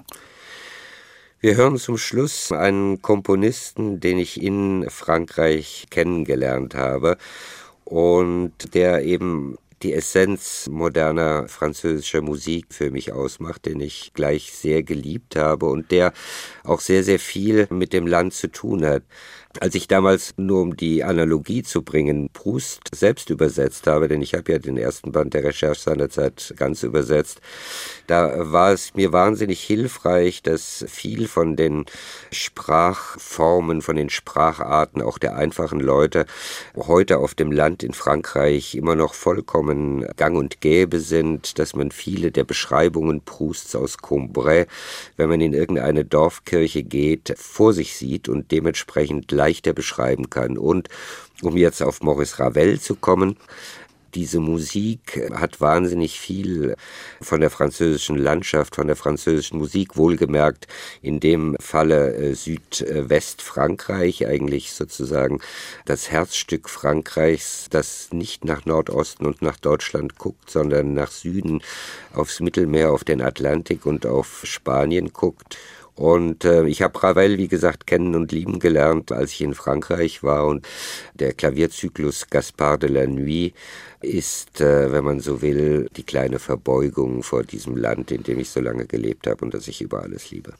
Wir 1.40 1.56
hören 1.56 1.76
zum 1.76 1.98
Schluss 1.98 2.52
einen 2.52 3.02
Komponisten, 3.02 3.98
den 3.98 4.18
ich 4.18 4.40
in 4.40 4.86
Frankreich 4.88 5.86
kennengelernt 5.90 6.76
habe 6.76 7.16
und 7.84 8.74
der 8.74 9.04
eben 9.04 9.58
die 9.82 9.92
Essenz 9.92 10.68
moderner 10.70 11.48
französischer 11.48 12.22
Musik 12.22 12.66
für 12.70 12.90
mich 12.90 13.12
ausmacht, 13.12 13.66
den 13.66 13.80
ich 13.80 14.12
gleich 14.14 14.52
sehr 14.52 14.82
geliebt 14.82 15.36
habe 15.36 15.66
und 15.66 15.90
der 15.90 16.12
auch 16.64 16.80
sehr, 16.80 17.02
sehr 17.02 17.18
viel 17.18 17.66
mit 17.70 17.92
dem 17.92 18.06
Land 18.06 18.34
zu 18.34 18.48
tun 18.50 18.84
hat. 18.84 19.02
Als 19.60 19.74
ich 19.74 19.86
damals, 19.86 20.32
nur 20.38 20.62
um 20.62 20.76
die 20.76 21.04
Analogie 21.04 21.62
zu 21.62 21.82
bringen, 21.82 22.30
Proust 22.32 22.80
selbst 22.94 23.28
übersetzt 23.28 23.86
habe, 23.86 24.08
denn 24.08 24.22
ich 24.22 24.34
habe 24.34 24.50
ja 24.52 24.58
den 24.58 24.78
ersten 24.78 25.12
Band 25.12 25.34
der 25.34 25.44
Recherche 25.44 25.80
seinerzeit 25.80 26.54
ganz 26.56 26.82
übersetzt, 26.82 27.40
da 28.06 28.50
war 28.50 28.72
es 28.72 28.94
mir 28.94 29.12
wahnsinnig 29.12 29.62
hilfreich, 29.62 30.42
dass 30.42 30.84
viel 30.88 31.28
von 31.28 31.56
den 31.56 31.84
Sprachformen, 32.30 33.82
von 33.82 33.96
den 33.96 34.08
Spracharten 34.08 35.02
auch 35.02 35.18
der 35.18 35.36
einfachen 35.36 35.80
Leute 35.80 36.24
heute 36.74 37.18
auf 37.18 37.34
dem 37.34 37.52
Land 37.52 37.82
in 37.82 37.92
Frankreich 37.92 38.74
immer 38.74 38.96
noch 38.96 39.12
vollkommen 39.12 40.06
gang 40.16 40.36
und 40.36 40.62
gäbe 40.62 40.98
sind, 40.98 41.58
dass 41.58 41.76
man 41.76 41.90
viele 41.90 42.32
der 42.32 42.44
Beschreibungen 42.44 43.20
Prousts 43.20 43.76
aus 43.76 43.98
Combray, 43.98 44.66
wenn 45.16 45.28
man 45.28 45.42
in 45.42 45.52
irgendeine 45.52 46.06
Dorfkirche 46.06 46.82
geht, 46.82 47.34
vor 47.36 47.74
sich 47.74 47.96
sieht 47.96 48.28
und 48.30 48.50
dementsprechend 48.50 49.30
leichter 49.42 49.72
beschreiben 49.72 50.30
kann. 50.30 50.56
Und 50.56 50.88
um 51.42 51.56
jetzt 51.56 51.82
auf 51.82 52.02
Maurice 52.02 52.38
Ravel 52.38 52.80
zu 52.80 52.94
kommen, 52.94 53.36
diese 54.14 54.40
Musik 54.40 55.26
hat 55.32 55.62
wahnsinnig 55.62 56.20
viel 56.20 56.76
von 57.22 57.40
der 57.40 57.48
französischen 57.48 58.18
Landschaft, 58.18 58.76
von 58.76 58.86
der 58.86 58.96
französischen 58.96 59.58
Musik, 59.58 59.96
wohlgemerkt 59.96 60.66
in 61.00 61.18
dem 61.18 61.56
Falle 61.58 62.14
äh, 62.14 62.34
Südwestfrankreich, 62.34 64.26
eigentlich 64.26 64.74
sozusagen 64.74 65.40
das 65.86 66.10
Herzstück 66.10 66.68
Frankreichs, 66.68 67.68
das 67.70 68.12
nicht 68.12 68.44
nach 68.44 68.66
Nordosten 68.66 69.24
und 69.24 69.40
nach 69.40 69.56
Deutschland 69.56 70.18
guckt, 70.18 70.50
sondern 70.50 70.92
nach 70.92 71.10
Süden 71.10 71.62
aufs 72.12 72.40
Mittelmeer, 72.40 72.92
auf 72.92 73.04
den 73.04 73.22
Atlantik 73.22 73.86
und 73.86 74.04
auf 74.04 74.42
Spanien 74.44 75.14
guckt. 75.14 75.56
Und 76.02 76.44
äh, 76.44 76.66
ich 76.66 76.82
habe 76.82 77.00
Ravel, 77.00 77.38
wie 77.38 77.46
gesagt, 77.46 77.86
kennen 77.86 78.16
und 78.16 78.32
lieben 78.32 78.58
gelernt, 78.58 79.12
als 79.12 79.30
ich 79.30 79.42
in 79.42 79.54
Frankreich 79.54 80.24
war. 80.24 80.48
Und 80.48 80.66
der 81.14 81.32
Klavierzyklus 81.32 82.26
Gaspard 82.28 82.82
de 82.82 82.90
la 82.90 83.06
Nuit 83.06 83.54
ist, 84.00 84.60
äh, 84.60 84.90
wenn 84.90 85.04
man 85.04 85.20
so 85.20 85.42
will, 85.42 85.88
die 85.96 86.02
kleine 86.02 86.40
Verbeugung 86.40 87.22
vor 87.22 87.44
diesem 87.44 87.76
Land, 87.76 88.10
in 88.10 88.24
dem 88.24 88.40
ich 88.40 88.50
so 88.50 88.58
lange 88.60 88.86
gelebt 88.86 89.28
habe 89.28 89.44
und 89.44 89.54
das 89.54 89.68
ich 89.68 89.80
über 89.80 90.02
alles 90.02 90.32
liebe. 90.32 90.54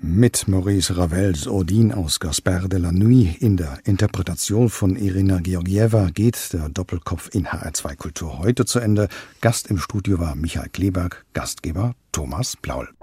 Mit 0.00 0.46
Maurice 0.46 0.96
Ravels 0.96 1.48
Odin 1.48 1.90
aus 1.90 2.20
Gaspard 2.20 2.72
de 2.72 2.78
la 2.78 2.92
Nuit 2.92 3.42
in 3.42 3.56
der 3.56 3.80
Interpretation 3.86 4.68
von 4.68 4.94
Irina 4.94 5.40
Georgieva 5.40 6.10
geht 6.14 6.52
der 6.52 6.68
Doppelkopf 6.68 7.34
in 7.34 7.46
HR2 7.46 7.96
Kultur 7.96 8.38
heute 8.38 8.64
zu 8.64 8.78
Ende. 8.78 9.08
Gast 9.40 9.70
im 9.70 9.78
Studio 9.78 10.20
war 10.20 10.36
Michael 10.36 10.68
Kleberg, 10.68 11.24
Gastgeber 11.32 11.96
Thomas 12.12 12.56
Plaul. 12.56 12.93